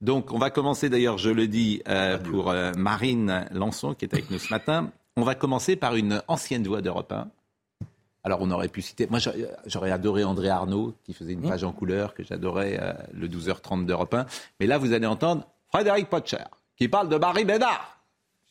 [0.00, 4.30] Donc, on va commencer d'ailleurs, je le dis, euh, pour Marine Lançon, qui est avec
[4.30, 4.92] nous ce matin.
[5.16, 7.28] On va commencer par une ancienne voix d'Europe 1.
[8.24, 9.18] Alors on aurait pu citer, moi
[9.66, 11.48] j'aurais adoré André Arnaud qui faisait une mmh.
[11.48, 14.26] page en couleur que j'adorais euh, le 12h30 d'Europe 1.
[14.60, 16.44] Mais là vous allez entendre Frédéric Potcher
[16.76, 17.98] qui parle de Marie Bénard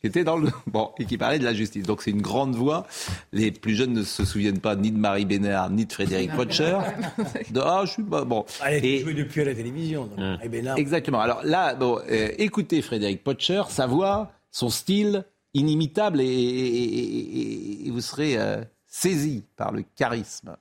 [0.02, 1.84] qui était dans le bon et qui parlait de la justice.
[1.86, 2.86] Donc c'est une grande voix.
[3.32, 6.78] Les plus jeunes ne se souviennent pas ni de Marie Bénard ni de Frédéric Potcher.
[7.56, 8.46] ah, je suis pas bon.
[8.66, 10.06] Elle est jouée depuis à la télévision.
[10.06, 10.78] Donc Marie Bénard.
[10.78, 11.22] Exactement.
[11.22, 15.24] Alors là, bon, euh, écoutez Frédéric Potcher, sa voix, son style,
[15.54, 20.56] inimitable et, vous serez euh, saisi par le charisme.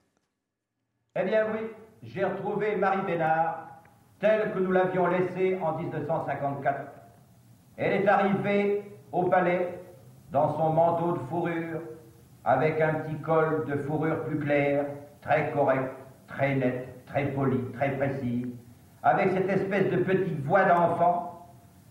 [1.15, 1.61] Eh bien oui,
[2.03, 3.67] j'ai retrouvé Marie Bénard
[4.21, 6.93] telle que nous l'avions laissée en 1954.
[7.77, 8.83] Elle est arrivée
[9.13, 9.81] au palais
[10.31, 11.81] dans son manteau de fourrure,
[12.45, 14.87] avec un petit col de fourrure plus clair,
[15.23, 15.91] très correct,
[16.29, 18.55] très net, très poli, très précis,
[19.03, 21.49] avec cette espèce de petite voix d'enfant,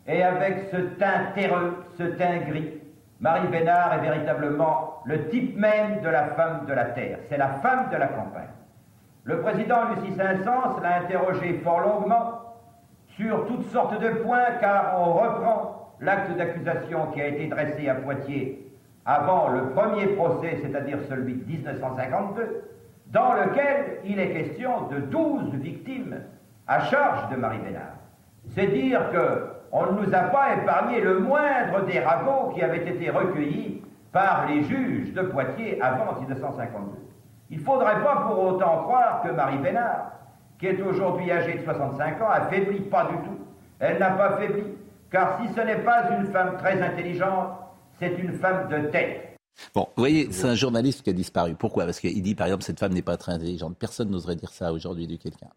[0.08, 2.79] et avec ce teint terreux, ce teint gris,
[3.20, 7.20] Marie Bénard est véritablement le type même de la femme de la terre.
[7.28, 8.48] C'est la femme de la campagne.
[9.24, 12.40] Le président Lucie Saint-Saëns l'a interrogé fort longuement
[13.18, 17.96] sur toutes sortes de points, car on reprend l'acte d'accusation qui a été dressé à
[17.96, 18.66] Poitiers
[19.06, 22.64] avant le premier procès, c'est-à-dire celui de 1952,
[23.08, 26.22] dans lequel il est question de 12 victimes
[26.68, 27.98] à charge de Marie Bénard.
[28.56, 32.90] C'est dire que on ne nous a pas épargné le moindre des ragots qui avaient
[32.90, 36.98] été recueillis par les juges de Poitiers avant 1952.
[37.52, 40.12] Il ne faudrait pas pour autant croire que Marie Bénard,
[40.60, 43.38] qui est aujourd'hui âgée de 65 ans, a faibli, pas du tout.
[43.80, 44.64] Elle n'a pas faibli,
[45.12, 47.56] car si ce n'est pas une femme très intelligente,
[48.00, 49.36] C'est une femme de tête.
[49.76, 51.54] Bon, vous voyez, c'est un journaliste qui a disparu.
[51.56, 51.84] Pourquoi?
[51.84, 53.76] Parce qu'il dit, par exemple, cette femme n'est pas très intelligente.
[53.78, 55.50] Personne n'oserait dire ça aujourd'hui de quelqu'un.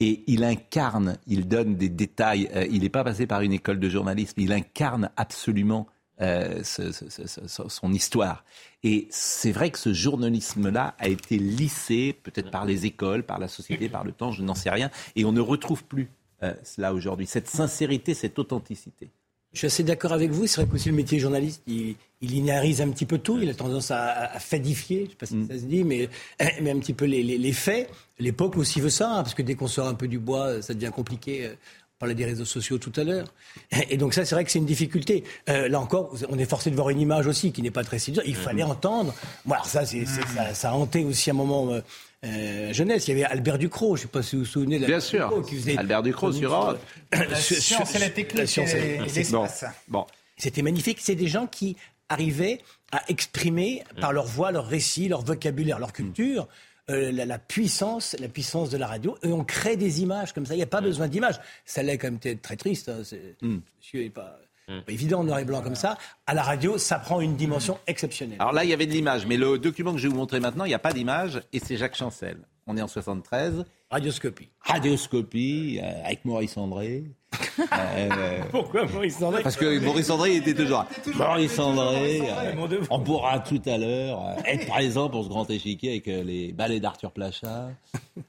[0.00, 2.50] Et il incarne, il donne des détails.
[2.54, 4.40] Euh, il n'est pas passé par une école de journalisme.
[4.40, 5.86] Il incarne absolument
[6.20, 8.44] euh, son histoire.
[8.82, 13.48] Et c'est vrai que ce journalisme-là a été lissé, peut-être par les écoles, par la
[13.48, 14.90] société, par le temps, je n'en sais rien.
[15.14, 16.08] Et on ne retrouve plus
[16.42, 17.26] euh, cela aujourd'hui.
[17.26, 19.10] Cette sincérité, cette authenticité.
[19.56, 20.46] Je suis assez d'accord avec vous.
[20.46, 23.38] C'est vrai qu'aussi le métier journaliste, il, il linéarise un petit peu tout.
[23.40, 25.48] Il a tendance à, à fadifier, je ne sais pas si mm.
[25.48, 26.10] ça se dit, mais,
[26.60, 27.88] mais un petit peu les, les, les faits.
[28.18, 30.74] L'époque aussi veut ça, hein, parce que dès qu'on sort un peu du bois, ça
[30.74, 31.48] devient compliqué.
[31.48, 33.32] On parlait des réseaux sociaux tout à l'heure.
[33.88, 35.24] Et donc ça, c'est vrai que c'est une difficulté.
[35.48, 37.98] Euh, là encore, on est forcé de voir une image aussi qui n'est pas très
[37.98, 38.28] séduisante.
[38.28, 38.40] Il mm.
[38.42, 39.14] fallait entendre.
[39.46, 41.80] Bon, alors ça, c'est, ça, ça, a hanté aussi un moment euh,
[42.26, 43.08] euh, jeunesse.
[43.08, 45.32] Il y avait Albert Ducrot, je ne sais pas si vous vous souvenez Bien sûr,
[45.76, 46.80] Albert Ducrot sur Europe.
[47.12, 49.64] La science et la technique et l'espace.
[49.88, 50.06] Bon.
[50.36, 50.98] C'était magnifique.
[51.00, 51.76] C'est des gens qui
[52.08, 52.60] arrivaient
[52.92, 56.46] à exprimer par leur voix, leur récit, leur vocabulaire, leur culture.
[56.88, 59.18] Euh, la, puissance, la puissance de la radio.
[59.24, 60.54] Et on crée des images comme ça.
[60.54, 61.40] Il n'y a pas besoin d'images.
[61.64, 62.88] Ça l'est quand même très triste.
[62.88, 63.02] Hein.
[63.42, 63.56] Mm.
[63.80, 65.96] Monsieur n'est pas, pas, évident en noir et blanc comme ça.
[66.26, 68.38] À la radio, ça prend une dimension exceptionnelle.
[68.40, 70.40] Alors là, il y avait de l'image, mais le document que je vais vous montrer
[70.40, 72.38] maintenant, il n'y a pas d'image, et c'est Jacques Chancel.
[72.66, 73.64] On est en 73.
[73.90, 74.48] Radioscopie.
[74.60, 77.04] Radioscopie, euh, avec Maurice André.
[77.58, 80.84] Euh, Pourquoi Maurice André Parce que Maurice André était toujours
[81.14, 86.06] Maurice André, euh, on pourra tout à l'heure être présent pour ce grand échiquier avec
[86.06, 87.70] les ballets d'Arthur Plachat.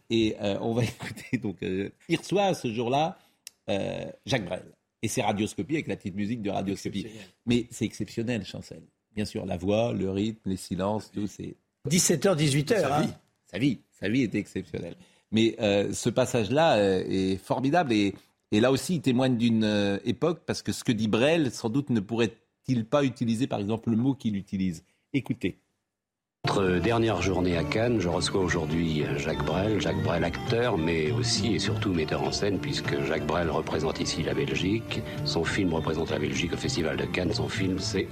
[0.09, 3.18] Et on va écouter, donc, il reçoit ce jour-là
[4.26, 4.64] Jacques Brel.
[5.07, 7.07] Et c'est Radioscopie avec la petite musique de Radioscopie.
[7.45, 8.81] Mais c'est exceptionnel, Chancel.
[9.15, 11.55] Bien sûr, la voix, le rythme, les silences, tout, c'est.
[11.88, 12.81] 17h, 18h.
[12.81, 13.09] Sa, vie.
[13.45, 13.79] sa vie.
[13.97, 14.97] Sa vie était exceptionnelle.
[15.31, 18.15] Mais euh, ce passage-là euh, est formidable et,
[18.51, 21.69] et, là aussi il témoigne d'une euh, époque parce que ce que dit Brel, sans
[21.69, 24.84] doute ne pourrait-il pas utiliser par exemple le mot qu'il utilise.
[25.13, 25.57] Écoutez.
[26.48, 31.56] Notre dernière journée à Cannes, je reçois aujourd'hui Jacques Brel, Jacques Brel acteur, mais aussi
[31.56, 35.02] et surtout metteur en scène, puisque Jacques Brel représente ici la Belgique.
[35.26, 37.34] Son film représente la Belgique au Festival de Cannes.
[37.34, 38.07] Son film, c'est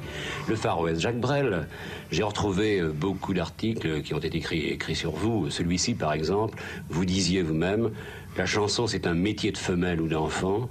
[0.50, 1.00] Le Far West.
[1.00, 1.70] Jacques Brel,
[2.12, 5.50] j'ai retrouvé beaucoup d'articles qui ont été écrits, écrits sur vous.
[5.50, 7.92] Celui-ci, par exemple, vous disiez vous-même,
[8.36, 10.68] la chanson, c'est un métier de femelle ou d'enfant.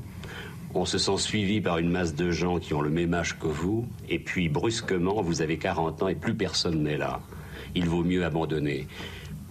[0.74, 3.46] On se sent suivi par une masse de gens qui ont le même âge que
[3.46, 7.20] vous, et puis brusquement, vous avez 40 ans et plus personne n'est là
[7.74, 8.86] il vaut mieux abandonner.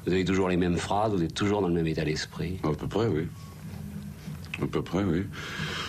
[0.05, 2.73] Vous avez toujours les mêmes phrases, vous êtes toujours dans le même état d'esprit À
[2.73, 3.27] peu près, oui.
[4.61, 5.23] À peu près, oui.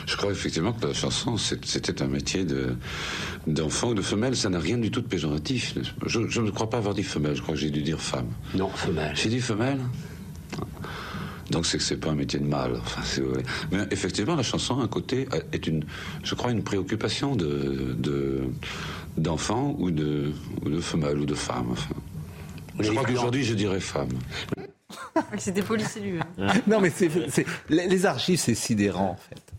[0.06, 2.47] Je crois effectivement que la chanson, c'était un métier
[3.47, 4.36] d'enfant ou de femelle.
[4.36, 5.74] Ça n'a rien du tout de péjoratif.
[6.06, 8.28] Je, ne crois pas avoir dit femelle, je crois que j'ai dû dire femme.
[8.55, 9.12] Non, femelle.
[9.15, 9.81] J'ai dit femelle?
[11.51, 12.77] Donc c'est que c'est pas un métier de mâle.
[12.81, 13.02] Enfin,
[13.70, 15.85] Mais effectivement, la chanson, un côté, est une,
[16.23, 18.48] je crois, une préoccupation de,
[19.19, 20.32] d'enfants ou de,
[20.65, 21.69] ou de femelles ou de femmes.
[21.73, 21.94] Enfin.
[22.81, 24.11] Je crois qu'aujourd'hui, je dirais femme.
[25.39, 26.23] C'était polycellule.
[26.67, 27.11] non, mais c'est,
[27.69, 29.55] les archives, c'est sidérant, en fait.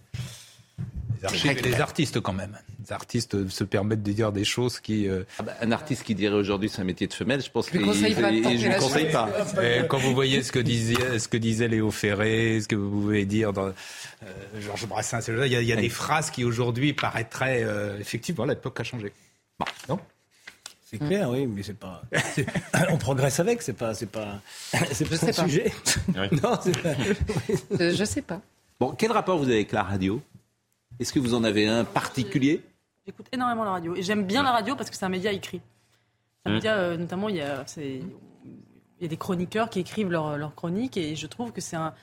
[1.22, 2.58] Les archives les artistes, quand même.
[2.84, 5.08] Les artistes se permettent de dire des choses qui.
[5.08, 7.70] Euh, ah bah, un artiste qui dirait aujourd'hui c'est un métier de femelle, je pense
[7.70, 8.32] qu'il ne conseille pas.
[8.32, 9.30] Je ne conseille pas.
[9.90, 13.26] quand vous voyez ce que disait, ce que disait Léo Ferré, ce que vous pouvez
[13.26, 13.72] dire dans euh,
[14.60, 17.64] Georges Brassens, il y a, il y a des phrases qui aujourd'hui paraîtraient.
[17.64, 19.12] Euh, effectivement, l'époque a changé.
[19.58, 20.00] Bah, non?
[21.00, 22.02] C'est clair, oui, mais c'est pas.
[22.90, 24.40] On progresse avec, c'est pas, c'est pas,
[24.92, 25.72] c'est pas un sujet.
[26.44, 26.94] non, c'est pas.
[27.80, 28.42] Je sais pas.
[28.80, 30.22] Bon, quel rapport vous avez avec la radio?
[31.00, 32.62] Est-ce que vous en avez un particulier?
[33.06, 35.62] J'écoute énormément la radio et j'aime bien la radio parce que c'est un média écrit.
[36.46, 38.04] Un média, euh, notamment, il y a, il
[39.02, 41.94] y a des chroniqueurs qui écrivent leurs leur chroniques et je trouve que c'est un,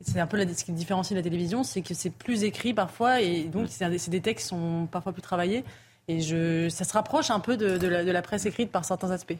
[0.00, 3.20] c'est un peu la, ce qui différencie la télévision, c'est que c'est plus écrit parfois
[3.20, 5.64] et donc c'est des textes qui sont parfois plus travaillés.
[6.10, 9.36] Et je, ça se rapproche un peu de, la, presse écrite par certains aspects.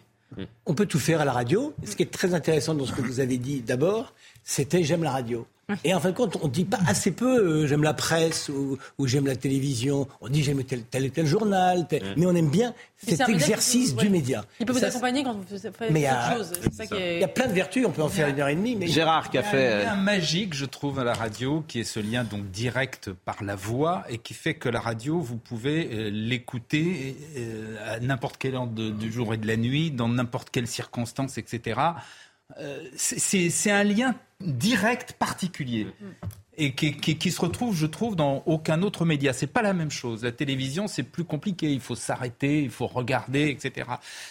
[0.66, 1.74] On peut tout faire à la radio.
[1.84, 4.14] Ce qui est très intéressant dans ce que vous avez dit d'abord,
[4.44, 5.44] c'était j'aime la radio.
[5.84, 8.48] Et en fin de compte, on ne dit pas assez peu euh, j'aime la presse
[8.48, 10.08] ou, j'aime la télévision.
[10.20, 11.86] On dit j'aime tel, tel et tel journal,
[12.16, 14.44] mais on aime bien cet exercice du média.
[14.58, 16.52] Il peut vous accompagner quand vous faites autre chose.
[16.92, 18.76] Il y a plein de vertus, on peut en faire une heure et demie.
[18.76, 18.86] Mais...
[18.86, 19.80] Gérard qui a fait.
[19.80, 22.24] Il y a un lien magique, je trouve, à la radio, qui est ce lien
[22.24, 27.16] donc direct par la voix et qui fait que la radio, vous pouvez euh, l'écouter
[27.36, 31.38] euh, à n'importe quelle heure du jour et de la nuit, dans n'importe quelle circonstance,
[31.38, 31.80] etc.
[32.96, 35.86] c'est un lien direct particulier.
[36.56, 39.32] Et qui, se retrouve, je trouve, dans aucun autre média.
[39.32, 40.24] C'est pas la même chose.
[40.24, 41.72] La télévision, c'est plus compliqué.
[41.72, 43.88] Il faut s'arrêter, il faut regarder, etc.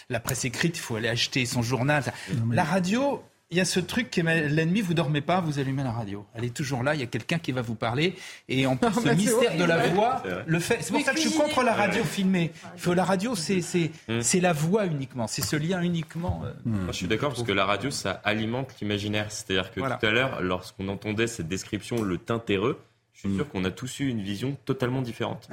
[0.08, 2.04] La presse écrite, il faut aller acheter son journal.
[2.52, 3.20] La radio,
[3.52, 6.24] il y a ce truc qui est l'ennemi, vous dormez pas, vous allumez la radio.
[6.34, 8.14] Elle est toujours là, il y a quelqu'un qui va vous parler.
[8.48, 10.78] Et en plus, le mystère de la voix, le fait.
[10.80, 12.52] C'est pour ça que je suis contre la radio filmée.
[12.76, 14.20] Il faut la radio, c'est c'est mm.
[14.20, 16.42] c'est la voix uniquement, c'est ce lien uniquement.
[16.44, 16.52] Euh.
[16.64, 16.86] Mm.
[16.88, 19.32] je suis d'accord parce que la radio, ça alimente l'imaginaire.
[19.32, 22.80] C'est-à-dire que tout à l'heure, lorsqu'on entendait cette description, le teint terreux,
[23.14, 23.36] je suis mm.
[23.36, 25.48] sûr qu'on a tous eu une vision totalement différente.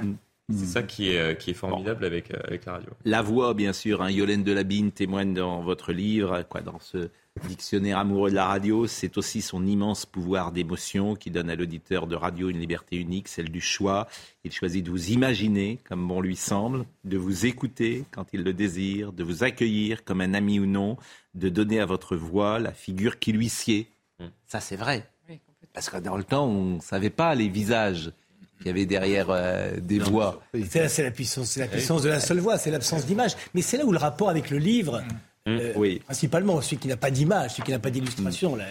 [0.50, 2.90] C'est ça qui est, euh, qui est formidable avec, euh, avec la radio.
[3.04, 4.00] La voix, bien sûr.
[4.00, 7.10] Hein, Yolène Delabine témoigne dans votre livre, quoi, dans ce
[7.46, 8.86] dictionnaire amoureux de la radio.
[8.86, 13.28] C'est aussi son immense pouvoir d'émotion qui donne à l'auditeur de radio une liberté unique,
[13.28, 14.08] celle du choix.
[14.44, 18.52] Il choisit de vous imaginer comme bon lui semble, de vous écouter quand il le
[18.52, 20.96] désire, de vous accueillir comme un ami ou non,
[21.34, 23.86] de donner à votre voix la figure qui lui sied.
[24.18, 24.24] Mm.
[24.46, 25.06] Ça, c'est vrai.
[25.72, 28.10] Parce que dans le temps, on ne savait pas les visages
[28.58, 30.42] qu'il y avait derrière euh, des voix.
[30.68, 33.36] C'est la puissance, la puissance de la seule voix, c'est l'absence d'image.
[33.54, 35.02] Mais c'est là où le rapport avec le livre,
[35.48, 35.58] mmh.
[35.60, 36.00] euh, oui.
[36.04, 38.62] principalement celui qui n'a pas d'image, celui qui n'a pas d'illustration, mmh.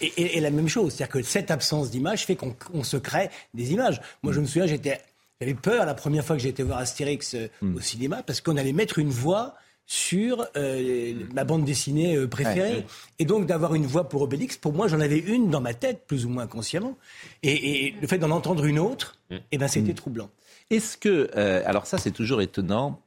[0.00, 0.92] est, la même chose.
[0.92, 4.00] C'est-à-dire que cette absence d'image fait qu'on se crée des images.
[4.22, 5.00] Moi, je me souviens, j'étais,
[5.40, 7.76] j'avais peur la première fois que j'ai été voir Astérix euh, mmh.
[7.76, 9.54] au cinéma parce qu'on allait mettre une voix
[9.88, 12.84] sur euh, ma bande dessinée euh, préférée.
[13.18, 16.04] Et donc d'avoir une voix pour Obélix, pour moi j'en avais une dans ma tête,
[16.06, 16.96] plus ou moins consciemment.
[17.42, 20.30] Et, le fait d'en entendre une autre, eh ben, c'était troublant.
[20.70, 23.00] Est-ce que, alors ça c'est toujours étonnant,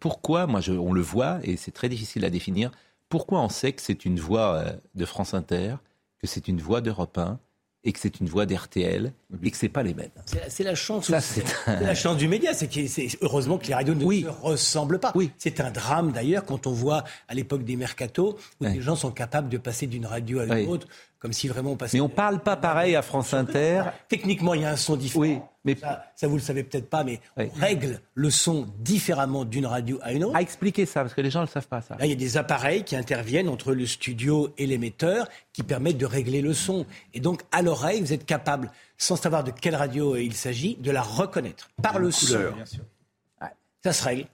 [0.00, 2.70] pourquoi, moi je, on le voit, et c'est très difficile à définir,
[3.08, 4.64] pourquoi on sait que c'est une voix
[4.94, 5.76] de France Inter,
[6.18, 7.38] que c'est une voix d'Europe 1,
[7.84, 9.12] et que c'est une voix d'RTL
[9.42, 10.10] et que c'est pas les mêmes?
[10.48, 11.12] C'est la chance.
[11.20, 12.54] c'est la chance du média.
[12.54, 15.12] C'est heureusement que les radios ne se ressemblent pas.
[15.14, 15.32] Oui.
[15.38, 19.10] C'est un drame d'ailleurs quand on voit à l'époque des mercatos où les gens sont
[19.10, 20.86] capables de passer d'une radio à une autre
[21.22, 21.96] comme si vraiment on passait.
[21.96, 23.84] Mais on parle pas pareil à France Inter.
[24.08, 25.22] Techniquement, il y a un son différent.
[25.22, 29.44] Oui, mais ça, ça vous le savez peut-être pas, mais on règle le son différemment
[29.44, 30.34] d'une radio à une autre.
[30.34, 31.94] À expliquer ça, parce que les gens ne le savent pas ça.
[31.96, 35.98] Là, il y a des appareils qui interviennent entre le studio et l'émetteur qui permettent
[35.98, 36.86] de régler le son.
[37.14, 40.90] Et donc, à l'oreille, vous êtes capable, sans savoir de quelle radio il s'agit, de
[40.90, 42.36] la reconnaître par le son.
[42.56, 42.82] Bien sûr.
[43.84, 44.26] Ça se règle.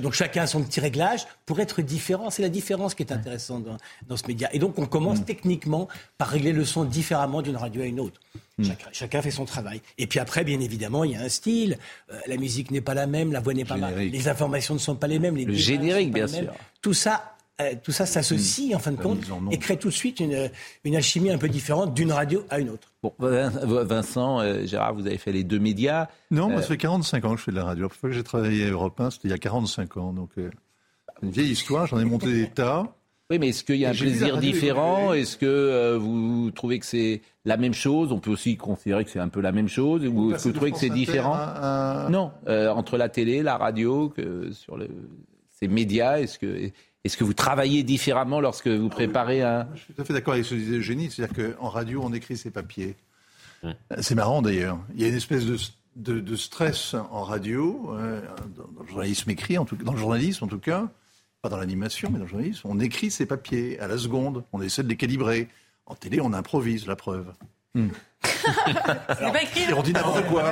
[0.00, 2.30] Donc chacun a son petit réglage pour être différent.
[2.30, 3.64] C'est la différence qui est intéressante
[4.08, 4.48] dans, ce média.
[4.52, 5.24] Et donc on commence mm.
[5.24, 8.20] techniquement par régler le son différemment d'une radio à une autre.
[8.58, 8.64] Mm.
[8.92, 9.80] Chacun, fait son travail.
[9.98, 11.78] Et puis après, bien évidemment, il y a un style.
[12.12, 14.74] Euh, la musique n'est pas la même, la voix n'est pas la même, les informations
[14.74, 15.36] ne sont pas les mêmes.
[15.36, 16.52] Les le générique, bien sûr.
[16.82, 17.37] Tout ça
[17.82, 19.20] tout ça s'associe en fin de compte
[19.50, 20.50] et crée tout de suite une,
[20.84, 22.92] une alchimie un peu différente d'une radio à une autre.
[23.02, 26.08] Bon, Vincent, euh, Gérard, vous avez fait les deux médias.
[26.30, 27.84] Non, moi, ça fait 45 ans que je fais de la radio.
[27.84, 30.12] La fois que j'ai travaillé à Europe 1, c'était il y a 45 ans.
[30.12, 30.50] Donc, euh,
[31.22, 32.86] une vieille histoire, j'en ai monté des tas.
[33.30, 37.20] Oui, mais est-ce qu'il y a un plaisir différent Est-ce que vous trouvez que c'est
[37.44, 38.10] la même chose?
[38.10, 40.06] On peut aussi considérer que c'est un peu la même chose.
[40.06, 41.36] Ou est-ce que vous trouvez que c'est différent
[42.08, 44.88] Non, entre la télé, la radio, que sur le,
[45.60, 46.70] ces médias, est-ce que
[47.08, 49.66] est-ce que vous travaillez différemment lorsque vous préparez un...
[49.74, 52.12] Je suis tout à fait d'accord avec ce que disait Eugénie, c'est-à-dire qu'en radio, on
[52.12, 52.96] écrit ses papiers.
[53.98, 54.78] C'est marrant d'ailleurs.
[54.94, 55.46] Il y a une espèce
[55.96, 58.20] de, stress en radio, euh,
[58.56, 60.88] dans le journalisme écrit, en tout, dans le journalisme en tout cas,
[61.40, 64.60] pas dans l'animation, mais dans le journalisme, on écrit ses papiers à la seconde, on
[64.60, 65.48] essaie de les calibrer.
[65.86, 67.32] En télé, on improvise, la preuve.
[67.74, 67.88] Hmm.
[69.08, 69.72] Alors, pas écrit.
[69.74, 70.44] On dit n'importe quoi.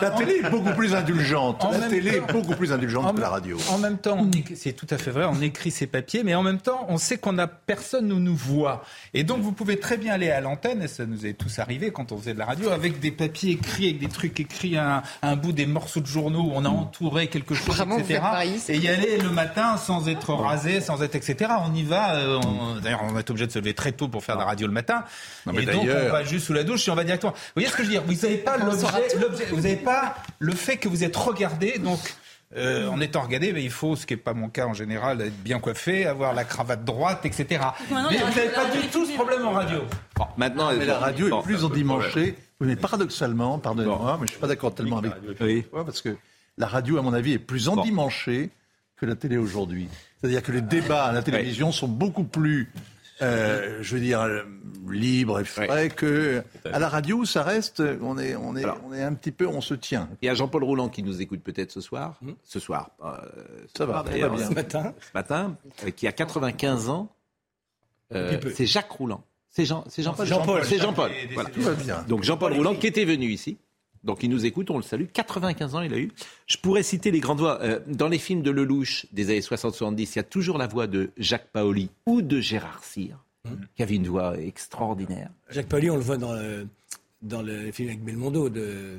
[0.00, 1.64] la télé est beaucoup plus indulgente.
[1.70, 3.58] la télé est beaucoup plus indulgente que la radio.
[3.70, 6.58] En même temps, c'est tout à fait vrai, on écrit ses papiers, mais en même
[6.58, 8.84] temps, on sait qu'on a personne où nous voit.
[9.14, 11.90] Et donc, vous pouvez très bien aller à l'antenne, et ça nous est tous arrivé
[11.90, 15.02] quand on faisait de la radio, avec des papiers écrits, avec des trucs écrits à
[15.22, 18.22] un, bout des morceaux de journaux où on a entouré quelque chose, etc.
[18.68, 21.50] Et y aller le matin sans être rasé, sans être, etc.
[21.66, 22.16] On y va.
[22.16, 22.40] Euh,
[22.82, 24.72] d'ailleurs, on est obligé de se lever très tôt pour faire de la radio le
[24.72, 25.04] matin.
[25.52, 27.32] et donc, on va juste sous la douche on va directement.
[27.32, 28.02] Vous voyez ce que je veux dire?
[28.06, 32.00] Vous n'avez pas l'objet, vous n'avez pas le fait que vous êtes regardé, donc.
[32.56, 35.20] Euh, en étant regardé, mais il faut, ce qui n'est pas mon cas en général,
[35.20, 37.60] être bien coiffé, avoir la cravate droite, etc.
[37.90, 39.80] mais vous n'avez pas du tout ce problème en radio.
[40.36, 42.36] maintenant, mais la radio est plus endimanchée.
[42.60, 45.12] mais paradoxalement, pardonnez-moi, mais je ne suis pas d'accord tellement avec
[45.70, 46.16] toi, parce que
[46.56, 48.50] la radio, à mon avis, est plus endimanchée
[48.96, 49.88] que la télé aujourd'hui.
[50.20, 52.72] C'est-à-dire que les débats à la télévision sont beaucoup plus
[53.22, 54.26] euh, je veux dire,
[54.88, 59.02] libre et frais, que à la radio, ça reste, on est, on est, on est
[59.02, 60.08] un petit peu, on se tient.
[60.22, 62.32] Il y a Jean-Paul Rouland qui nous écoute peut-être ce soir, hmm.
[62.44, 63.16] ce soir, euh,
[63.76, 64.36] ça va, bien.
[64.36, 67.08] Ce matin, ce matin, euh, qui a 95 ans.
[68.10, 69.22] c'est Jacques Rouland.
[69.48, 70.26] C'est Jean, c'est Jean-Paul.
[70.26, 70.64] Jean-Paul.
[70.64, 71.10] C'est Jean-Paul.
[71.54, 72.04] Tout va bien.
[72.08, 73.56] Donc Jean-Paul Rouland qui était venu ici
[74.04, 75.06] donc il nous écoute, on le salue.
[75.12, 76.12] 95 ans il a eu.
[76.46, 77.60] Je pourrais citer les grandes voix.
[77.62, 80.86] Euh, dans les films de Lelouch des années 60-70, il y a toujours la voix
[80.86, 83.50] de Jacques Paoli ou de Gérard Cyr, mmh.
[83.74, 85.30] qui avait une voix extraordinaire.
[85.50, 86.68] Jacques Paoli, on le voit dans le,
[87.22, 88.98] dans le film avec Belmondo de...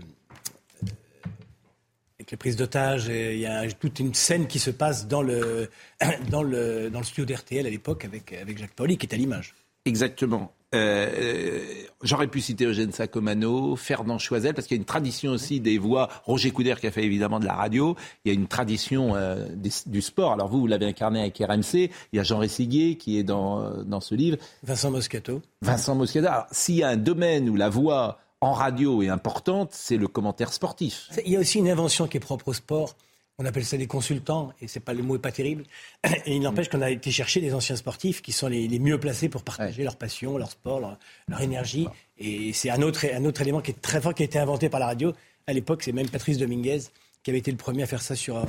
[2.20, 3.08] avec les prises d'otages.
[3.08, 5.70] Il y a toute une scène qui se passe dans le,
[6.30, 9.18] dans le, dans le studio d'RTL à l'époque avec, avec Jacques Pauli, qui est à
[9.18, 9.54] l'image.
[9.88, 10.52] Exactement.
[10.76, 11.64] Euh,
[12.04, 15.78] j'aurais pu citer Eugène Sacomano, Fernand Choisel, parce qu'il y a une tradition aussi des
[15.78, 16.10] voix.
[16.26, 17.96] Roger Couder qui a fait évidemment de la radio.
[18.26, 19.48] Il y a une tradition euh,
[19.86, 20.34] du sport.
[20.34, 21.90] Alors vous, vous l'avez incarné avec RMC.
[22.12, 24.38] Il y a Jean Ressiguier qui est dans, dans ce livre.
[24.64, 25.42] Vincent Moscato.
[25.62, 26.28] Vincent Moscato.
[26.28, 30.08] Alors s'il y a un domaine où la voix en radio est importante, c'est le
[30.08, 31.10] commentaire sportif.
[31.26, 32.96] Il y a aussi une invention qui est propre au sport.
[33.40, 35.64] On appelle ça des consultants, et c'est pas le mot est pas terrible.
[36.26, 39.30] Et il n'empêche qu'on a été chercher des anciens sportifs qui sont les, mieux placés
[39.30, 41.88] pour partager leur passion, leur sport, leur, énergie.
[42.18, 44.70] Et c'est un autre, un autre élément qui est très fort, qui a été inventé
[44.70, 45.14] par la radio.
[45.46, 46.80] À l'époque, c'est même Patrice Dominguez
[47.22, 48.44] qui avait été le premier à faire ça sur,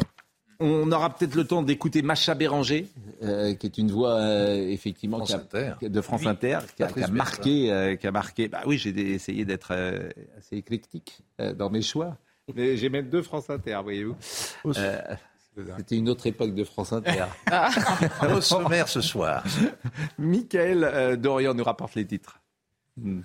[0.60, 2.89] on aura peut-être le temps d'écouter Macha Béranger,
[3.23, 8.06] euh, qui est une voix euh, effectivement de France Inter, qui a, marqué, euh, qui
[8.09, 8.48] a marqué.
[8.48, 9.73] Bah oui, j'ai essayé d'être
[10.36, 11.20] assez éclectique
[11.56, 12.16] dans mes choix,
[12.54, 14.16] mais j'ai même deux France Inter, voyez-vous.
[14.70, 17.24] C'était une autre époque de France Inter.
[17.50, 17.70] Ah.
[18.34, 19.44] Au sommaire ce soir.
[20.18, 22.40] Michael Dorian nous rapporte les titres.
[22.96, 23.20] Hmm.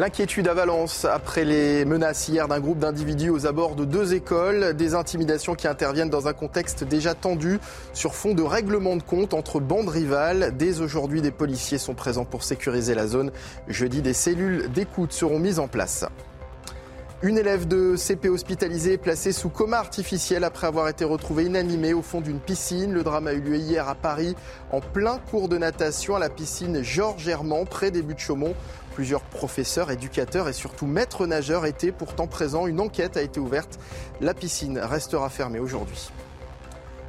[0.00, 4.72] L'inquiétude à Valence après les menaces hier d'un groupe d'individus aux abords de deux écoles,
[4.72, 7.58] des intimidations qui interviennent dans un contexte déjà tendu
[7.92, 10.56] sur fond de règlement de compte entre bandes rivales.
[10.56, 13.30] Dès aujourd'hui, des policiers sont présents pour sécuriser la zone.
[13.68, 16.06] Jeudi, des cellules d'écoute seront mises en place.
[17.22, 21.92] Une élève de CP hospitalisée est placée sous coma artificiel après avoir été retrouvée inanimée
[21.92, 22.94] au fond d'une piscine.
[22.94, 24.34] Le drame a eu lieu hier à Paris,
[24.72, 28.54] en plein cours de natation à la piscine Georges Herman, près des buts de Chaumont.
[29.00, 32.66] Plusieurs professeurs, éducateurs et surtout maîtres nageurs étaient pourtant présents.
[32.66, 33.80] Une enquête a été ouverte.
[34.20, 36.10] La piscine restera fermée aujourd'hui.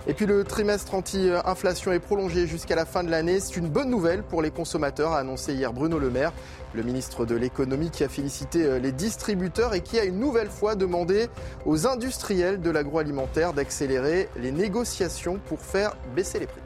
[0.07, 3.41] Et puis le trimestre anti-inflation est prolongé jusqu'à la fin de l'année.
[3.41, 6.31] C'est une bonne nouvelle pour les consommateurs, a annoncé hier Bruno Le Maire,
[6.73, 10.49] le ministre de l'économie qui a félicité euh, les distributeurs et qui a une nouvelle
[10.49, 11.27] fois demandé
[11.65, 16.61] aux industriels de l'agroalimentaire d'accélérer les négociations pour faire baisser les prix.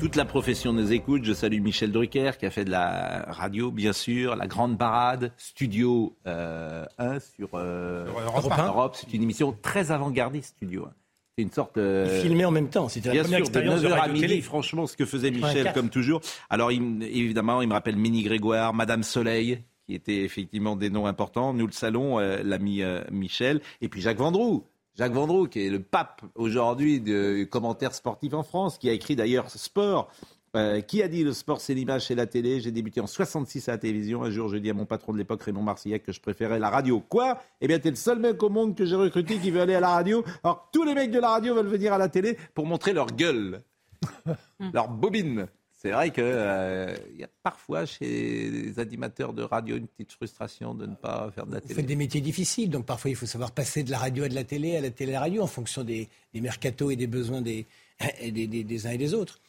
[0.00, 1.24] Toute la profession nous écoute.
[1.24, 5.32] Je salue Michel Drucker qui a fait de la radio, bien sûr, la grande parade,
[5.36, 6.86] Studio 1 euh,
[7.36, 8.06] sur euh,
[8.58, 8.96] Europe.
[8.96, 10.90] C'est une émission très avant-gardiste, Studio 1
[11.42, 11.78] une sorte.
[11.78, 12.20] Euh...
[12.20, 12.88] filmé en même temps.
[12.88, 16.20] C'était la première expérience de, 9h à midi, franchement, ce que faisait Michel, comme toujours.
[16.50, 21.54] Alors, évidemment, il me rappelle Mini Grégoire, Madame Soleil, qui étaient effectivement des noms importants.
[21.54, 24.64] Nous le salons, euh, l'ami euh, Michel, et puis Jacques Vendroux.
[24.98, 29.14] Jacques Vendroux, qui est le pape aujourd'hui de commentaires sportifs en France, qui a écrit
[29.14, 30.10] d'ailleurs Sport,
[30.56, 33.68] euh, qui a dit le sport c'est l'image, c'est la télé J'ai débuté en 66
[33.68, 34.24] à la télévision.
[34.24, 36.68] Un jour, je dis à mon patron de l'époque, Raymond Marcillac, que je préférais la
[36.68, 36.98] radio.
[36.98, 37.38] Quoi?
[37.60, 39.80] Eh bien, t'es le seul mec au monde que j'ai recruté qui veut aller à
[39.80, 40.24] la radio.
[40.42, 43.06] Alors, tous les mecs de la radio veulent venir à la télé pour montrer leur
[43.06, 43.62] gueule,
[44.72, 45.46] leur bobine.
[45.80, 50.74] C'est vrai qu'il euh, y a parfois chez les animateurs de radio une petite frustration
[50.74, 51.72] de ne pas faire de la télé.
[51.72, 54.28] Vous faites des métiers difficiles, donc parfois il faut savoir passer de la radio à
[54.28, 56.96] de la télé, à la télé à la radio, en fonction des, des mercatos et
[56.96, 57.64] des besoins des,
[58.32, 59.40] des uns et des autres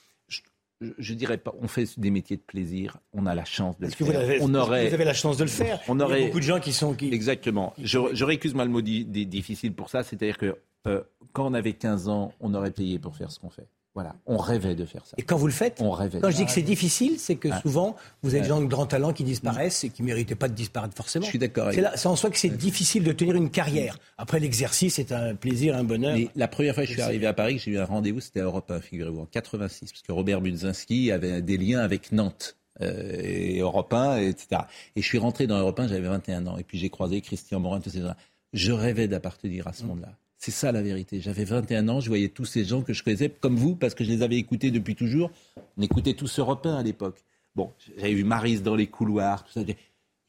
[0.97, 3.91] je dirais pas, on fait des métiers de plaisir, on a la chance de le
[3.91, 4.07] faire.
[4.07, 5.81] Vous avez, on aurait, vous avez la chance de le faire.
[5.89, 6.93] On aurait, Il y a beaucoup de gens qui sont...
[6.93, 7.13] Qui...
[7.13, 7.73] Exactement.
[7.81, 10.57] Je, je récuse mal le mot difficile pour ça, c'est-à-dire que
[10.87, 11.03] euh,
[11.33, 13.67] quand on avait 15 ans, on aurait payé pour faire ce qu'on fait.
[13.95, 15.15] Voilà, on rêvait de faire ça.
[15.17, 16.19] Et quand vous le faites, on rêvait.
[16.19, 18.85] Quand je dis que c'est difficile, c'est que souvent vous avez des gens de grand
[18.85, 21.25] talent qui disparaissent et qui méritaient pas de disparaître forcément.
[21.25, 21.71] Je suis d'accord.
[21.73, 23.97] C'est en soi que c'est difficile de tenir une carrière.
[24.17, 26.15] Après l'exercice, c'est un plaisir, un bonheur.
[26.15, 28.41] Mais la première fois que je suis arrivé à Paris, j'ai eu un rendez-vous, c'était
[28.41, 32.55] à Europe 1, figurez-vous, en 86, parce que Robert Budzinski avait des liens avec Nantes.
[32.81, 34.61] Euh, et Europe 1, etc.
[34.95, 36.57] Et je suis rentré dans Europe 1, j'avais 21 ans.
[36.57, 38.15] Et puis j'ai croisé Christian Morin, tous ces gens-là.
[38.53, 40.13] Je rêvais d'appartenir à ce monde-là.
[40.39, 41.19] C'est ça la vérité.
[41.19, 44.05] J'avais 21 ans, je voyais tous ces gens que je connaissais, comme vous, parce que
[44.05, 45.31] je les avais écoutés depuis toujours.
[45.77, 47.21] On écoutait tous européens à l'époque.
[47.55, 49.61] Bon, j'avais vu Maris dans les couloirs, tout ça.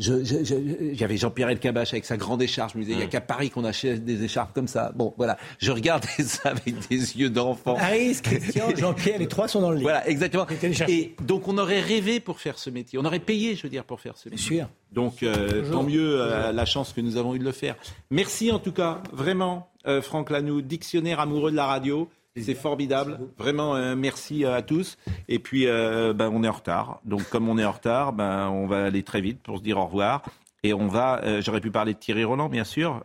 [0.01, 2.73] J'avais Jean-Pierre Elkabach avec sa grande écharpe.
[2.73, 4.93] Je me disais, il n'y a qu'à Paris qu'on achète des écharpes comme ça.
[4.95, 5.37] Bon, voilà.
[5.59, 7.77] Je regardais ça avec des yeux d'enfant.
[7.77, 9.83] Maris, Christian, Jean-Pierre, les trois sont dans le lit.
[9.83, 10.47] Voilà, exactement.
[10.89, 12.99] Et donc, on aurait rêvé pour faire ce métier.
[12.99, 14.57] On aurait payé, je veux dire, pour faire ce métier.
[14.57, 14.71] Bien sûr.
[14.93, 17.77] Donc, euh, tant mieux euh, la chance que nous avons eu de le faire.
[18.11, 19.71] Merci en tout cas, vraiment.
[19.87, 22.09] Euh, Franck Lanoux, dictionnaire amoureux de la radio.
[22.37, 23.19] C'est formidable.
[23.39, 24.99] Vraiment, euh, merci à tous.
[25.29, 27.01] Et puis, euh, ben, on est en retard.
[27.05, 29.79] Donc, comme on est en retard, ben, on va aller très vite pour se dire
[29.79, 30.23] au revoir.
[30.63, 33.03] Et on va, j'aurais pu parler de Thierry Roland, bien sûr,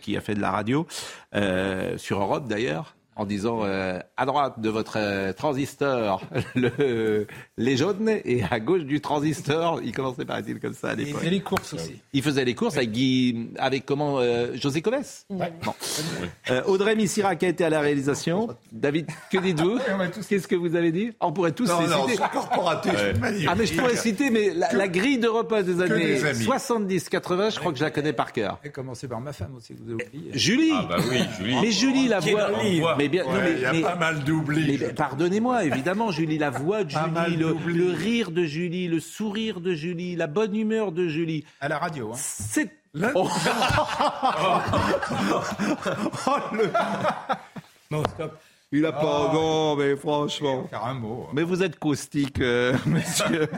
[0.00, 0.86] qui a fait de la radio,
[1.96, 2.94] sur Europe d'ailleurs.
[3.14, 6.22] En disant euh, à droite de votre euh, transistor
[6.54, 7.26] le,
[7.58, 9.80] les jaunes et à gauche du transistor.
[9.84, 11.14] Il commençait par être comme ça à l'époque.
[11.14, 12.00] Il faisait les courses aussi.
[12.12, 15.24] Il faisait les courses avec Guy, avec comment euh, José Coves.
[16.66, 18.48] Audrey Missira qui a été à la réalisation.
[18.70, 19.78] David, que dites-vous
[20.28, 22.22] Qu'est-ce que vous avez dit On pourrait tous non, non, citer.
[23.48, 27.72] Ah mais je pourrais citer mais la, grille de repas des années 70-80, je crois
[27.72, 28.58] que je la connais par cœur.
[28.64, 30.30] Et commencer par ma femme aussi, vous avez oublié.
[30.34, 30.72] Julie.
[30.74, 31.56] Ah bah oui, Julie.
[31.60, 32.96] Mais Julie la voix.
[33.02, 34.78] Mais bien, il y a pas mal d'oubli.
[34.96, 40.14] Pardonnez-moi, évidemment, Julie, la voix de Julie, le, rire de Julie, le sourire de Julie,
[40.14, 41.44] la bonne humeur de Julie.
[41.60, 42.16] À la radio, hein.
[42.16, 42.70] C'est.
[43.14, 43.26] Oh.
[46.26, 46.70] oh, le...
[47.90, 48.38] Non, stop.
[48.70, 49.30] Il a pas.
[49.30, 49.34] Oh.
[49.34, 50.68] Non, mais franchement.
[50.68, 51.26] Faire un mot.
[51.32, 53.48] Mais vous êtes caustique, euh, monsieur.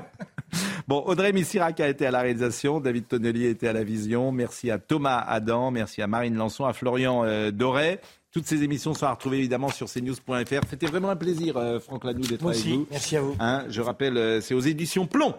[0.89, 4.33] Bon, Audrey Missirac a été à la réalisation, David Tonnelier était à la vision.
[4.33, 8.01] Merci à Thomas Adam, merci à Marine Lançon, à Florian euh, Doré.
[8.35, 10.67] Toutes ces émissions sont à retrouver évidemment sur cnews.fr.
[10.69, 12.85] C'était vraiment un plaisir, euh, Franck Lanoux, d'être avec vous.
[12.91, 13.37] Merci à vous.
[13.39, 15.37] Hein, je rappelle, euh, c'est aux éditions Plomb,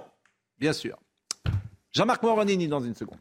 [0.58, 0.98] bien sûr.
[1.92, 3.20] Jean-Marc Moronini dans une seconde.